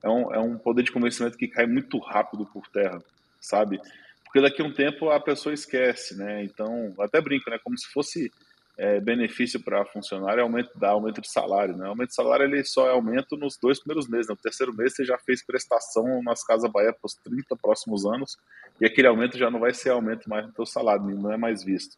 É 0.00 0.08
um, 0.08 0.34
é 0.34 0.38
um 0.38 0.56
poder 0.56 0.84
de 0.84 0.92
convencimento 0.92 1.36
que 1.36 1.48
cai 1.48 1.66
muito 1.66 1.98
rápido 1.98 2.46
por 2.46 2.68
terra, 2.68 3.02
sabe? 3.40 3.80
Porque 4.24 4.40
daqui 4.40 4.62
a 4.62 4.64
um 4.64 4.72
tempo 4.72 5.10
a 5.10 5.18
pessoa 5.18 5.52
esquece, 5.52 6.16
né? 6.16 6.44
Então, 6.44 6.94
até 7.00 7.20
brinco, 7.20 7.50
né? 7.50 7.58
Como 7.64 7.76
se 7.76 7.88
fosse 7.88 8.30
é, 8.78 9.00
benefício 9.00 9.58
para 9.58 9.84
funcionário 9.86 10.40
é 10.40 10.42
aumento, 10.42 10.70
dá 10.74 10.90
aumento 10.90 11.20
de 11.20 11.30
salário. 11.30 11.76
Né? 11.76 11.86
O 11.86 11.90
aumento 11.90 12.10
de 12.10 12.14
salário 12.14 12.44
ele 12.44 12.62
só 12.62 12.86
é 12.86 12.92
aumento 12.92 13.36
nos 13.36 13.56
dois 13.56 13.78
primeiros 13.78 14.08
meses. 14.08 14.26
Né? 14.26 14.32
No 14.32 14.42
terceiro 14.42 14.74
mês 14.74 14.94
você 14.94 15.04
já 15.04 15.16
fez 15.18 15.44
prestação 15.44 16.22
nas 16.22 16.44
Casas 16.44 16.70
Bahia 16.70 16.92
para 16.92 17.06
os 17.06 17.14
30 17.14 17.56
próximos 17.56 18.04
anos 18.04 18.36
e 18.80 18.84
aquele 18.84 19.08
aumento 19.08 19.38
já 19.38 19.50
não 19.50 19.60
vai 19.60 19.72
ser 19.72 19.90
aumento 19.90 20.28
mais 20.28 20.46
no 20.46 20.52
teu 20.52 20.66
salário, 20.66 21.04
não 21.04 21.32
é 21.32 21.36
mais 21.36 21.64
visto. 21.64 21.96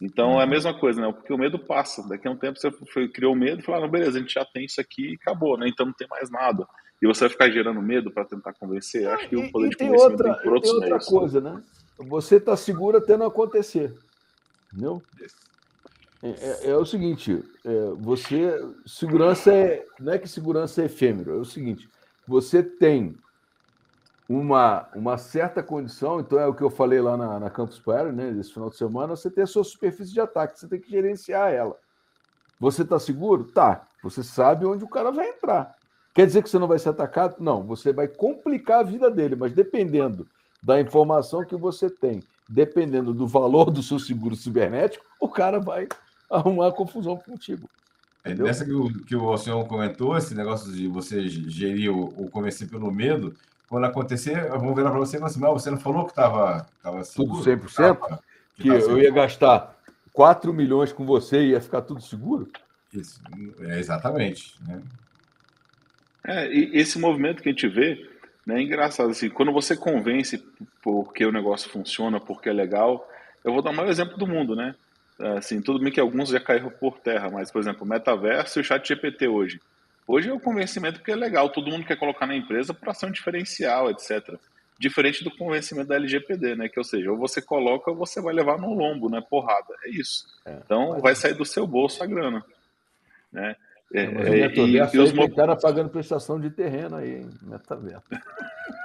Então 0.00 0.40
é 0.40 0.44
a 0.44 0.46
mesma 0.46 0.78
coisa, 0.78 1.00
né? 1.00 1.12
Porque 1.12 1.32
o 1.32 1.38
medo 1.38 1.58
passa. 1.58 2.06
Daqui 2.08 2.28
a 2.28 2.30
um 2.30 2.36
tempo 2.36 2.58
você 2.58 2.70
foi, 2.70 3.08
criou 3.08 3.34
medo 3.34 3.60
e 3.60 3.64
falou, 3.64 3.84
ah, 3.84 3.88
beleza, 3.88 4.18
a 4.18 4.20
gente 4.20 4.34
já 4.34 4.44
tem 4.44 4.64
isso 4.64 4.80
aqui 4.80 5.12
e 5.12 5.14
acabou, 5.14 5.58
né? 5.58 5.68
Então 5.68 5.86
não 5.86 5.92
tem 5.92 6.06
mais 6.08 6.30
nada. 6.30 6.66
E 7.02 7.06
você 7.06 7.20
vai 7.20 7.30
ficar 7.30 7.50
gerando 7.50 7.82
medo 7.82 8.10
para 8.10 8.24
tentar 8.24 8.52
convencer. 8.54 9.06
Acho 9.08 9.28
que 9.28 9.36
o 9.36 9.50
poder 9.50 9.70
de 9.70 9.76
convencimento 9.76 10.12
outra, 10.12 10.34
tem 10.34 10.42
por 10.42 10.52
outros 10.54 10.72
tem 10.72 10.80
outra 10.80 10.96
meios. 10.96 11.06
coisa, 11.06 11.40
né? 11.40 11.62
Você 11.98 12.36
está 12.36 12.56
seguro 12.56 12.98
até 12.98 13.16
não 13.16 13.26
acontecer. 13.26 13.94
Entendeu? 14.72 15.02
É, 16.24 16.28
é, 16.28 16.70
é, 16.70 16.76
o 16.76 16.86
seguinte, 16.86 17.44
é, 17.62 17.90
você 17.98 18.58
segurança 18.86 19.52
é 19.52 19.84
não 20.00 20.14
é 20.14 20.18
que 20.18 20.26
segurança 20.26 20.80
é 20.80 20.86
efêmero, 20.86 21.32
é 21.32 21.36
o 21.36 21.44
seguinte, 21.44 21.86
você 22.26 22.62
tem 22.62 23.14
uma, 24.26 24.88
uma 24.94 25.18
certa 25.18 25.62
condição, 25.62 26.20
então 26.20 26.38
é 26.38 26.46
o 26.46 26.54
que 26.54 26.62
eu 26.62 26.70
falei 26.70 26.98
lá 27.02 27.14
na, 27.14 27.38
na 27.38 27.50
Campus 27.50 27.78
Party, 27.78 28.10
né, 28.10 28.30
esse 28.40 28.54
final 28.54 28.70
de 28.70 28.76
semana, 28.78 29.14
você 29.14 29.30
tem 29.30 29.44
a 29.44 29.46
sua 29.46 29.62
superfície 29.62 30.14
de 30.14 30.20
ataque, 30.20 30.58
você 30.58 30.66
tem 30.66 30.80
que 30.80 30.90
gerenciar 30.90 31.52
ela. 31.52 31.76
Você 32.58 32.80
está 32.80 32.98
seguro? 32.98 33.44
Tá. 33.44 33.86
Você 34.02 34.22
sabe 34.22 34.64
onde 34.64 34.82
o 34.82 34.88
cara 34.88 35.10
vai 35.10 35.28
entrar. 35.28 35.74
Quer 36.14 36.26
dizer 36.26 36.42
que 36.42 36.48
você 36.48 36.58
não 36.58 36.68
vai 36.68 36.78
ser 36.78 36.88
atacado? 36.88 37.36
Não, 37.38 37.62
você 37.62 37.92
vai 37.92 38.08
complicar 38.08 38.80
a 38.80 38.84
vida 38.84 39.10
dele, 39.10 39.36
mas 39.36 39.52
dependendo 39.52 40.26
da 40.62 40.80
informação 40.80 41.44
que 41.44 41.56
você 41.56 41.90
tem, 41.90 42.22
dependendo 42.48 43.12
do 43.12 43.26
valor 43.26 43.70
do 43.70 43.82
seu 43.82 43.98
seguro 43.98 44.34
cibernético, 44.34 45.04
o 45.20 45.28
cara 45.28 45.60
vai 45.60 45.86
arrumar 46.38 46.72
confusão 46.72 47.16
contigo. 47.16 47.68
É, 48.24 48.30
entendeu? 48.30 48.46
Nessa 48.46 48.64
que 48.64 48.72
o, 48.72 48.92
que 49.04 49.16
o 49.16 49.36
senhor 49.36 49.66
comentou, 49.66 50.16
esse 50.16 50.34
negócio 50.34 50.72
de 50.72 50.88
você 50.88 51.28
gerir 51.28 51.92
o, 51.92 52.04
o 52.16 52.30
convencer 52.30 52.68
pelo 52.68 52.90
medo, 52.90 53.34
quando 53.68 53.84
acontecer, 53.84 54.48
vamos 54.50 54.74
virar 54.74 54.90
para 54.90 54.98
você 54.98 55.16
e 55.16 55.18
falar 55.18 55.30
assim, 55.30 55.40
mas 55.40 55.52
você 55.52 55.70
não 55.70 55.78
falou 55.78 56.04
que 56.04 56.12
estava 56.12 56.66
tava 56.82 57.04
seguro? 57.04 57.42
Tudo 57.42 57.50
100%? 57.50 57.98
Tava, 57.98 58.20
que, 58.56 58.62
que 58.62 58.68
eu 58.68 58.98
ia 58.98 59.10
gastar 59.10 59.76
4 60.12 60.52
milhões 60.52 60.92
com 60.92 61.04
você 61.04 61.42
e 61.42 61.50
ia 61.50 61.60
ficar 61.60 61.82
tudo 61.82 62.00
seguro? 62.00 62.48
Isso, 62.92 63.20
é 63.60 63.78
exatamente. 63.78 64.54
Né? 64.66 64.82
É, 66.26 66.52
e 66.52 66.78
esse 66.78 66.98
movimento 66.98 67.42
que 67.42 67.48
a 67.48 67.52
gente 67.52 67.68
vê 67.68 68.08
né, 68.46 68.58
é 68.58 68.62
engraçado. 68.62 69.10
Assim, 69.10 69.28
quando 69.28 69.52
você 69.52 69.76
convence 69.76 70.42
porque 70.82 71.24
o 71.24 71.32
negócio 71.32 71.70
funciona, 71.70 72.20
porque 72.20 72.48
é 72.48 72.52
legal, 72.52 73.08
eu 73.42 73.52
vou 73.52 73.62
dar 73.62 73.70
o 73.70 73.74
maior 73.74 73.90
exemplo 73.90 74.16
do 74.16 74.26
mundo, 74.26 74.54
né? 74.54 74.74
Assim, 75.18 75.62
tudo 75.62 75.78
bem 75.78 75.92
que 75.92 76.00
alguns 76.00 76.30
já 76.30 76.40
caíram 76.40 76.70
por 76.70 76.98
terra, 76.98 77.30
mas, 77.30 77.50
por 77.50 77.60
exemplo, 77.60 77.84
o 77.84 77.88
metaverso 77.88 78.58
e 78.58 78.62
o 78.62 78.64
chat 78.64 78.86
GPT 78.86 79.28
hoje. 79.28 79.60
Hoje 80.06 80.28
é 80.28 80.32
o 80.32 80.40
convencimento 80.40 81.02
que 81.02 81.10
é 81.10 81.16
legal, 81.16 81.48
todo 81.48 81.70
mundo 81.70 81.86
quer 81.86 81.96
colocar 81.96 82.26
na 82.26 82.36
empresa 82.36 82.74
para 82.74 82.92
ser 82.92 83.06
um 83.06 83.12
diferencial, 83.12 83.90
etc. 83.90 84.34
Diferente 84.78 85.22
do 85.22 85.34
convencimento 85.34 85.88
da 85.88 85.96
LGPD, 85.96 86.56
né? 86.56 86.68
Que, 86.68 86.78
ou 86.78 86.84
seja, 86.84 87.10
ou 87.10 87.16
você 87.16 87.40
coloca 87.40 87.90
ou 87.90 87.96
você 87.96 88.20
vai 88.20 88.34
levar 88.34 88.58
no 88.58 88.74
lombo, 88.74 89.08
né? 89.08 89.22
Porrada. 89.30 89.72
É 89.84 89.90
isso. 89.90 90.26
É, 90.44 90.58
então 90.64 91.00
vai 91.00 91.14
sair 91.14 91.34
do 91.34 91.44
seu 91.44 91.66
bolso 91.66 92.02
a 92.02 92.06
grana. 92.06 92.44
Né? 93.32 93.56
É, 93.94 94.10
mas 94.10 94.26
é, 94.26 94.48
e, 94.48 94.76
e 94.76 94.98
os 94.98 95.12
tem 95.12 95.30
cara 95.30 95.54
pagando 95.54 95.88
prestação 95.88 96.40
de 96.40 96.50
terreno 96.50 96.96
aí, 96.96 97.18
hein? 97.18 97.30
Metaverso. 97.42 98.02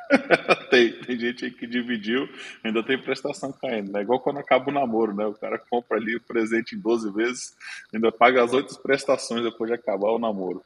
tem, 0.70 0.94
tem 1.02 1.20
gente 1.20 1.46
aí 1.46 1.52
que 1.52 1.66
dividiu, 1.66 2.30
ainda 2.64 2.84
tem 2.84 3.02
prestação 3.02 3.52
caindo, 3.52 3.92
né? 3.92 4.04
Igual 4.04 4.20
quando 4.20 4.38
acaba 4.38 4.70
o 4.70 4.74
namoro, 4.74 5.16
né? 5.16 5.26
O 5.26 5.34
cara 5.34 5.58
compra 5.58 5.98
ali 5.98 6.16
o 6.16 6.22
presente 6.22 6.76
em 6.76 6.80
12 6.80 7.12
vezes, 7.12 7.56
ainda 7.92 8.12
paga 8.12 8.44
as 8.44 8.54
oito 8.54 8.80
prestações 8.84 9.44
depois 9.44 9.72
de 9.72 9.76
acabar 9.76 10.12
o 10.12 10.20
namoro. 10.20 10.64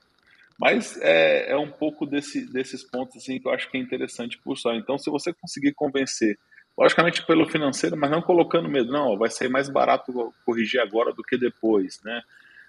Mas 0.59 0.99
é, 1.01 1.51
é 1.51 1.57
um 1.57 1.71
pouco 1.71 2.05
desse, 2.05 2.45
desses 2.51 2.83
pontos 2.83 3.15
assim 3.15 3.39
que 3.39 3.47
eu 3.47 3.51
acho 3.53 3.71
que 3.71 3.77
é 3.77 3.79
interessante 3.79 4.37
pulsar. 4.37 4.75
Então, 4.75 4.97
se 4.97 5.09
você 5.09 5.31
conseguir 5.33 5.73
convencer, 5.73 6.37
logicamente 6.77 7.25
pelo 7.25 7.47
financeiro, 7.47 7.95
mas 7.95 8.11
não 8.11 8.21
colocando 8.21 8.67
medo, 8.67 8.91
não, 8.91 9.17
vai 9.17 9.29
ser 9.29 9.49
mais 9.49 9.69
barato 9.69 10.33
corrigir 10.45 10.81
agora 10.81 11.13
do 11.13 11.23
que 11.23 11.37
depois, 11.37 12.01
né? 12.03 12.21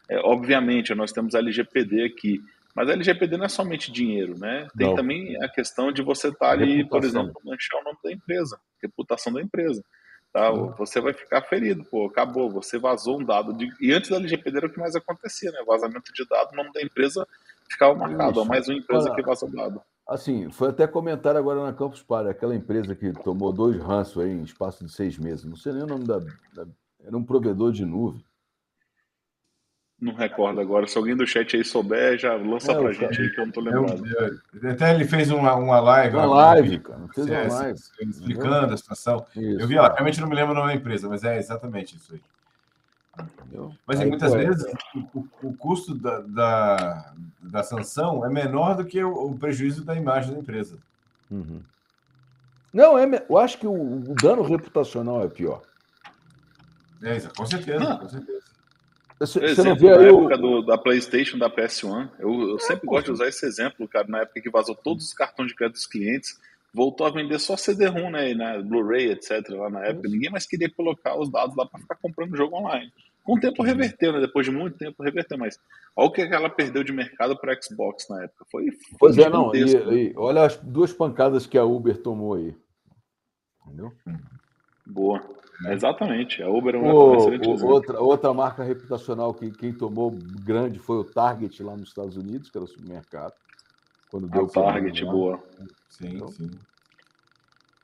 É, 0.08 0.18
obviamente, 0.18 0.94
nós 0.94 1.12
temos 1.12 1.34
a 1.34 1.38
LGPD 1.38 2.04
aqui, 2.04 2.42
mas 2.74 2.88
a 2.88 2.92
LGPD 2.92 3.36
não 3.36 3.46
é 3.46 3.48
somente 3.48 3.90
dinheiro, 3.90 4.38
né? 4.38 4.66
Tem 4.76 4.88
não. 4.88 4.94
também 4.94 5.42
a 5.42 5.48
questão 5.48 5.92
de 5.92 6.02
você 6.02 6.28
estar 6.28 6.46
tá 6.46 6.52
ali, 6.52 6.78
reputação. 6.78 6.88
por 7.00 7.04
exemplo, 7.04 7.42
manchar 7.44 7.80
o 7.80 7.84
nome 7.84 7.98
da 8.02 8.12
empresa, 8.12 8.58
reputação 8.82 9.32
da 9.32 9.40
empresa. 9.40 9.82
Tá? 10.32 10.50
Você 10.50 11.00
vai 11.00 11.12
ficar 11.12 11.42
ferido, 11.42 11.84
pô, 11.84 12.06
acabou, 12.06 12.50
você 12.50 12.76
vazou 12.76 13.20
um 13.20 13.24
dado. 13.24 13.52
De... 13.52 13.72
E 13.80 13.92
antes 13.92 14.10
da 14.10 14.16
LGPD 14.16 14.56
era 14.56 14.66
o 14.66 14.70
que 14.70 14.80
mais 14.80 14.96
acontecia, 14.96 15.52
né? 15.52 15.62
Vazamento 15.64 16.12
de 16.12 16.26
dado, 16.28 16.52
o 16.52 16.56
nome 16.56 16.72
da 16.72 16.82
empresa 16.82 17.24
ficava 17.70 17.94
marcado, 17.94 18.40
Isso. 18.40 18.48
mais 18.48 18.68
uma 18.68 18.76
empresa 18.76 19.14
que 19.14 19.22
vazou 19.22 19.48
dado. 19.48 19.80
Assim, 20.06 20.50
foi 20.50 20.68
até 20.68 20.86
comentário 20.88 21.38
agora 21.38 21.62
na 21.62 21.72
Campus 21.72 22.02
Party, 22.02 22.28
aquela 22.28 22.54
empresa 22.54 22.94
que 22.94 23.12
tomou 23.12 23.52
dois 23.52 23.80
ranços 23.80 24.22
aí 24.22 24.32
em 24.32 24.42
espaço 24.42 24.84
de 24.84 24.92
seis 24.92 25.16
meses. 25.16 25.44
Não 25.44 25.56
sei 25.56 25.72
nem 25.72 25.84
o 25.84 25.86
nome 25.86 26.04
da. 26.04 26.18
da... 26.18 26.66
Era 27.02 27.16
um 27.16 27.22
provedor 27.22 27.70
de 27.70 27.84
nuvem. 27.84 28.22
Não 30.00 30.12
recordo 30.14 30.60
agora. 30.60 30.86
Se 30.86 30.98
alguém 30.98 31.16
do 31.16 31.26
chat 31.26 31.56
aí 31.56 31.64
souber, 31.64 32.18
já 32.18 32.34
lança 32.34 32.72
é, 32.72 32.74
pra 32.74 32.92
gente 32.92 33.08
cara, 33.08 33.22
aí 33.22 33.30
que 33.30 33.40
eu 33.40 33.46
não 33.46 33.52
tô 33.52 33.60
lembrado. 33.60 34.02
Eu, 34.62 34.70
até 34.70 34.94
ele 34.94 35.04
fez 35.04 35.30
uma, 35.30 35.54
uma 35.54 35.80
live. 35.80 36.16
Uma 36.16 36.26
live, 36.26 36.78
cara. 36.80 37.08
Fez 37.14 37.26
uma 37.26 37.60
live. 37.60 37.80
Explicando 38.00 38.74
a 38.74 38.76
situação. 38.76 39.26
Isso, 39.36 39.60
eu 39.60 39.66
vi, 39.66 39.78
ó, 39.78 39.90
realmente 39.92 40.20
não 40.20 40.28
me 40.28 40.34
lembro 40.34 40.52
o 40.52 40.54
nome 40.54 40.68
da 40.68 40.74
empresa, 40.74 41.08
mas 41.08 41.24
é 41.24 41.38
exatamente 41.38 41.96
isso 41.96 42.12
aí. 42.12 42.20
Entendeu? 43.22 43.72
Mas 43.86 44.00
Aí, 44.00 44.08
muitas 44.08 44.32
pô, 44.32 44.38
é, 44.38 44.44
vezes 44.44 44.66
é... 44.66 44.98
o, 45.14 45.28
o, 45.42 45.56
custo 45.56 45.94
da, 45.94 46.20
da, 46.20 47.12
da, 47.40 47.62
sanção 47.62 48.26
é 48.26 48.28
menor 48.28 48.76
do 48.76 48.84
que 48.84 49.02
o, 49.02 49.30
o 49.30 49.38
prejuízo 49.38 49.84
da 49.84 49.94
imagem 49.94 50.32
da 50.32 50.40
empresa. 50.40 50.76
Uhum. 51.30 51.62
Não, 52.72 52.98
é, 52.98 53.24
eu 53.28 53.38
acho 53.38 53.58
que 53.58 53.66
o, 53.66 53.72
o, 53.72 54.14
dano 54.14 54.42
reputacional 54.42 55.22
é 55.22 55.28
pior. 55.28 55.62
É, 57.00 57.20
com 57.20 57.46
certeza, 57.46 57.92
ah. 57.92 57.98
com 57.98 58.08
certeza. 58.08 58.42
Você, 59.26 59.44
exemplo, 59.44 59.70
não 59.70 59.76
vê 59.76 59.90
aí 59.90 59.98
na 59.98 60.18
época 60.18 60.38
do, 60.38 60.62
da 60.62 60.78
PlayStation, 60.78 61.38
da 61.38 61.50
PS1, 61.50 62.10
eu, 62.18 62.32
eu 62.50 62.56
é, 62.56 62.60
sempre 62.60 62.86
gosto 62.86 63.06
de 63.06 63.12
usar 63.12 63.28
esse 63.28 63.44
exemplo, 63.46 63.88
cara. 63.88 64.06
Na 64.08 64.20
época 64.20 64.40
que 64.40 64.50
vazou 64.50 64.74
todos 64.74 65.06
os 65.06 65.12
cartões 65.12 65.48
de 65.48 65.54
crédito 65.54 65.76
dos 65.76 65.86
clientes, 65.86 66.38
voltou 66.72 67.06
a 67.06 67.10
vender 67.10 67.38
só 67.38 67.56
CD-ROM, 67.56 68.10
né, 68.10 68.34
na 68.34 68.60
Blu-ray, 68.60 69.10
etc. 69.10 69.48
Lá 69.50 69.70
na 69.70 69.84
época, 69.86 70.08
ninguém 70.08 70.30
mais 70.30 70.46
queria 70.46 70.68
colocar 70.68 71.18
os 71.18 71.30
dados 71.30 71.56
lá 71.56 71.64
para 71.66 71.80
ficar 71.80 71.94
comprando 71.96 72.36
jogo 72.36 72.56
online. 72.56 72.92
Com 73.22 73.36
o 73.36 73.40
tempo 73.40 73.62
reverteu, 73.62 74.12
né? 74.12 74.20
Depois 74.20 74.44
de 74.44 74.52
muito 74.52 74.76
tempo 74.76 75.02
reverteu, 75.02 75.38
mas 75.38 75.58
olha 75.96 76.08
o 76.08 76.12
que 76.12 76.20
ela 76.20 76.50
perdeu 76.50 76.84
de 76.84 76.92
mercado 76.92 77.38
para 77.38 77.58
Xbox 77.60 78.06
na 78.10 78.24
época. 78.24 78.44
Foi, 78.50 78.70
foi 78.70 78.98
pois 78.98 79.16
é, 79.16 79.30
não. 79.30 79.54
E, 79.54 79.64
né? 79.64 79.94
e, 79.94 80.12
olha 80.14 80.42
as 80.42 80.56
duas 80.58 80.92
pancadas 80.92 81.46
que 81.46 81.56
a 81.56 81.64
Uber 81.64 81.96
tomou 81.96 82.34
aí. 82.34 82.54
Entendeu? 83.66 83.92
Boa. 84.84 85.22
Exatamente. 85.66 86.42
A 86.42 86.48
Uber 86.48 86.74
é 86.74 86.78
uma 86.78 86.92
o, 86.92 87.28
o, 87.28 87.66
outra, 87.66 88.00
outra 88.00 88.34
marca 88.34 88.62
reputacional 88.64 89.32
que 89.32 89.50
quem 89.52 89.72
tomou 89.72 90.10
grande 90.44 90.78
foi 90.78 90.96
o 90.96 91.04
Target 91.04 91.62
lá 91.62 91.76
nos 91.76 91.88
Estados 91.88 92.16
Unidos, 92.16 92.50
que 92.50 92.58
era 92.58 92.64
o 92.64 92.68
supermercado. 92.68 93.34
Quando 94.10 94.28
deu 94.28 94.44
a 94.44 94.48
Target, 94.48 95.04
boa. 95.04 95.42
Sim, 95.88 96.16
então, 96.16 96.28
sim. 96.28 96.50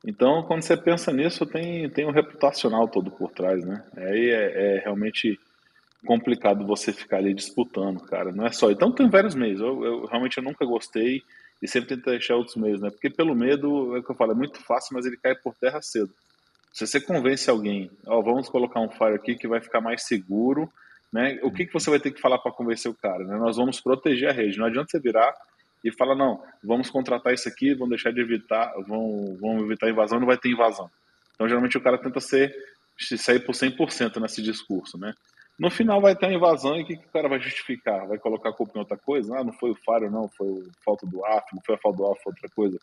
Então, 0.04 0.42
quando 0.44 0.62
você 0.62 0.76
pensa 0.76 1.12
nisso, 1.12 1.44
tem, 1.44 1.88
tem 1.90 2.06
um 2.06 2.12
reputacional 2.12 2.88
todo 2.88 3.10
por 3.10 3.30
trás, 3.30 3.64
né? 3.64 3.84
Aí 3.96 4.30
é, 4.30 4.76
é, 4.76 4.78
realmente 4.80 5.38
complicado 6.06 6.66
você 6.66 6.92
ficar 6.92 7.18
ali 7.18 7.34
disputando, 7.34 8.00
cara. 8.00 8.32
Não 8.32 8.46
é 8.46 8.52
só. 8.52 8.70
Então, 8.70 8.92
tem 8.92 9.08
vários 9.10 9.34
meios. 9.34 9.60
Eu, 9.60 9.84
eu 9.84 10.06
realmente 10.06 10.38
eu 10.38 10.44
nunca 10.44 10.64
gostei 10.64 11.22
e 11.62 11.68
sempre 11.68 11.90
tento 11.90 12.06
deixar 12.06 12.36
outros 12.36 12.56
meios, 12.56 12.80
né? 12.80 12.90
Porque 12.90 13.10
pelo 13.10 13.34
medo, 13.34 13.94
é 13.94 14.00
o 14.00 14.02
que 14.02 14.10
eu 14.10 14.16
falo, 14.16 14.32
é 14.32 14.34
muito 14.34 14.58
fácil, 14.64 14.94
mas 14.94 15.04
ele 15.04 15.18
cai 15.18 15.34
por 15.34 15.54
terra 15.54 15.82
cedo. 15.82 16.10
Se 16.72 16.86
você 16.86 17.00
convence 17.00 17.50
alguém, 17.50 17.90
ó, 18.06 18.20
vamos 18.22 18.48
colocar 18.48 18.80
um 18.80 18.90
fire 18.90 19.14
aqui 19.14 19.34
que 19.34 19.48
vai 19.48 19.60
ficar 19.60 19.80
mais 19.80 20.02
seguro, 20.02 20.70
né? 21.12 21.40
O 21.42 21.50
que, 21.50 21.66
que 21.66 21.72
você 21.72 21.90
vai 21.90 21.98
ter 21.98 22.12
que 22.12 22.20
falar 22.20 22.38
para 22.38 22.52
convencer 22.52 22.90
o 22.90 22.94
cara? 22.94 23.24
Né? 23.24 23.36
Nós 23.36 23.56
vamos 23.56 23.80
proteger 23.80 24.28
a 24.28 24.32
rede. 24.32 24.58
Não 24.58 24.66
adianta 24.66 24.90
você 24.90 25.00
virar 25.00 25.34
e 25.84 25.90
falar, 25.90 26.14
não, 26.14 26.42
vamos 26.62 26.90
contratar 26.90 27.32
isso 27.32 27.48
aqui, 27.48 27.74
vamos 27.74 27.90
deixar 27.90 28.12
de 28.12 28.20
evitar, 28.20 28.72
vão, 28.86 29.36
vão 29.40 29.60
evitar 29.60 29.88
invasão, 29.88 30.20
não 30.20 30.26
vai 30.26 30.38
ter 30.38 30.50
invasão. 30.50 30.90
Então, 31.34 31.48
geralmente, 31.48 31.76
o 31.76 31.80
cara 31.80 31.98
tenta 31.98 32.20
ser, 32.20 32.54
sair 33.16 33.40
por 33.40 33.54
100% 33.54 34.20
nesse 34.20 34.42
discurso, 34.42 34.98
né? 34.98 35.14
No 35.58 35.70
final 35.70 36.00
vai 36.00 36.16
ter 36.16 36.26
uma 36.26 36.34
invasão 36.34 36.76
e 36.78 36.82
o 36.82 36.86
que, 36.86 36.96
que, 36.96 37.06
o 37.06 37.10
cara 37.10 37.28
vai 37.28 37.38
justificar? 37.38 38.06
Vai 38.06 38.18
colocar 38.18 38.48
a 38.48 38.52
culpa 38.52 38.72
em 38.76 38.78
outra 38.78 38.96
coisa? 38.96 39.38
Ah, 39.38 39.44
não 39.44 39.52
foi 39.52 39.70
o 39.70 39.74
faro, 39.84 40.10
não, 40.10 40.26
foi 40.28 40.48
a 40.48 40.84
falta 40.84 41.06
do 41.06 41.22
AF, 41.24 41.54
não 41.54 41.62
foi 41.64 41.74
a 41.74 41.78
falta 41.78 41.98
do 41.98 42.06
AF, 42.06 42.22
foi 42.22 42.32
outra 42.32 42.48
coisa. 42.54 42.78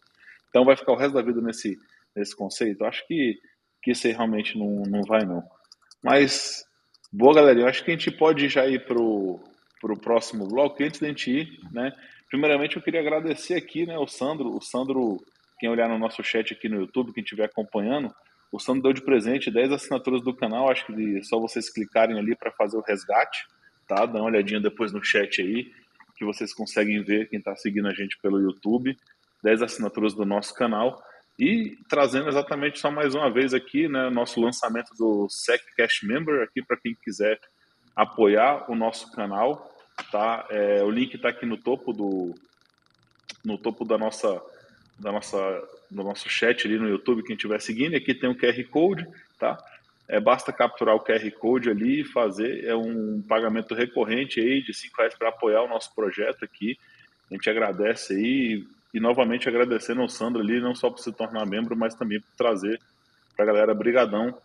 Então 0.49 0.63
vai 0.63 0.75
ficar 0.75 0.91
o 0.91 0.95
resto 0.95 1.15
da 1.15 1.23
vida 1.23 1.41
nesse, 1.41 1.75
nesse 2.15 2.35
conceito. 2.35 2.85
Acho 2.85 3.05
que, 3.07 3.39
que 3.88 3.91
isso 3.91 4.05
aí 4.05 4.13
realmente 4.13 4.57
não, 4.57 4.83
não 4.83 5.01
vai, 5.03 5.23
não. 5.25 5.41
Mas, 6.03 6.65
boa, 7.11 7.35
galera, 7.35 7.59
eu 7.59 7.67
acho 7.67 7.83
que 7.83 7.91
a 7.91 7.93
gente 7.93 8.11
pode 8.11 8.49
já 8.49 8.67
ir 8.67 8.85
pro, 8.85 9.39
pro 9.79 9.97
próximo 9.97 10.47
bloco. 10.47 10.83
Antes 10.83 10.99
da 10.99 11.07
gente 11.07 11.31
ir, 11.31 11.59
né, 11.71 11.93
Primeiramente, 12.29 12.75
eu 12.75 12.81
queria 12.81 12.99
agradecer 12.99 13.53
aqui, 13.53 13.85
né, 13.85 13.97
o 13.97 14.05
Sandro. 14.05 14.49
O 14.49 14.61
Sandro, 14.61 15.17
quem 15.59 15.69
olhar 15.69 15.88
no 15.88 15.97
nosso 15.97 16.21
chat 16.23 16.53
aqui 16.53 16.67
no 16.67 16.81
YouTube, 16.81 17.13
quem 17.13 17.23
estiver 17.23 17.45
acompanhando, 17.45 18.13
o 18.51 18.59
Sandro 18.59 18.83
deu 18.83 18.93
de 18.93 19.01
presente 19.01 19.49
10 19.49 19.71
assinaturas 19.71 20.21
do 20.21 20.35
canal. 20.35 20.69
Acho 20.69 20.85
que 20.85 21.17
é 21.17 21.23
só 21.23 21.39
vocês 21.39 21.69
clicarem 21.69 22.19
ali 22.19 22.35
para 22.35 22.51
fazer 22.51 22.77
o 22.77 22.81
resgate, 22.81 23.45
tá? 23.88 24.05
Dá 24.05 24.19
uma 24.19 24.25
olhadinha 24.25 24.59
depois 24.59 24.91
no 24.91 25.01
chat 25.01 25.41
aí, 25.41 25.71
que 26.17 26.25
vocês 26.25 26.53
conseguem 26.53 27.01
ver 27.01 27.29
quem 27.29 27.39
está 27.39 27.55
seguindo 27.55 27.88
a 27.88 27.93
gente 27.93 28.17
pelo 28.21 28.41
YouTube. 28.41 28.97
10 29.43 29.61
assinaturas 29.61 30.13
do 30.13 30.25
nosso 30.25 30.53
canal. 30.53 31.01
E 31.39 31.77
trazendo 31.88 32.29
exatamente 32.29 32.79
só 32.79 32.89
mais 32.89 33.13
uma 33.13 33.31
vez 33.31 33.53
aqui, 33.53 33.88
né, 33.88 34.09
nosso 34.09 34.41
lançamento 34.41 34.89
do 34.97 35.27
Sec 35.29 35.61
Cash 35.77 36.01
Member 36.03 36.41
aqui 36.43 36.63
para 36.63 36.77
quem 36.77 36.95
quiser 36.95 37.39
apoiar 37.95 38.69
o 38.71 38.75
nosso 38.75 39.11
canal 39.11 39.71
tá? 40.11 40.45
É, 40.49 40.83
o 40.83 40.89
link 40.89 41.15
está 41.15 41.29
aqui 41.29 41.45
no 41.45 41.57
topo 41.57 41.91
do 41.91 42.35
no 43.43 43.57
topo 43.57 43.85
da 43.85 43.97
nossa 43.97 44.41
da 44.99 45.11
nossa 45.11 45.38
do 45.89 46.03
nosso 46.03 46.29
chat 46.29 46.67
ali 46.67 46.77
no 46.77 46.89
YouTube 46.89 47.23
quem 47.23 47.35
estiver 47.35 47.61
seguindo. 47.61 47.95
Aqui 47.95 48.13
tem 48.13 48.29
o 48.29 48.38
QR 48.38 48.63
Code, 48.69 49.07
tá? 49.39 49.57
É, 50.07 50.19
basta 50.19 50.53
capturar 50.53 50.95
o 50.95 51.03
QR 51.03 51.29
Code 51.31 51.69
ali 51.69 52.01
e 52.01 52.05
fazer 52.05 52.63
é 52.65 52.75
um 52.75 53.21
pagamento 53.21 53.75
recorrente 53.75 54.39
aí 54.39 54.61
de 54.61 54.73
cinco 54.73 54.97
reais 54.97 55.15
para 55.15 55.29
apoiar 55.29 55.63
o 55.63 55.67
nosso 55.67 55.93
projeto 55.93 56.43
aqui. 56.43 56.77
A 57.29 57.33
gente 57.33 57.49
agradece 57.49 58.13
aí 58.13 58.65
e 58.93 58.99
novamente 58.99 59.47
agradecendo 59.47 60.01
ao 60.01 60.09
Sandro 60.09 60.41
ali 60.41 60.59
não 60.61 60.73
só 60.73 60.89
por 60.89 60.99
se 60.99 61.11
tornar 61.11 61.45
membro, 61.45 61.75
mas 61.75 61.95
também 61.95 62.19
por 62.19 62.29
trazer 62.38 62.79
para 63.35 63.43
a 63.43 63.47
galera 63.47 63.73
brigadão. 63.73 64.35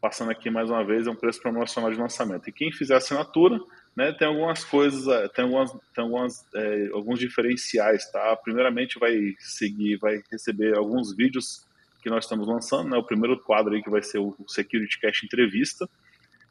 Passando 0.00 0.32
aqui 0.32 0.50
mais 0.50 0.68
uma 0.68 0.84
vez 0.84 1.06
é 1.06 1.10
um 1.10 1.16
preço 1.16 1.40
promocional 1.40 1.90
de 1.90 1.98
lançamento. 1.98 2.48
E 2.48 2.52
quem 2.52 2.72
fizer 2.72 2.96
assinatura 2.96 3.58
né, 3.96 4.12
tem 4.12 4.26
algumas 4.26 4.64
coisas, 4.64 5.06
é, 5.06 5.28
tem, 5.28 5.44
algumas, 5.44 5.70
tem 5.70 6.04
algumas, 6.04 6.44
é, 6.54 6.88
alguns 6.92 7.20
diferenciais, 7.20 8.10
tá? 8.10 8.36
Primeiramente 8.36 8.98
vai 8.98 9.16
seguir, 9.38 9.96
vai 9.98 10.20
receber 10.30 10.76
alguns 10.76 11.14
vídeos 11.14 11.64
que 12.02 12.10
nós 12.10 12.24
estamos 12.24 12.48
lançando, 12.48 12.90
né? 12.90 12.96
O 12.96 13.04
primeiro 13.04 13.38
quadro 13.38 13.74
aí 13.74 13.82
que 13.82 13.90
vai 13.90 14.02
ser 14.02 14.18
o 14.18 14.34
Security 14.48 14.98
Cash 14.98 15.22
Entrevista. 15.22 15.88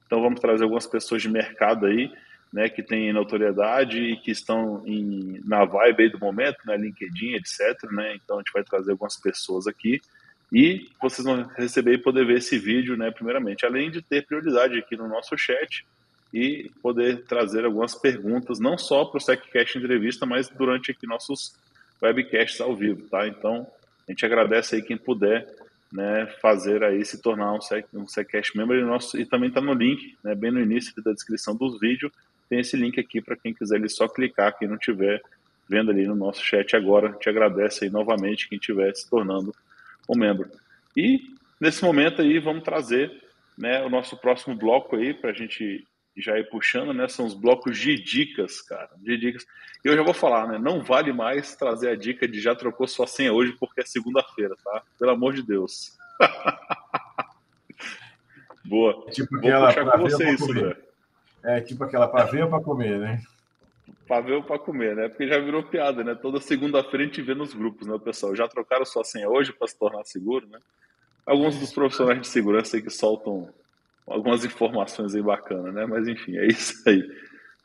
Então 0.06 0.22
vamos 0.22 0.40
trazer 0.40 0.64
algumas 0.64 0.88
pessoas 0.88 1.22
de 1.22 1.30
mercado 1.30 1.86
aí, 1.88 2.10
né, 2.52 2.70
que 2.70 2.84
têm 2.84 3.14
notoriedade 3.14 4.00
e 4.00 4.18
que 4.18 4.32
estão 4.32 4.84
em, 4.86 5.42
na 5.46 5.64
vibe 5.64 6.10
do 6.10 6.20
momento, 6.20 6.58
né, 6.66 6.76
LinkedIn, 6.76 7.36
etc, 7.36 7.90
né? 7.92 8.16
Então 8.16 8.38
a 8.38 8.40
gente 8.40 8.52
vai 8.52 8.64
trazer 8.64 8.92
algumas 8.92 9.18
pessoas 9.18 9.68
aqui 9.68 10.02
e 10.52 10.90
vocês 11.02 11.26
vão 11.26 11.44
receber 11.56 11.94
e 11.94 11.98
poder 11.98 12.26
ver 12.26 12.40
esse 12.40 12.60
vídeo, 12.60 12.98
né, 12.98 13.10
primeiramente, 13.10 13.66
além 13.66 13.90
de 13.90 14.02
ter 14.02 14.26
prioridade 14.26 14.78
aqui 14.78 14.98
no 14.98 15.08
nosso 15.08 15.38
chat, 15.38 15.86
e 16.34 16.72
poder 16.82 17.26
trazer 17.26 17.66
algumas 17.66 17.94
perguntas, 17.96 18.60
não 18.60 18.78
só 18.78 19.06
para 19.06 19.18
o 19.18 19.22
SecCast 19.22 19.78
Entrevista, 19.78 20.26
mas 20.26 20.48
durante 20.48 20.92
aqui 20.92 21.06
nossos 21.06 21.54
webcasts 22.02 22.62
ao 22.62 22.76
vivo, 22.76 23.08
tá? 23.10 23.28
Então, 23.28 23.68
a 24.08 24.12
gente 24.12 24.26
agradece 24.26 24.76
aí 24.76 24.82
quem 24.82 24.98
puder 24.98 25.46
né, 25.92 26.26
fazer 26.42 26.84
aí, 26.84 27.04
se 27.04 27.22
tornar 27.22 27.54
um, 27.54 27.60
um 27.94 28.08
SecCast 28.08 28.58
Member 28.58 28.80
e, 28.80 28.84
nosso, 28.84 29.20
e 29.20 29.26
também 29.26 29.50
está 29.50 29.60
no 29.60 29.74
link, 29.74 30.18
né, 30.24 30.34
bem 30.34 30.52
no 30.52 30.62
início 30.62 30.94
da 31.04 31.12
descrição 31.12 31.56
dos 31.56 31.80
vídeos, 31.80 32.12
tem 32.52 32.60
esse 32.60 32.76
link 32.76 33.00
aqui 33.00 33.22
para 33.22 33.38
quem 33.38 33.54
quiser 33.54 33.78
ele 33.78 33.88
só 33.88 34.10
clicar, 34.10 34.58
quem 34.58 34.68
não 34.68 34.78
tiver 34.78 35.22
vendo 35.70 35.90
ali 35.90 36.06
no 36.06 36.16
nosso 36.16 36.44
chat 36.44 36.76
agora, 36.76 37.14
gente 37.14 37.30
agradece 37.30 37.86
aí 37.86 37.90
novamente 37.90 38.50
quem 38.50 38.58
estiver 38.58 38.94
se 38.94 39.10
tornando 39.10 39.56
um 40.10 40.18
membro. 40.18 40.52
E 40.96 41.34
nesse 41.62 41.82
momento 41.82 42.22
aí 42.22 42.40
vamos 42.40 42.64
trazer 42.64 43.10
né, 43.58 43.82
o 43.84 43.90
nosso 43.90 44.18
próximo 44.18 44.54
bloco 44.54 44.98
aí 44.98 45.14
para 45.14 45.30
a 45.30 45.34
gente 45.34 45.88
já 46.18 46.38
ir 46.38 46.50
puxando, 46.50 46.94
né? 46.94 47.08
São 47.08 47.26
os 47.26 47.34
blocos 47.34 47.80
de 47.80 47.96
dicas, 47.96 48.62
cara. 48.62 48.90
De 48.98 49.18
dicas. 49.18 49.46
E 49.86 49.88
eu 49.88 49.96
já 49.96 50.04
vou 50.04 50.14
falar, 50.14 50.46
né? 50.46 50.60
Não 50.60 50.84
vale 50.84 51.14
mais 51.14 51.56
trazer 51.56 51.88
a 51.88 51.96
dica 51.96 52.28
de 52.28 52.42
já 52.42 52.54
trocou 52.54 52.86
sua 52.86 53.08
senha 53.08 53.32
hoje 53.32 53.56
porque 53.58 53.80
é 53.80 53.86
segunda-feira, 53.86 54.58
tá? 54.62 54.84
Pelo 55.00 55.12
amor 55.12 55.34
de 55.34 55.42
Deus. 55.42 55.98
Boa. 58.66 59.10
Tipo 59.10 59.40
vou 59.40 59.50
puxar 59.50 59.90
com 59.90 60.00
você 60.00 60.32
isso, 60.32 60.54
né? 60.54 60.76
É 61.44 61.60
tipo 61.62 61.84
aquela 61.84 62.08
para 62.08 62.26
ver 62.26 62.44
ou 62.44 62.50
para 62.50 62.64
comer, 62.64 63.00
né? 63.00 63.22
Para 64.08 64.22
ver 64.22 64.34
ou 64.34 64.44
para 64.44 64.60
comer, 64.60 64.96
né? 64.96 65.10
Porque 65.10 65.28
já 65.28 65.40
virou 65.40 65.64
piada, 65.64 66.04
né? 66.04 66.16
Toda 66.16 66.40
segunda-feira 66.40 67.04
a 67.04 67.08
gente 67.08 67.22
vê 67.22 67.34
nos 67.34 67.54
grupos, 67.54 67.88
né, 67.88 67.98
pessoal? 67.98 68.36
Já 68.36 68.48
trocaram 68.48 68.86
sua 68.86 69.04
senha 69.04 69.30
hoje 69.30 69.52
para 69.54 69.68
se 69.68 69.78
tornar 69.78 70.04
seguro, 70.04 70.48
né? 70.48 70.60
Alguns 71.26 71.58
dos 71.58 71.74
profissionais 71.74 72.22
de 72.22 72.28
segurança 72.28 72.76
aí 72.76 72.82
que 72.82 72.90
soltam 72.90 73.50
algumas 74.06 74.44
informações 74.44 75.16
aí 75.16 75.22
bacanas, 75.22 75.74
né? 75.74 75.86
Mas 75.86 76.08
enfim, 76.08 76.38
é 76.38 76.46
isso 76.48 76.82
aí. 76.88 77.02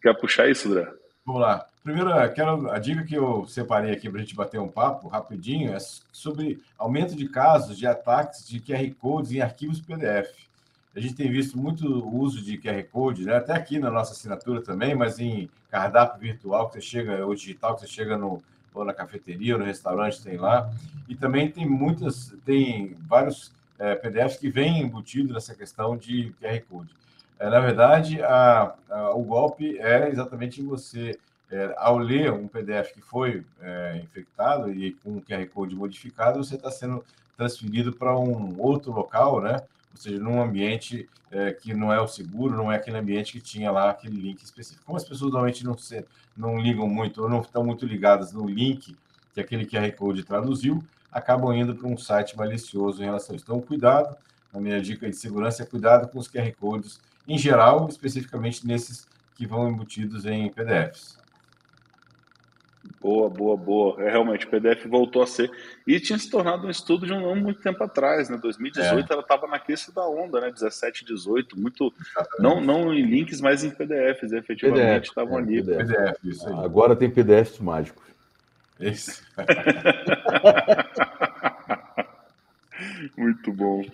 Quer 0.00 0.14
puxar 0.14 0.48
isso, 0.48 0.68
André? 0.68 0.88
Vamos 1.24 1.40
lá. 1.40 1.66
Primeiro, 1.82 2.10
quero, 2.34 2.70
a 2.70 2.78
dica 2.78 3.04
que 3.04 3.14
eu 3.14 3.46
separei 3.46 3.92
aqui 3.92 4.08
para 4.08 4.18
a 4.18 4.22
gente 4.22 4.34
bater 4.34 4.60
um 4.60 4.68
papo 4.68 5.08
rapidinho 5.08 5.72
é 5.72 5.78
sobre 6.12 6.60
aumento 6.78 7.16
de 7.16 7.28
casos 7.28 7.76
de 7.76 7.86
ataques 7.86 8.46
de 8.46 8.60
QR 8.60 8.88
Codes 9.00 9.32
em 9.32 9.40
arquivos 9.40 9.80
PDF. 9.80 10.28
A 10.96 11.00
gente 11.00 11.14
tem 11.14 11.30
visto 11.30 11.58
muito 11.58 11.86
uso 12.08 12.42
de 12.42 12.56
QR 12.56 12.82
Code, 12.90 13.26
né? 13.26 13.36
até 13.36 13.52
aqui 13.52 13.78
na 13.78 13.90
nossa 13.90 14.12
assinatura 14.12 14.62
também, 14.62 14.94
mas 14.94 15.18
em 15.18 15.50
cardápio 15.70 16.18
virtual 16.18 16.68
que 16.68 16.76
você 16.76 16.80
chega, 16.80 17.26
ou 17.26 17.34
digital, 17.34 17.74
que 17.74 17.82
você 17.82 17.86
chega 17.86 18.16
no, 18.16 18.42
ou 18.72 18.82
na 18.82 18.94
cafeteria 18.94 19.52
ou 19.52 19.58
no 19.58 19.66
restaurante, 19.66 20.22
tem 20.22 20.38
lá. 20.38 20.72
E 21.06 21.14
também 21.14 21.50
tem 21.50 21.68
muitas, 21.68 22.34
tem 22.46 22.96
vários 23.06 23.52
é, 23.78 23.94
PDFs 23.94 24.38
que 24.38 24.48
vêm 24.48 24.80
embutido 24.80 25.34
nessa 25.34 25.54
questão 25.54 25.98
de 25.98 26.32
QR 26.40 26.62
Code. 26.62 26.88
É, 27.38 27.50
na 27.50 27.60
verdade, 27.60 28.22
a, 28.22 28.72
a, 28.88 29.10
o 29.10 29.22
golpe 29.22 29.78
é 29.78 30.08
exatamente 30.08 30.62
você, 30.62 31.18
é, 31.50 31.74
ao 31.76 31.98
ler 31.98 32.32
um 32.32 32.48
PDF 32.48 32.94
que 32.94 33.02
foi 33.02 33.44
infectado 34.02 34.72
e 34.72 34.92
com 34.92 35.18
um 35.18 35.20
QR 35.20 35.46
Code 35.48 35.76
modificado, 35.76 36.42
você 36.42 36.54
está 36.54 36.70
sendo 36.70 37.04
transferido 37.36 37.92
para 37.92 38.18
um 38.18 38.58
outro 38.58 38.92
local, 38.92 39.42
né? 39.42 39.58
Ou 39.96 40.02
seja, 40.02 40.18
num 40.18 40.40
ambiente 40.42 41.08
é, 41.30 41.52
que 41.52 41.72
não 41.72 41.92
é 41.92 42.00
o 42.00 42.06
seguro, 42.06 42.54
não 42.54 42.70
é 42.70 42.76
aquele 42.76 42.98
ambiente 42.98 43.32
que 43.32 43.40
tinha 43.40 43.70
lá 43.70 43.90
aquele 43.90 44.20
link 44.20 44.42
específico. 44.42 44.84
Como 44.84 44.96
as 44.96 45.04
pessoas 45.04 45.32
normalmente 45.32 45.64
não, 45.64 45.76
se, 45.76 46.04
não 46.36 46.60
ligam 46.60 46.86
muito, 46.86 47.22
ou 47.22 47.28
não 47.28 47.40
estão 47.40 47.64
muito 47.64 47.86
ligadas 47.86 48.32
no 48.32 48.46
link 48.46 48.94
que 49.32 49.40
aquele 49.40 49.66
QR 49.66 49.90
Code 49.92 50.22
traduziu, 50.22 50.84
acabam 51.10 51.52
indo 51.52 51.74
para 51.74 51.88
um 51.88 51.96
site 51.96 52.36
malicioso 52.36 53.02
em 53.02 53.06
relação 53.06 53.32
a 53.32 53.36
isso. 53.36 53.44
Então, 53.44 53.60
cuidado, 53.60 54.16
a 54.52 54.60
minha 54.60 54.80
dica 54.80 55.08
de 55.08 55.16
segurança 55.16 55.62
é 55.62 55.66
cuidado 55.66 56.08
com 56.08 56.18
os 56.18 56.28
QR 56.28 56.52
Codes 56.58 57.00
em 57.26 57.38
geral, 57.38 57.88
especificamente 57.88 58.66
nesses 58.66 59.08
que 59.34 59.46
vão 59.46 59.68
embutidos 59.68 60.24
em 60.24 60.50
PDFs. 60.50 61.18
Boa, 63.00 63.28
boa, 63.28 63.56
boa. 63.56 64.02
É, 64.02 64.10
realmente, 64.10 64.46
o 64.46 64.48
PDF 64.48 64.86
voltou 64.86 65.22
a 65.22 65.26
ser. 65.26 65.50
E 65.86 66.00
tinha 66.00 66.18
se 66.18 66.30
tornado 66.30 66.66
um 66.66 66.70
estudo 66.70 67.06
de 67.06 67.12
um 67.12 67.20
não 67.20 67.36
muito 67.36 67.60
tempo 67.60 67.82
atrás, 67.84 68.28
né? 68.28 68.36
2018 68.36 69.08
é. 69.08 69.12
ela 69.12 69.22
estava 69.22 69.46
na 69.46 69.58
crista 69.58 69.92
da 69.92 70.06
onda, 70.08 70.40
né? 70.40 70.50
17, 70.50 71.04
18, 71.04 71.60
muito. 71.60 71.92
Não, 72.38 72.60
não 72.60 72.92
em 72.92 73.02
links, 73.02 73.40
mas 73.40 73.62
em 73.62 73.70
PDFs, 73.70 74.32
efetivamente 74.32 75.08
estavam 75.08 75.38
é, 75.38 75.42
ali. 75.42 75.62
PDF. 75.62 75.86
PDF 75.86 76.24
isso 76.24 76.48
aí. 76.48 76.64
Agora 76.64 76.96
tem 76.96 77.10
PDFs 77.10 77.60
mágicos. 77.60 78.04
Isso. 78.80 79.22
muito 83.16 83.52
bom. 83.52 83.84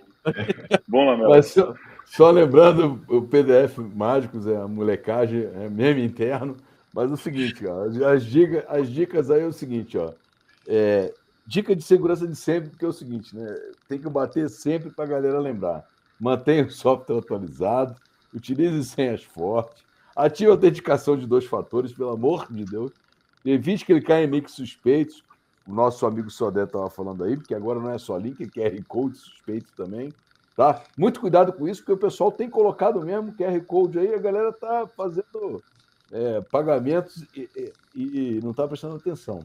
Bom, 0.87 1.05
Lamela. 1.05 1.37
Mas 1.37 1.47
só, 1.47 1.75
só 2.05 2.31
lembrando, 2.31 3.03
o 3.09 3.23
PDF 3.23 3.79
mágicos 3.79 4.47
é 4.47 4.57
a 4.57 4.69
molecagem, 4.69 5.49
é 5.55 5.69
meme 5.69 6.05
interno. 6.05 6.57
Mas 6.93 7.11
é 7.11 7.15
o 7.15 7.17
seguinte, 7.17 7.67
ó, 7.67 7.85
as, 8.13 8.25
dicas, 8.25 8.65
as 8.69 8.89
dicas 8.91 9.31
aí 9.31 9.43
é 9.43 9.47
o 9.47 9.53
seguinte, 9.53 9.97
ó. 9.97 10.13
É, 10.67 11.13
dica 11.47 11.75
de 11.75 11.83
segurança 11.83 12.27
de 12.27 12.37
sempre, 12.37 12.71
porque 12.71 12.85
é 12.85 12.89
o 12.89 12.93
seguinte, 12.93 13.35
né? 13.35 13.55
Tem 13.89 13.99
que 13.99 14.09
bater 14.09 14.49
sempre 14.51 14.91
para 14.91 15.05
a 15.05 15.09
galera 15.09 15.41
lembrar. 15.41 15.85
Mantenha 16.21 16.65
o 16.65 16.71
software 16.71 17.19
atualizado, 17.19 17.97
utilize 18.33 18.85
senhas 18.85 19.25
fortes, 19.25 19.83
ative 20.15 20.51
a 20.51 20.55
autenticação 20.55 21.17
de 21.17 21.27
dois 21.27 21.47
fatores, 21.47 21.93
pelo 21.93 22.11
amor 22.11 22.47
de 22.51 22.65
Deus. 22.65 22.93
Evite 23.45 23.85
clicar 23.85 24.21
em 24.21 24.27
links 24.27 24.55
suspeitos. 24.55 25.25
O 25.67 25.73
nosso 25.73 26.05
amigo 26.07 26.31
Sodé 26.31 26.65
estava 26.65 26.91
falando 26.91 27.25
aí, 27.25 27.37
porque 27.37 27.55
agora 27.55 27.81
não 27.81 27.91
é 27.91 27.99
só 27.99 28.17
link, 28.17 28.43
é 28.43 28.47
QR 28.47 28.85
Code 28.87 29.17
suspeito 29.17 29.73
também. 29.77 30.13
Tá? 30.55 30.83
Muito 30.99 31.21
cuidado 31.21 31.53
com 31.53 31.67
isso, 31.67 31.81
porque 31.81 31.93
o 31.93 31.97
pessoal 31.97 32.31
tem 32.31 32.51
colocado 32.51 33.01
mesmo 33.01 33.33
QR 33.33 33.59
Code 33.63 33.99
aí, 33.99 34.15
a 34.15 34.19
galera 34.19 34.53
tá 34.53 34.87
fazendo 34.87 35.63
é, 36.13 36.41
pagamentos 36.43 37.25
e, 37.35 37.49
e, 37.95 38.37
e 38.37 38.41
não 38.43 38.51
está 38.51 38.69
prestando 38.69 38.97
atenção. 38.97 39.43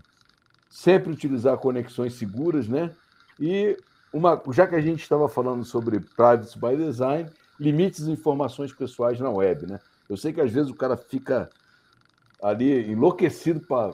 Sempre 0.70 1.12
utilizar 1.12 1.58
conexões 1.58 2.14
seguras, 2.14 2.68
né? 2.68 2.94
E 3.40 3.78
uma, 4.12 4.42
já 4.52 4.68
que 4.68 4.76
a 4.76 4.82
gente 4.82 5.02
estava 5.02 5.30
falando 5.30 5.64
sobre 5.64 6.00
privacy 6.00 6.60
by 6.60 6.76
design, 6.76 7.30
limites 7.60 8.06
de 8.06 8.12
informações 8.12 8.74
pessoais 8.74 9.20
na 9.20 9.30
web, 9.30 9.66
né? 9.66 9.80
Eu 10.10 10.18
sei 10.18 10.34
que 10.34 10.42
às 10.42 10.52
vezes 10.52 10.70
o 10.70 10.76
cara 10.76 10.98
fica 10.98 11.50
ali 12.42 12.92
enlouquecido 12.92 13.60
para 13.62 13.94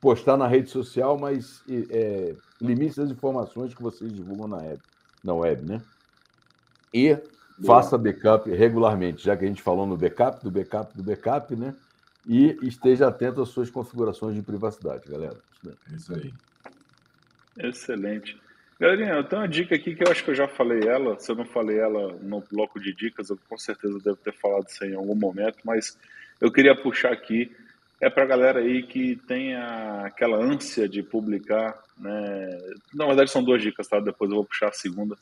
postar 0.00 0.36
na 0.36 0.46
rede 0.46 0.70
social, 0.70 1.18
mas 1.18 1.62
é, 1.90 2.34
limites 2.60 2.96
das 2.96 3.10
informações 3.10 3.74
que 3.74 3.82
vocês 3.82 4.12
divulgam 4.12 4.48
na 4.48 4.56
web, 4.58 4.82
na 5.22 5.34
web, 5.34 5.66
né? 5.66 5.82
E 6.92 7.18
Faça 7.62 7.96
backup 7.96 8.50
regularmente, 8.50 9.24
já 9.24 9.36
que 9.36 9.44
a 9.44 9.48
gente 9.48 9.62
falou 9.62 9.86
no 9.86 9.96
backup, 9.96 10.42
do 10.42 10.50
backup, 10.50 10.96
do 10.96 11.02
backup, 11.02 11.54
né? 11.54 11.74
E 12.26 12.58
esteja 12.62 13.08
atento 13.08 13.42
às 13.42 13.50
suas 13.50 13.70
configurações 13.70 14.34
de 14.34 14.42
privacidade, 14.42 15.08
galera. 15.08 15.36
É 15.66 15.94
isso 15.94 16.14
aí. 16.14 16.32
Excelente. 17.58 18.40
Galerinha, 18.80 19.12
eu 19.12 19.24
tenho 19.24 19.42
uma 19.42 19.48
dica 19.48 19.74
aqui 19.76 19.94
que 19.94 20.02
eu 20.02 20.10
acho 20.10 20.24
que 20.24 20.30
eu 20.30 20.34
já 20.34 20.48
falei 20.48 20.88
ela. 20.88 21.18
Se 21.20 21.30
eu 21.30 21.36
não 21.36 21.44
falei 21.44 21.78
ela 21.78 22.12
no 22.20 22.42
bloco 22.50 22.80
de 22.80 22.92
dicas, 22.92 23.30
eu 23.30 23.38
com 23.48 23.56
certeza 23.56 24.00
devo 24.00 24.16
ter 24.16 24.32
falado 24.32 24.66
isso 24.68 24.84
em 24.84 24.94
algum 24.94 25.14
momento, 25.14 25.58
mas 25.64 25.96
eu 26.40 26.50
queria 26.50 26.74
puxar 26.74 27.12
aqui. 27.12 27.54
É 28.00 28.10
para 28.10 28.24
a 28.24 28.26
galera 28.26 28.58
aí 28.58 28.82
que 28.82 29.16
tem 29.28 29.54
aquela 30.04 30.36
ânsia 30.36 30.88
de 30.88 31.02
publicar, 31.02 31.80
né? 31.96 32.58
Na 32.92 33.06
verdade, 33.06 33.30
são 33.30 33.44
duas 33.44 33.62
dicas, 33.62 33.86
tá? 33.86 34.00
Depois 34.00 34.30
eu 34.30 34.36
vou 34.38 34.44
puxar 34.44 34.68
a 34.68 34.72
segunda 34.72 35.16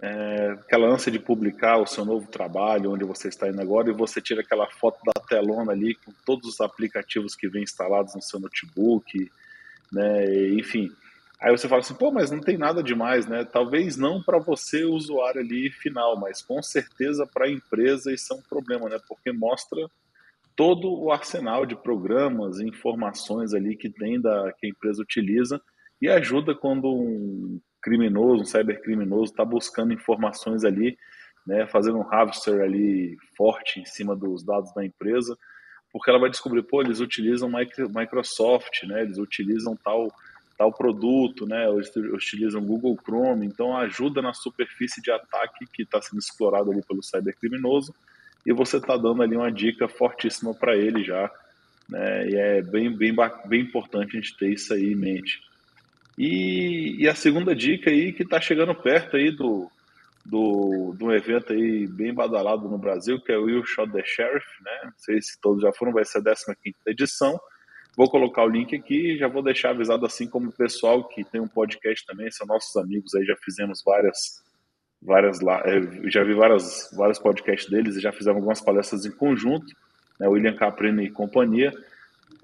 é, 0.00 0.50
aquela 0.60 0.88
ânsia 0.88 1.10
de 1.10 1.18
publicar 1.18 1.78
o 1.78 1.86
seu 1.86 2.04
novo 2.04 2.26
trabalho, 2.28 2.92
onde 2.92 3.04
você 3.04 3.28
está 3.28 3.48
indo 3.48 3.60
agora, 3.60 3.90
e 3.90 3.94
você 3.94 4.20
tira 4.20 4.42
aquela 4.42 4.68
foto 4.68 4.98
da 5.04 5.20
telona 5.26 5.72
ali 5.72 5.94
com 5.94 6.12
todos 6.24 6.48
os 6.48 6.60
aplicativos 6.60 7.34
que 7.34 7.48
vêm 7.48 7.62
instalados 7.62 8.14
no 8.14 8.22
seu 8.22 8.38
notebook, 8.38 9.30
né? 9.90 10.48
Enfim. 10.50 10.90
Aí 11.40 11.50
você 11.50 11.68
fala 11.68 11.80
assim, 11.80 11.94
pô, 11.94 12.10
mas 12.10 12.30
não 12.30 12.40
tem 12.40 12.56
nada 12.56 12.82
demais, 12.82 13.26
né? 13.26 13.44
Talvez 13.44 13.96
não 13.96 14.22
para 14.22 14.38
você, 14.38 14.84
usuário 14.84 15.40
ali 15.40 15.70
final, 15.70 16.18
mas 16.18 16.40
com 16.42 16.62
certeza 16.62 17.26
para 17.26 17.46
a 17.46 17.50
empresa 17.50 18.12
isso 18.12 18.32
é 18.32 18.36
um 18.36 18.42
problema, 18.42 18.88
né? 18.88 18.98
Porque 19.06 19.32
mostra 19.32 19.86
todo 20.54 20.88
o 20.90 21.12
arsenal 21.12 21.66
de 21.66 21.76
programas 21.76 22.58
e 22.58 22.66
informações 22.66 23.52
ali 23.52 23.76
que 23.76 23.90
tem 23.90 24.18
da 24.18 24.52
que 24.58 24.66
a 24.66 24.70
empresa 24.70 25.02
utiliza 25.02 25.60
e 26.00 26.08
ajuda 26.08 26.54
quando 26.54 26.88
um 26.88 27.60
criminoso, 27.86 28.42
um 28.42 28.44
cybercriminoso, 28.44 29.30
está 29.30 29.44
buscando 29.44 29.92
informações 29.92 30.64
ali, 30.64 30.98
né, 31.46 31.68
fazendo 31.68 31.98
um 31.98 32.12
harvester 32.12 32.60
ali 32.60 33.16
forte 33.36 33.78
em 33.78 33.84
cima 33.84 34.16
dos 34.16 34.42
dados 34.42 34.74
da 34.74 34.84
empresa, 34.84 35.38
porque 35.92 36.10
ela 36.10 36.18
vai 36.18 36.28
descobrir, 36.28 36.64
pô, 36.64 36.82
eles 36.82 36.98
utilizam 36.98 37.48
Microsoft, 37.48 38.82
né, 38.82 39.02
eles 39.02 39.18
utilizam 39.18 39.76
tal 39.76 40.12
tal 40.58 40.72
produto, 40.72 41.46
né, 41.46 41.68
eles 41.70 41.94
utilizam 41.94 42.64
Google 42.64 42.98
Chrome, 43.04 43.46
então 43.46 43.76
ajuda 43.76 44.22
na 44.22 44.32
superfície 44.32 45.02
de 45.02 45.12
ataque 45.12 45.66
que 45.72 45.82
está 45.82 46.00
sendo 46.00 46.18
explorado 46.18 46.72
ali 46.72 46.82
pelo 46.82 47.02
cybercriminoso, 47.02 47.94
e 48.44 48.52
você 48.52 48.78
está 48.78 48.96
dando 48.96 49.22
ali 49.22 49.36
uma 49.36 49.52
dica 49.52 49.86
fortíssima 49.86 50.54
para 50.54 50.74
ele 50.74 51.04
já, 51.04 51.30
né, 51.88 52.28
e 52.28 52.34
é 52.34 52.62
bem, 52.62 52.90
bem, 52.90 53.14
bem 53.44 53.60
importante 53.60 54.16
a 54.16 54.20
gente 54.20 54.36
ter 54.36 54.52
isso 54.52 54.74
aí 54.74 54.92
em 54.92 54.96
mente. 54.96 55.45
E, 56.18 56.96
e 56.98 57.08
a 57.08 57.14
segunda 57.14 57.54
dica 57.54 57.90
aí 57.90 58.12
que 58.12 58.22
está 58.22 58.40
chegando 58.40 58.74
perto 58.74 59.16
aí 59.16 59.30
do, 59.30 59.70
do, 60.24 60.94
do 60.98 61.12
evento 61.12 61.52
aí 61.52 61.86
bem 61.86 62.12
badalado 62.12 62.68
no 62.68 62.78
Brasil, 62.78 63.20
que 63.20 63.32
é 63.32 63.38
o 63.38 63.44
Will 63.44 63.64
Shot 63.64 63.92
the 63.92 64.02
Sheriff, 64.04 64.46
né? 64.62 64.80
Não 64.84 64.98
sei 64.98 65.20
se 65.20 65.38
todos 65.40 65.62
já 65.62 65.72
foram, 65.72 65.92
vai 65.92 66.04
ser 66.04 66.18
a 66.18 66.34
15 66.34 66.76
edição. 66.86 67.38
Vou 67.96 68.10
colocar 68.10 68.44
o 68.44 68.48
link 68.48 68.76
aqui 68.76 69.16
já 69.16 69.26
vou 69.26 69.42
deixar 69.42 69.70
avisado 69.70 70.04
assim 70.04 70.28
como 70.28 70.50
o 70.50 70.52
pessoal 70.52 71.08
que 71.08 71.24
tem 71.24 71.40
um 71.40 71.48
podcast 71.48 72.04
também, 72.04 72.30
são 72.30 72.46
nossos 72.46 72.76
amigos 72.76 73.14
aí, 73.14 73.24
já 73.24 73.34
fizemos 73.42 73.82
várias 73.84 74.44
várias 75.00 75.40
lá, 75.40 75.62
é, 75.64 76.10
já 76.10 76.22
vi 76.22 76.34
várias 76.34 76.90
vários 76.94 77.18
podcasts 77.18 77.70
deles 77.70 77.96
e 77.96 78.00
já 78.00 78.12
fizemos 78.12 78.36
algumas 78.36 78.60
palestras 78.60 79.06
em 79.06 79.10
conjunto, 79.10 79.66
né, 80.20 80.28
William 80.28 80.54
Caprini 80.54 81.04
e 81.04 81.10
companhia. 81.10 81.72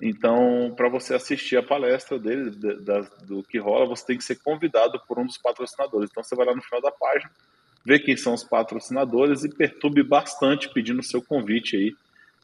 Então, 0.04 0.74
para 0.76 0.88
você 0.88 1.14
assistir 1.14 1.56
a 1.56 1.62
palestra 1.62 2.18
dele, 2.18 2.50
da, 2.50 3.02
do 3.24 3.40
que 3.44 3.56
rola, 3.56 3.86
você 3.86 4.04
tem 4.04 4.18
que 4.18 4.24
ser 4.24 4.34
convidado 4.42 5.00
por 5.06 5.16
um 5.16 5.24
dos 5.24 5.38
patrocinadores. 5.38 6.10
Então, 6.10 6.24
você 6.24 6.34
vai 6.34 6.44
lá 6.44 6.56
no 6.56 6.60
final 6.60 6.82
da 6.82 6.90
página, 6.90 7.30
vê 7.84 8.00
quem 8.00 8.16
são 8.16 8.34
os 8.34 8.42
patrocinadores 8.42 9.44
e 9.44 9.48
perturbe 9.48 10.02
bastante 10.02 10.68
pedindo 10.74 11.04
seu 11.04 11.22
convite 11.22 11.76
aí. 11.76 11.94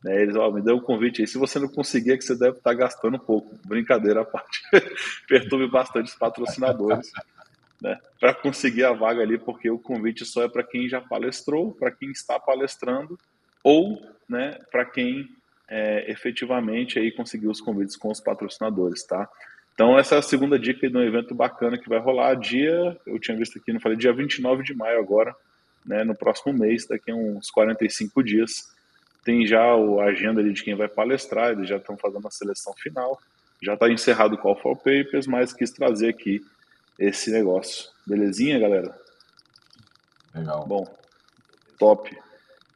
Né? 0.05 0.23
Eles, 0.23 0.37
ó, 0.37 0.53
me 0.53 0.63
dê 0.63 0.73
um 0.73 0.79
convite 0.79 1.21
aí. 1.21 1.27
Se 1.27 1.37
você 1.37 1.59
não 1.59 1.67
conseguir, 1.67 2.13
é 2.13 2.17
que 2.17 2.23
você 2.23 2.39
deve 2.39 2.59
estar 2.59 2.71
tá 2.71 2.75
gastando 2.75 3.17
um 3.17 3.21
pouco. 3.21 3.59
Brincadeira 3.67 4.21
à 4.21 4.25
parte. 4.25 4.63
perturbe 5.27 5.69
bastante 5.69 6.13
os 6.13 6.15
patrocinadores. 6.15 7.11
né? 7.83 7.99
Para 8.21 8.35
conseguir 8.35 8.85
a 8.85 8.93
vaga 8.93 9.21
ali, 9.21 9.37
porque 9.37 9.69
o 9.69 9.81
convite 9.81 10.25
só 10.25 10.45
é 10.45 10.49
para 10.49 10.63
quem 10.63 10.89
já 10.89 11.01
palestrou, 11.01 11.73
para 11.73 11.91
quem 11.91 12.13
está 12.13 12.39
palestrando, 12.39 13.19
ou 13.65 14.01
né, 14.29 14.61
para 14.71 14.85
quem 14.85 15.29
é, 15.69 16.11
efetivamente 16.11 16.99
aí 16.99 17.13
conseguir 17.13 17.49
os 17.49 17.61
convites 17.61 17.97
com 17.97 18.11
os 18.11 18.21
patrocinadores, 18.21 19.05
tá? 19.05 19.29
Então 19.75 19.97
essa 19.97 20.17
é 20.17 20.19
a 20.19 20.23
segunda 20.23 20.59
dica 20.59 20.89
de 20.89 20.97
um 20.97 21.03
evento 21.03 21.35
bacana 21.35 21.79
que 21.79 21.89
vai 21.89 22.01
rolar 22.01 22.35
dia, 22.35 22.99
eu 23.07 23.19
tinha 23.19 23.37
visto 23.37 23.59
aqui, 23.59 23.73
não 23.73 23.81
falei, 23.81 23.97
dia 23.97 24.13
29 24.13 24.65
de 24.65 24.75
maio 24.75 24.99
agora, 24.99 25.35
né, 25.87 26.03
no 26.05 26.15
próximo 26.15 26.53
mês, 26.53 26.87
daqui 26.87 27.11
a 27.11 27.15
uns 27.15 27.51
45 27.51 28.23
dias. 28.23 28.77
Tem 29.25 29.47
já 29.47 29.63
a 29.63 30.05
agenda 30.05 30.41
ali 30.41 30.53
de 30.53 30.63
quem 30.63 30.75
vai 30.75 30.89
palestrar, 30.89 31.53
eles 31.53 31.69
já 31.69 31.77
estão 31.77 31.97
fazendo 31.97 32.27
a 32.27 32.31
seleção 32.31 32.73
final, 32.75 33.21
já 33.63 33.75
está 33.75 33.91
encerrado 33.91 34.35
o 34.35 34.39
Call 34.39 34.57
for 34.57 34.77
Papers, 34.77 35.27
mas 35.27 35.53
quis 35.53 35.71
trazer 35.71 36.09
aqui 36.09 36.45
esse 36.99 37.31
negócio. 37.31 37.91
Belezinha, 38.07 38.59
galera? 38.59 38.99
Legal. 40.35 40.67
Bom, 40.67 40.99
top. 41.79 42.17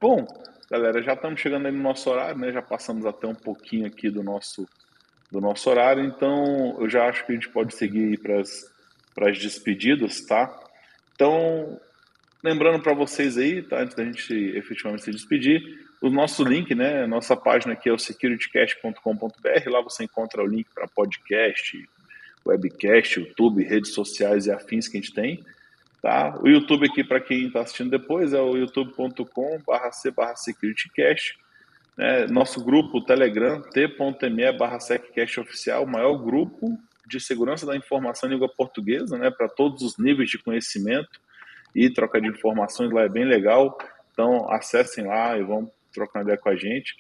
Bom, 0.01 0.26
Galera, 0.72 1.02
já 1.02 1.12
estamos 1.12 1.38
chegando 1.38 1.66
aí 1.66 1.72
no 1.72 1.82
nosso 1.82 2.08
horário, 2.08 2.40
né? 2.40 2.50
Já 2.50 2.62
passamos 2.62 3.04
até 3.04 3.26
um 3.26 3.34
pouquinho 3.34 3.86
aqui 3.86 4.08
do 4.08 4.22
nosso, 4.22 4.66
do 5.30 5.38
nosso 5.38 5.68
horário, 5.68 6.02
então 6.02 6.78
eu 6.80 6.88
já 6.88 7.06
acho 7.06 7.26
que 7.26 7.32
a 7.32 7.34
gente 7.34 7.50
pode 7.50 7.74
seguir 7.74 8.18
para 8.20 8.40
as 8.40 9.38
despedidas, 9.38 10.22
tá? 10.22 10.50
Então, 11.14 11.78
lembrando 12.42 12.82
para 12.82 12.94
vocês 12.94 13.36
aí, 13.36 13.60
tá? 13.62 13.82
Antes 13.82 13.94
da 13.94 14.02
gente 14.02 14.32
efetivamente 14.56 15.04
se 15.04 15.10
despedir, 15.10 15.60
o 16.00 16.08
nosso 16.08 16.42
link, 16.42 16.74
né? 16.74 17.06
Nossa 17.06 17.36
página 17.36 17.74
aqui 17.74 17.90
é 17.90 17.92
o 17.92 17.98
securitycast.com.br. 17.98 19.70
Lá 19.70 19.82
você 19.82 20.04
encontra 20.04 20.42
o 20.42 20.46
link 20.46 20.68
para 20.74 20.88
podcast, 20.88 21.86
webcast, 22.46 23.20
YouTube, 23.20 23.62
redes 23.62 23.92
sociais 23.92 24.46
e 24.46 24.50
afins 24.50 24.88
que 24.88 24.96
a 24.96 25.00
gente 25.02 25.12
tem. 25.12 25.44
Tá? 26.03 26.36
O 26.42 26.48
YouTube 26.48 26.84
aqui, 26.86 27.05
para 27.05 27.20
quem 27.20 27.46
está 27.46 27.61
assistindo 27.61 27.90
depois, 27.90 28.32
é 28.32 28.40
o 28.40 28.57
youtube.com.br 28.57 30.32
securitycast. 30.34 31.38
Né? 31.96 32.26
Nosso 32.26 32.64
grupo 32.64 33.00
Telegram, 33.05 33.62
t.me 33.62 34.53
barra 34.59 34.78
oficial, 35.38 35.84
o 35.84 35.88
maior 35.88 36.16
grupo 36.18 36.76
de 37.07 37.20
segurança 37.20 37.64
da 37.64 37.76
informação 37.76 38.28
em 38.28 38.32
língua 38.32 38.48
portuguesa, 38.48 39.16
né? 39.16 39.30
para 39.30 39.48
todos 39.48 39.82
os 39.82 39.96
níveis 39.96 40.28
de 40.28 40.38
conhecimento 40.38 41.20
e 41.72 41.88
troca 41.88 42.20
de 42.20 42.28
informações 42.28 42.90
lá 42.90 43.03
é 43.03 43.09
bem 43.09 43.24
legal. 43.24 43.78
Então, 44.12 44.50
acessem 44.50 45.07
lá 45.07 45.38
e 45.38 45.44
vão 45.44 45.70
trocar 45.94 46.22
ideia 46.22 46.36
com 46.36 46.48
a 46.48 46.57
gente. 46.57 46.96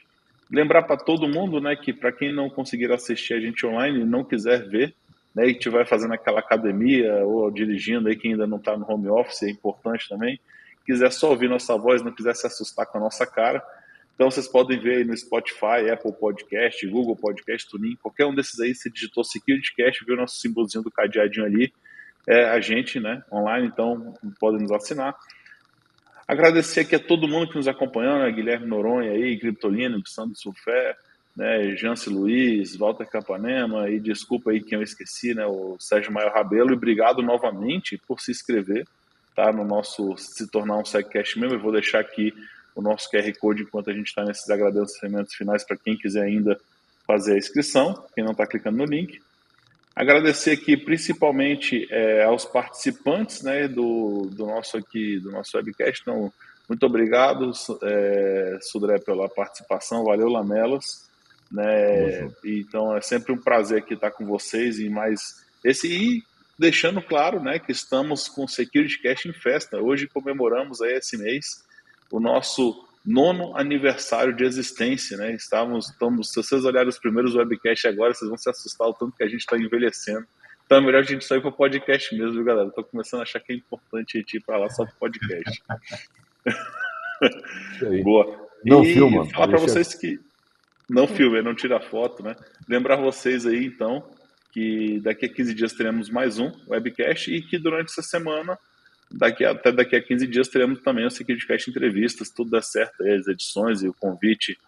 Lembrar 0.48 0.82
para 0.82 0.96
todo 0.96 1.28
mundo 1.28 1.60
né, 1.60 1.74
que, 1.74 1.92
para 1.92 2.12
quem 2.12 2.32
não 2.32 2.48
conseguir 2.48 2.92
assistir 2.92 3.34
a 3.34 3.40
gente 3.40 3.66
online 3.66 4.00
e 4.00 4.04
não 4.04 4.22
quiser 4.22 4.68
ver, 4.68 4.94
né, 5.34 5.46
e 5.46 5.52
estiver 5.52 5.86
fazendo 5.86 6.14
aquela 6.14 6.40
academia 6.40 7.24
ou 7.24 7.50
dirigindo 7.50 8.08
aí 8.08 8.16
que 8.16 8.28
ainda 8.28 8.46
não 8.46 8.58
está 8.58 8.76
no 8.76 8.90
home 8.90 9.08
office, 9.08 9.42
é 9.42 9.50
importante 9.50 10.08
também, 10.08 10.40
quiser 10.84 11.10
só 11.10 11.30
ouvir 11.30 11.48
nossa 11.48 11.76
voz, 11.76 12.02
não 12.02 12.12
quiser 12.12 12.34
se 12.34 12.46
assustar 12.46 12.86
com 12.86 12.98
a 12.98 13.00
nossa 13.00 13.26
cara, 13.26 13.62
então 14.14 14.30
vocês 14.30 14.46
podem 14.46 14.78
ver 14.78 14.98
aí 14.98 15.04
no 15.04 15.16
Spotify, 15.16 15.90
Apple 15.90 16.12
Podcast, 16.12 16.86
Google 16.86 17.16
Podcast, 17.16 17.68
Tuning, 17.70 17.96
qualquer 17.96 18.26
um 18.26 18.34
desses 18.34 18.60
aí, 18.60 18.74
se 18.74 18.90
digitou 18.90 19.24
SecurityCast, 19.24 20.04
viu 20.04 20.16
nosso 20.16 20.36
símbolozinho 20.36 20.84
do 20.84 20.90
cadeadinho 20.90 21.46
ali, 21.46 21.72
é 22.26 22.44
a 22.44 22.60
gente, 22.60 23.00
né, 23.00 23.22
online, 23.32 23.66
então 23.66 24.14
podem 24.38 24.60
nos 24.60 24.70
assinar. 24.70 25.16
Agradecer 26.28 26.80
aqui 26.80 26.94
a 26.94 27.00
todo 27.00 27.26
mundo 27.26 27.48
que 27.48 27.56
nos 27.56 27.66
acompanhou, 27.66 28.18
né, 28.18 28.30
Guilherme 28.30 28.66
Noronha 28.66 29.10
aí, 29.10 29.38
Criptolino, 29.38 30.00
Sandro 30.06 30.36
Sulfé, 30.36 30.96
né, 31.36 31.74
Jance 31.76 32.10
Luiz, 32.10 32.76
Walter 32.76 33.06
Capanema, 33.06 33.88
e 33.88 33.98
desculpa 33.98 34.50
aí 34.50 34.60
quem 34.60 34.78
eu 34.78 34.82
esqueci, 34.82 35.34
né, 35.34 35.46
o 35.46 35.76
Sérgio 35.78 36.12
Maior 36.12 36.32
Rabelo, 36.32 36.70
e 36.70 36.76
obrigado 36.76 37.22
novamente 37.22 38.00
por 38.06 38.20
se 38.20 38.30
inscrever, 38.30 38.86
tá, 39.34 39.52
no 39.52 39.64
nosso, 39.64 40.16
se 40.16 40.46
tornar 40.50 40.76
um 40.76 40.84
SegCast 40.84 41.38
mesmo, 41.38 41.56
eu 41.56 41.60
vou 41.60 41.72
deixar 41.72 42.00
aqui 42.00 42.32
o 42.74 42.82
nosso 42.82 43.10
QR 43.10 43.30
Code 43.38 43.62
enquanto 43.62 43.90
a 43.90 43.92
gente 43.92 44.08
está 44.08 44.24
nesses 44.24 44.48
agradecimentos 44.48 45.34
finais 45.34 45.64
para 45.64 45.76
quem 45.76 45.96
quiser 45.96 46.22
ainda 46.22 46.58
fazer 47.06 47.34
a 47.34 47.38
inscrição, 47.38 48.06
quem 48.14 48.24
não 48.24 48.32
está 48.32 48.46
clicando 48.46 48.78
no 48.78 48.84
link. 48.84 49.20
Agradecer 49.94 50.52
aqui 50.52 50.76
principalmente 50.76 51.86
é, 51.90 52.24
aos 52.24 52.46
participantes 52.46 53.42
né, 53.42 53.68
do, 53.68 54.30
do 54.32 54.46
nosso 54.46 54.78
aqui, 54.78 55.18
do 55.18 55.30
nosso 55.30 55.54
webcast. 55.56 56.00
Então, 56.00 56.32
muito 56.66 56.86
obrigado, 56.86 57.52
é, 57.82 58.58
Sudré, 58.62 58.98
pela 58.98 59.28
participação. 59.28 60.04
Valeu, 60.04 60.28
Lamelas. 60.28 61.10
Né? 61.52 62.30
Então 62.44 62.96
é 62.96 63.00
sempre 63.00 63.32
um 63.32 63.38
prazer 63.38 63.78
aqui 63.78 63.94
estar 63.94 64.10
com 64.10 64.24
vocês 64.24 64.78
e 64.78 64.88
mais 64.88 65.44
esse 65.62 65.86
e 65.86 66.22
deixando 66.58 67.02
claro, 67.02 67.42
né, 67.42 67.58
que 67.58 67.72
estamos 67.72 68.28
com 68.28 68.44
o 68.44 68.48
Security 68.48 69.02
Cash 69.02 69.26
em 69.26 69.32
festa. 69.32 69.78
Hoje 69.78 70.08
comemoramos 70.08 70.80
aí 70.80 70.94
esse 70.94 71.16
mês 71.18 71.64
o 72.10 72.20
nosso 72.20 72.86
nono 73.04 73.56
aniversário 73.56 74.34
de 74.34 74.44
existência, 74.44 75.16
né? 75.16 75.32
Estávamos, 75.34 75.90
estamos, 75.90 76.30
se 76.30 76.36
vocês 76.36 76.64
olharem 76.64 76.88
os 76.88 76.98
primeiros 76.98 77.34
webcasts 77.34 77.90
agora, 77.90 78.14
vocês 78.14 78.28
vão 78.28 78.38
se 78.38 78.48
assustar 78.48 78.86
o 78.86 78.94
tanto 78.94 79.16
que 79.16 79.24
a 79.24 79.28
gente 79.28 79.40
está 79.40 79.56
envelhecendo. 79.56 80.24
Então 80.64 80.78
é 80.78 80.80
melhor 80.80 81.00
a 81.00 81.06
gente 81.06 81.24
sair 81.24 81.40
para 81.40 81.50
podcast 81.50 82.14
mesmo, 82.14 82.34
viu, 82.34 82.44
galera? 82.44 82.68
Estou 82.68 82.84
começando 82.84 83.20
a 83.20 83.22
achar 83.24 83.40
que 83.40 83.52
é 83.52 83.56
importante 83.56 84.16
a 84.16 84.20
gente 84.20 84.36
ir 84.36 84.40
para 84.40 84.58
lá 84.58 84.70
só 84.70 84.84
para 84.84 84.94
podcast. 84.94 85.62
Boa. 88.04 88.48
Não 88.64 88.84
e 88.84 88.92
filma. 88.92 89.28
Falar 89.30 89.48
para 89.48 89.58
vocês 89.58 89.94
que 89.94 90.20
não 90.88 91.06
filme, 91.06 91.42
não 91.42 91.54
tira 91.54 91.80
foto, 91.80 92.22
né? 92.22 92.36
Lembrar 92.68 92.96
vocês 92.96 93.46
aí, 93.46 93.66
então, 93.66 94.04
que 94.52 95.00
daqui 95.00 95.26
a 95.26 95.28
15 95.28 95.54
dias 95.54 95.72
teremos 95.72 96.10
mais 96.10 96.38
um 96.38 96.52
webcast 96.68 97.34
e 97.34 97.42
que 97.42 97.58
durante 97.58 97.90
essa 97.90 98.02
semana 98.02 98.58
daqui 99.10 99.44
a, 99.44 99.50
até 99.50 99.72
daqui 99.72 99.96
a 99.96 100.02
15 100.02 100.26
dias 100.26 100.48
teremos 100.48 100.80
também 100.80 101.06
o 101.06 101.10
SecurityCast 101.10 101.70
Entrevistas, 101.70 102.30
tudo 102.30 102.50
dá 102.50 102.62
certo 102.62 103.02
as 103.04 103.26
edições 103.26 103.82
e 103.82 103.88
o 103.88 103.94
convite 103.94 104.58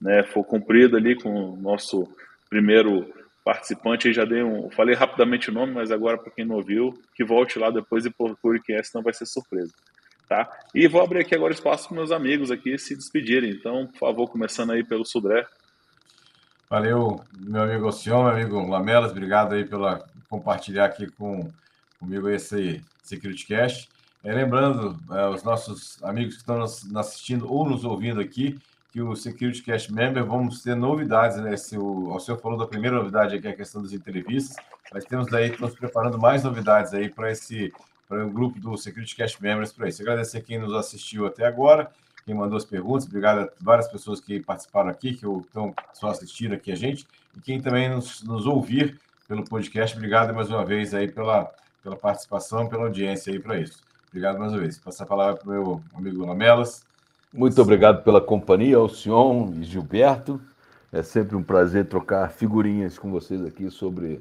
né, 0.00 0.22
for 0.22 0.44
cumprido 0.44 0.96
ali 0.96 1.14
com 1.14 1.52
o 1.52 1.56
nosso 1.56 2.08
primeiro 2.48 3.12
participante, 3.44 4.08
aí 4.08 4.14
já 4.14 4.24
dei 4.24 4.42
um, 4.42 4.70
falei 4.70 4.94
rapidamente 4.94 5.50
o 5.50 5.52
nome, 5.52 5.72
mas 5.72 5.90
agora 5.90 6.18
para 6.18 6.32
quem 6.32 6.44
não 6.44 6.56
ouviu, 6.56 6.94
que 7.14 7.24
volte 7.24 7.58
lá 7.58 7.70
depois 7.70 8.04
e 8.04 8.10
procure 8.10 8.60
quem 8.60 8.76
é, 8.76 8.82
senão 8.82 9.02
vai 9.02 9.12
ser 9.12 9.26
surpresa. 9.26 9.72
Tá? 10.28 10.48
E 10.74 10.86
vou 10.86 11.02
abrir 11.02 11.20
aqui 11.20 11.34
agora 11.34 11.52
espaço 11.52 11.88
para 11.88 11.96
meus 11.96 12.12
amigos 12.12 12.50
aqui 12.50 12.78
se 12.78 12.94
despedirem. 12.94 13.50
Então, 13.50 13.88
por 13.88 13.98
favor, 13.98 14.28
começando 14.28 14.70
aí 14.70 14.84
pelo 14.84 15.04
Sudré. 15.04 15.44
Valeu, 16.70 17.20
meu 17.36 17.62
amigo 17.64 17.86
Alcion, 17.86 18.22
meu 18.22 18.32
amigo 18.32 18.64
Lamelas, 18.64 19.10
obrigado 19.10 19.54
aí 19.54 19.64
pela 19.64 20.06
compartilhar 20.28 20.84
aqui 20.84 21.10
com 21.10 21.50
comigo 21.98 22.28
esse 22.28 22.80
Security 23.02 23.44
Cash. 23.44 23.88
É, 24.22 24.32
lembrando 24.32 24.96
é, 25.10 25.26
os 25.26 25.42
nossos 25.42 26.00
amigos 26.00 26.34
que 26.34 26.42
estão 26.42 26.58
nos 26.58 26.94
assistindo 26.94 27.52
ou 27.52 27.68
nos 27.68 27.84
ouvindo 27.84 28.20
aqui, 28.20 28.56
que 28.92 29.02
o 29.02 29.16
Security 29.16 29.64
Cash 29.64 29.88
Member 29.88 30.24
vamos 30.24 30.62
ter 30.62 30.76
novidades, 30.76 31.38
né? 31.38 31.56
Se 31.56 31.76
o, 31.76 32.14
o 32.14 32.20
senhor 32.20 32.38
falou 32.38 32.56
da 32.56 32.68
primeira 32.68 32.98
novidade 32.98 33.34
aqui, 33.34 33.48
a 33.48 33.56
questão 33.56 33.82
das 33.82 33.92
entrevistas, 33.92 34.54
mas 34.92 35.04
temos 35.04 35.28
daí, 35.28 35.50
estamos 35.50 35.74
preparando 35.74 36.20
mais 36.20 36.44
novidades 36.44 36.94
aí 36.94 37.08
para 37.08 37.32
esse 37.32 37.72
para 38.08 38.24
o 38.24 38.30
grupo 38.30 38.60
do 38.60 38.76
Security 38.76 39.16
Cash 39.16 39.40
Members 39.40 39.72
para 39.72 39.88
isso. 39.88 40.02
Agradecer 40.02 40.40
quem 40.42 40.60
nos 40.60 40.72
assistiu 40.74 41.26
até 41.26 41.46
agora, 41.46 41.90
quem 42.30 42.36
mandou 42.36 42.56
as 42.56 42.64
perguntas, 42.64 43.06
obrigado 43.06 43.40
a 43.40 43.48
várias 43.60 43.88
pessoas 43.88 44.20
que 44.20 44.38
participaram 44.38 44.88
aqui, 44.88 45.14
que 45.14 45.26
estão 45.26 45.74
só 45.92 46.10
assistindo 46.10 46.54
aqui 46.54 46.70
a 46.70 46.76
gente, 46.76 47.04
e 47.36 47.40
quem 47.40 47.60
também 47.60 47.88
nos, 47.88 48.22
nos 48.22 48.46
ouvir 48.46 49.00
pelo 49.26 49.44
podcast, 49.44 49.96
obrigado 49.96 50.32
mais 50.32 50.48
uma 50.48 50.64
vez 50.64 50.94
aí 50.94 51.10
pela 51.10 51.52
pela 51.82 51.96
participação, 51.96 52.68
pela 52.68 52.84
audiência 52.84 53.32
aí 53.32 53.38
para 53.38 53.58
isso. 53.58 53.78
Obrigado 54.10 54.38
mais 54.38 54.52
uma 54.52 54.60
vez. 54.60 54.78
Passar 54.78 55.04
a 55.04 55.06
palavra 55.06 55.36
para 55.36 55.48
o 55.48 55.50
meu 55.50 55.82
amigo 55.94 56.26
Lamelas. 56.26 56.84
Muito 57.32 57.60
obrigado 57.62 58.04
pela 58.04 58.20
companhia, 58.20 58.76
Alcion 58.76 59.54
e 59.54 59.64
Gilberto. 59.64 60.40
É 60.92 61.02
sempre 61.02 61.36
um 61.36 61.42
prazer 61.42 61.88
trocar 61.88 62.30
figurinhas 62.30 62.98
com 62.98 63.10
vocês 63.10 63.44
aqui 63.44 63.70
sobre 63.70 64.20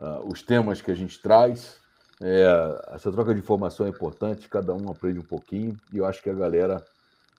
uh, 0.00 0.26
os 0.26 0.42
temas 0.42 0.82
que 0.82 0.90
a 0.90 0.94
gente 0.94 1.20
traz. 1.20 1.76
É, 2.20 2.82
essa 2.92 3.12
troca 3.12 3.34
de 3.34 3.40
informação 3.40 3.86
é 3.86 3.90
importante, 3.90 4.48
cada 4.48 4.74
um 4.74 4.90
aprende 4.90 5.18
um 5.18 5.22
pouquinho, 5.22 5.76
e 5.92 5.98
eu 5.98 6.06
acho 6.06 6.22
que 6.22 6.30
a 6.30 6.34
galera 6.34 6.82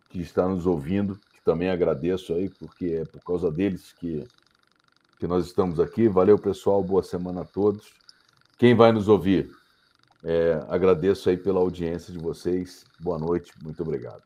que 0.10 0.20
está 0.20 0.48
nos 0.48 0.66
ouvindo, 0.66 1.20
que 1.34 1.42
também 1.44 1.70
agradeço 1.70 2.34
aí, 2.34 2.50
porque 2.50 3.02
é 3.02 3.06
por 3.06 3.24
causa 3.24 3.52
deles 3.52 3.94
que, 3.94 4.24
que 5.20 5.28
nós 5.28 5.46
estamos 5.46 5.80
aqui. 5.80 6.08
Valeu, 6.08 6.38
pessoal, 6.38 6.84
boa 6.84 7.04
semana 7.04 7.42
a 7.42 7.46
todos. 7.46 7.88
Quem 8.58 8.76
vai 8.76 8.92
nos 8.92 9.08
ouvir, 9.08 9.52
é, 10.24 10.60
agradeço 10.68 11.30
aí 11.30 11.38
pela 11.38 11.60
audiência 11.60 12.12
de 12.12 12.20
vocês. 12.20 12.86
Boa 13.00 13.20
noite, 13.20 13.52
muito 13.62 13.82
obrigado. 13.84 14.24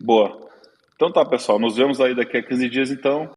Boa. 0.00 0.46
Então 0.94 1.12
tá, 1.12 1.24
pessoal. 1.24 1.58
Nos 1.58 1.76
vemos 1.76 2.00
aí 2.00 2.14
daqui 2.14 2.36
a 2.36 2.42
15 2.42 2.68
dias, 2.68 2.90
então. 2.90 3.24